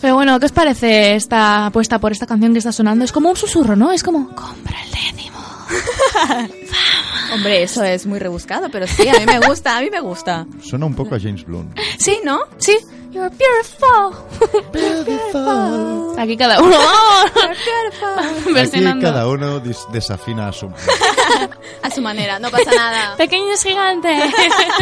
Pero 0.02 0.16
bueno, 0.16 0.40
¿qué 0.40 0.46
os 0.46 0.52
parece 0.54 1.16
esta 1.16 1.66
apuesta 1.66 2.00
por 2.00 2.12
esta 2.14 2.26
canción 2.26 2.54
que 2.54 2.60
está 2.60 2.72
sonando? 2.72 3.04
Es 3.04 3.12
como 3.12 3.30
un 3.30 3.36
susurro, 3.36 3.76
¿no? 3.76 3.92
Es 3.92 4.02
como, 4.04 4.28
compra 4.34 4.78
el 4.86 4.92
décimo. 4.92 5.38
Hombre, 7.34 7.64
eso 7.64 7.84
es 7.84 8.06
muy 8.06 8.20
rebuscado, 8.20 8.70
pero 8.72 8.88
sí, 8.88 9.08
a 9.08 9.14
mí 9.14 9.26
me 9.26 9.40
gusta, 9.40 9.78
a 9.78 9.82
mí 9.82 9.90
me 9.90 10.00
gusta. 10.02 10.48
Suena 10.62 10.86
un 10.86 10.96
poco 10.96 11.16
a 11.16 11.20
James 11.20 11.46
Blunt. 11.46 11.78
Sí, 11.98 12.20
¿no? 12.24 12.40
Sí. 12.58 12.78
You're 13.14 13.30
beautiful. 13.30 14.14
beautiful. 14.72 16.20
Aquí 16.20 16.38
cada 16.38 16.62
uno. 16.62 16.76
Aquí 18.56 19.02
cada 19.02 19.28
uno 19.28 19.60
desafina 19.92 20.50
a 20.50 20.54
su... 20.54 20.68
A 21.82 21.90
su 21.90 22.02
manera, 22.02 22.40
no 22.40 22.50
pasa 22.50 22.72
nada. 22.76 23.16
Pequeños 23.16 23.64
gigantes. 23.64 24.34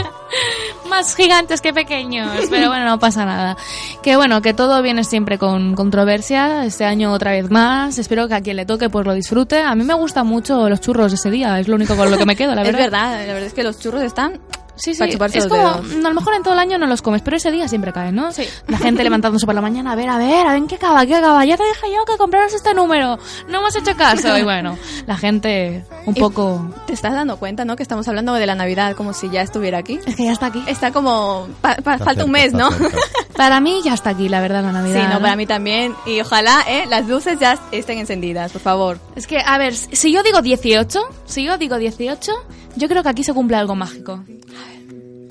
Más 0.90 1.16
gigantes 1.16 1.62
que 1.62 1.72
pequeños. 1.72 2.48
Pero 2.50 2.70
bueno, 2.70 2.86
no 2.86 2.98
pasa 3.00 3.24
nada. 3.24 3.56
Que 4.02 4.16
bueno, 4.16 4.42
que 4.42 4.54
todo 4.54 4.82
viene 4.82 5.04
siempre 5.04 5.38
con 5.38 5.76
controversia. 5.76 6.66
Este 6.66 6.86
año 6.86 7.14
otra 7.14 7.32
vez 7.32 7.52
más. 7.52 8.00
Espero 8.00 8.28
que 8.28 8.34
a 8.34 8.42
quien 8.42 8.56
le 8.58 8.66
toque 8.66 8.90
pues 8.90 9.06
lo 9.06 9.14
disfrute. 9.14 9.62
A 9.62 9.76
mí 9.76 9.84
me 9.84 9.94
gustan 9.94 10.26
mucho 10.26 10.68
los 10.70 10.82
churros 10.82 11.14
ese 11.14 11.30
día. 11.30 11.60
Es 11.60 11.68
lo 11.68 11.76
único 11.76 11.96
con 11.96 12.10
lo 12.10 12.18
que 12.18 12.26
me 12.26 12.36
quedo, 12.36 12.56
la 12.56 12.64
Es 12.64 12.68
verdad. 12.72 12.84
verdad, 12.86 13.12
la 13.28 13.34
verdad 13.34 13.44
es 13.48 13.54
que 13.54 13.64
los 13.64 13.80
churros 13.80 14.02
están 14.02 14.40
Sí, 14.78 14.94
sí. 14.94 15.00
para 15.00 15.12
chuparse 15.12 15.38
Es 15.40 15.46
los 15.46 15.54
como, 15.54 15.82
dedos. 15.82 16.06
a 16.06 16.10
lo 16.10 16.14
mejor 16.14 16.34
en 16.36 16.44
todo 16.44 16.54
el 16.54 16.60
año 16.60 16.78
no 16.78 16.88
los 16.88 17.02
comes, 17.02 17.22
pero 17.22 17.38
ese 17.38 17.52
día 17.52 17.68
siempre 17.68 17.92
caen, 17.92 18.16
¿no? 18.16 18.30
La 18.68 18.78
gente 18.78 19.04
levantándose 19.04 19.46
por 19.46 19.56
la 19.56 19.62
mañana, 19.62 19.92
a 19.92 19.96
ver, 19.96 20.10
a 20.10 20.18
ver, 20.18 20.46
a 20.48 20.50
ver, 20.52 20.58
¿en 20.58 20.68
qué 20.68 20.76
acaba? 20.76 21.06
¿Qué 21.06 21.16
acaba? 21.16 21.44
Ya 21.46 21.58
te 21.58 21.64
dije 21.66 21.88
yo 21.96 22.06
que 22.06 22.18
compraras 22.18 22.54
este 22.54 22.74
número. 22.74 23.18
No 23.50 23.62
me 23.62 23.68
has 23.68 23.76
hecho 23.76 23.96
caso. 23.98 24.38
Y 24.38 24.44
bueno, 24.44 24.78
la 25.06 25.18
gente 25.18 25.84
un 26.06 26.16
Y 26.16 26.20
poco... 26.20 26.70
Te 26.86 26.94
estás 26.94 27.14
dando 27.14 27.38
cuenta, 27.38 27.66
¿no? 27.66 27.76
Que 27.76 27.84
estamos 27.84 28.08
hablando 28.08 28.34
de 28.34 28.46
la 28.46 28.56
Navidad 28.56 28.96
como 28.96 29.14
si 29.14 29.30
ya 29.30 29.42
estuviera 29.42 29.78
aquí. 29.80 30.00
Es 30.06 30.16
que 30.16 30.24
ya 30.26 30.32
está 30.32 30.46
aquí. 30.48 30.64
Está 30.68 30.92
como... 30.92 31.48
pa- 31.62 31.76
pa- 31.78 31.94
Está 31.96 32.06
falta 32.06 32.24
un 32.26 32.34
cerca, 32.34 32.44
mes, 32.44 32.54
¿no? 32.54 32.70
Para 33.36 33.60
mí 33.60 33.82
ya 33.84 33.94
está 33.94 34.12
aquí, 34.12 34.30
la 34.30 34.40
verdad, 34.42 34.64
la 34.64 34.72
Navidad. 34.72 35.02
Sí, 35.08 35.14
no, 35.14 35.22
para 35.22 35.36
mí 35.36 35.46
también. 35.46 35.94
Y 36.08 36.20
ojalá, 36.22 36.64
¿eh? 36.68 36.86
Las 36.90 37.08
luces 37.08 37.38
ya 37.40 37.58
estén 37.72 38.00
encendidas, 38.00 38.52
por 38.52 38.62
favor. 38.62 39.00
Es 39.16 39.28
que, 39.28 39.40
a 39.46 39.58
ver, 39.60 39.76
si 39.76 40.12
yo 40.12 40.24
digo 40.24 40.42
18, 40.42 41.00
si 41.26 41.44
yo 41.44 41.58
digo 41.60 41.78
18, 41.78 42.32
yo 42.78 42.88
creo 42.88 43.04
que 43.04 43.10
aquí 43.10 43.24
se 43.24 43.34
cumple 43.34 43.58
algo 43.58 43.76
mágico. 43.76 44.24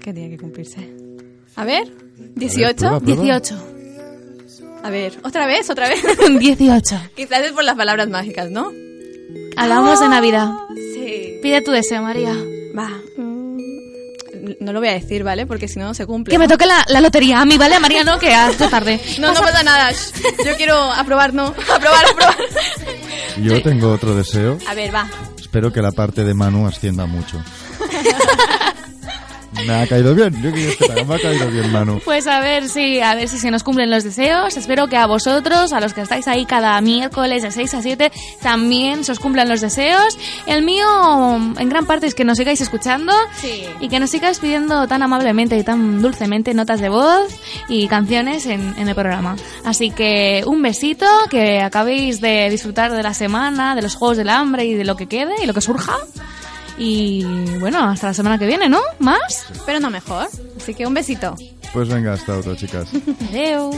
¿Qué 0.03 0.13
tiene 0.13 0.31
que 0.31 0.39
cumplirse? 0.39 0.89
A 1.57 1.65
ver, 1.65 1.91
18. 2.37 2.77
prueba, 2.77 3.01
prueba. 3.01 3.23
18. 3.23 3.67
A 4.85 4.91
ver, 4.91 5.19
otra 5.25 5.47
vez, 5.47 5.69
otra 5.71 5.89
vez. 5.89 6.01
18. 6.39 7.01
Quizás 7.17 7.41
es 7.41 7.53
por 7.53 7.65
las 7.65 7.75
palabras 7.77 8.09
mágicas, 8.09 8.51
¿no? 8.51 8.71
Hablamos 9.57 9.99
de 10.01 10.09
Navidad. 10.09 10.51
Sí. 10.95 11.39
Pide 11.43 11.63
tu 11.63 11.71
deseo, 11.73 12.03
María. 12.03 12.35
Va. 12.77 12.91
No 14.61 14.73
lo 14.73 14.79
voy 14.81 14.89
a 14.89 14.93
decir, 14.93 15.25
¿vale? 15.25 15.45
Porque 15.47 15.67
si 15.67 15.79
no, 15.79 15.87
no 15.87 15.95
se 15.95 16.07
cumple. 16.07 16.31
Que 16.31 16.39
me 16.39 16.47
toque 16.47 16.67
la, 16.67 16.85
la 16.89 17.01
lotería 17.01 17.41
a 17.41 17.45
mí, 17.45 17.59
¿vale? 17.59 17.75
A 17.75 17.81
María 17.81 18.05
no, 18.05 18.19
que 18.19 18.33
hazte 18.33 18.69
tarde. 18.71 19.01
No, 19.19 19.33
no 19.33 19.41
pasa 19.41 19.63
nada. 19.63 19.91
Yo 20.45 20.55
quiero 20.57 20.77
aprobar, 20.93 21.35
no. 21.35 21.47
Aprobar, 21.75 22.05
aprobar. 22.11 22.37
Yo 23.43 23.61
tengo 23.63 23.91
otro 23.93 24.15
deseo. 24.15 24.59
A 24.69 24.75
ver, 24.75 24.95
va. 24.95 25.09
Espero 25.57 25.73
que 25.73 25.81
la 25.81 25.91
parte 25.91 26.23
de 26.23 26.35
Manu 26.35 26.67
ascienda 26.67 27.07
mucho. 27.07 27.43
Me 29.67 29.73
ha 29.75 29.87
caído 29.87 30.15
bien. 30.15 30.35
Yo 30.43 30.53
quería 30.53 30.69
esperar. 30.71 31.07
Me 31.07 31.15
ha 31.15 31.19
caído 31.19 31.51
bien, 31.51 31.73
Manu. 31.73 32.01
Pues 32.05 32.27
a 32.27 32.41
ver 32.41 32.69
si 32.69 33.01
a 33.01 33.15
ver 33.15 33.29
si 33.29 33.39
se 33.39 33.51
nos 33.51 33.63
cumplen 33.63 33.91
los 33.91 34.05
deseos. 34.05 34.57
Espero 34.57 34.89
que 34.89 34.97
a 34.97 35.07
vosotros, 35.07 35.73
a 35.73 35.81
los 35.81 35.93
que 35.95 36.03
estáis 36.03 36.29
ahí 36.29 36.45
cada 36.45 36.81
miércoles 36.81 37.43
de 37.43 37.51
6 37.51 37.75
a 37.75 37.83
7, 37.83 38.13
también 38.43 39.05
se 39.05 39.13
os 39.13 39.19
cumplan 39.19 39.49
los 39.49 39.61
deseos. 39.61 40.19
El 40.47 40.63
mío, 40.65 40.87
en 41.59 41.69
gran 41.69 41.87
parte, 41.87 42.07
es 42.07 42.15
que 42.15 42.25
nos 42.25 42.39
sigáis 42.39 42.61
escuchando 42.61 43.13
Sí. 43.41 43.65
y 43.81 43.89
que 43.89 43.99
nos 44.01 44.11
sigáis 44.11 44.39
pidiendo 44.39 44.87
tan 44.89 45.03
amablemente 45.03 45.57
y 45.57 45.63
tan 45.65 46.03
dulcemente 46.03 46.53
notas 46.55 46.81
de 46.81 46.89
voz 46.89 47.33
y 47.69 47.89
canciones 47.89 48.47
en, 48.47 48.75
en 48.79 48.89
el 48.89 48.95
programa. 48.95 49.37
Así 49.65 49.91
que 49.91 50.43
un 50.47 50.63
besito, 50.63 51.07
que 51.31 51.61
acabéis 51.61 52.21
de 52.21 52.49
disfrutar 52.51 52.93
de 52.93 53.03
la 53.03 53.15
semana, 53.15 53.75
de 53.75 53.83
los 53.83 53.95
Juegos 53.95 54.17
del 54.17 54.29
Hambre 54.29 54.65
y 54.65 54.75
de 54.75 54.85
lo 54.85 54.97
que 54.97 55.07
quede 55.07 55.35
y 55.43 55.47
lo 55.47 55.55
que 55.55 55.61
surja. 55.61 55.97
Y 56.79 57.25
bueno, 57.59 57.83
hasta 57.85 58.09
la 58.09 58.15
semana 58.15 58.39
que 58.39 58.47
viene, 58.47 58.69
¿no? 58.69 58.81
¿Más? 58.99 59.47
Pero 59.65 59.81
no 59.81 59.91
mejor. 59.91 60.29
Así 60.57 60.75
que 60.75 60.87
un 60.87 60.95
besito. 60.95 61.35
Pues 61.73 61.89
venga, 61.89 62.13
hasta 62.15 62.37
otro, 62.39 62.55
chicas. 62.55 62.89
Adeu. 63.31 63.71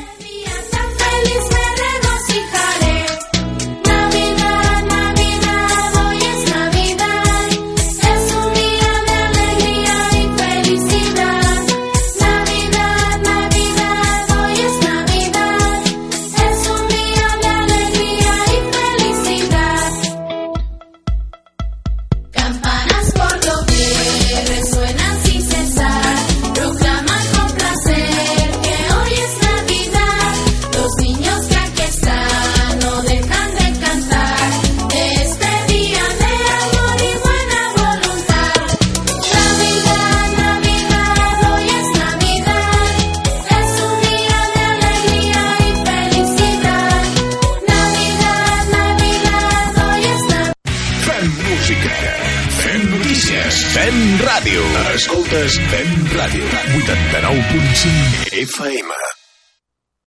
Ràdio. 54.38 54.62
Escoltes 54.94 55.58
Fem 55.70 56.06
Ràdio, 56.14 56.46
89.5 56.78 58.46
FM. 58.46 59.07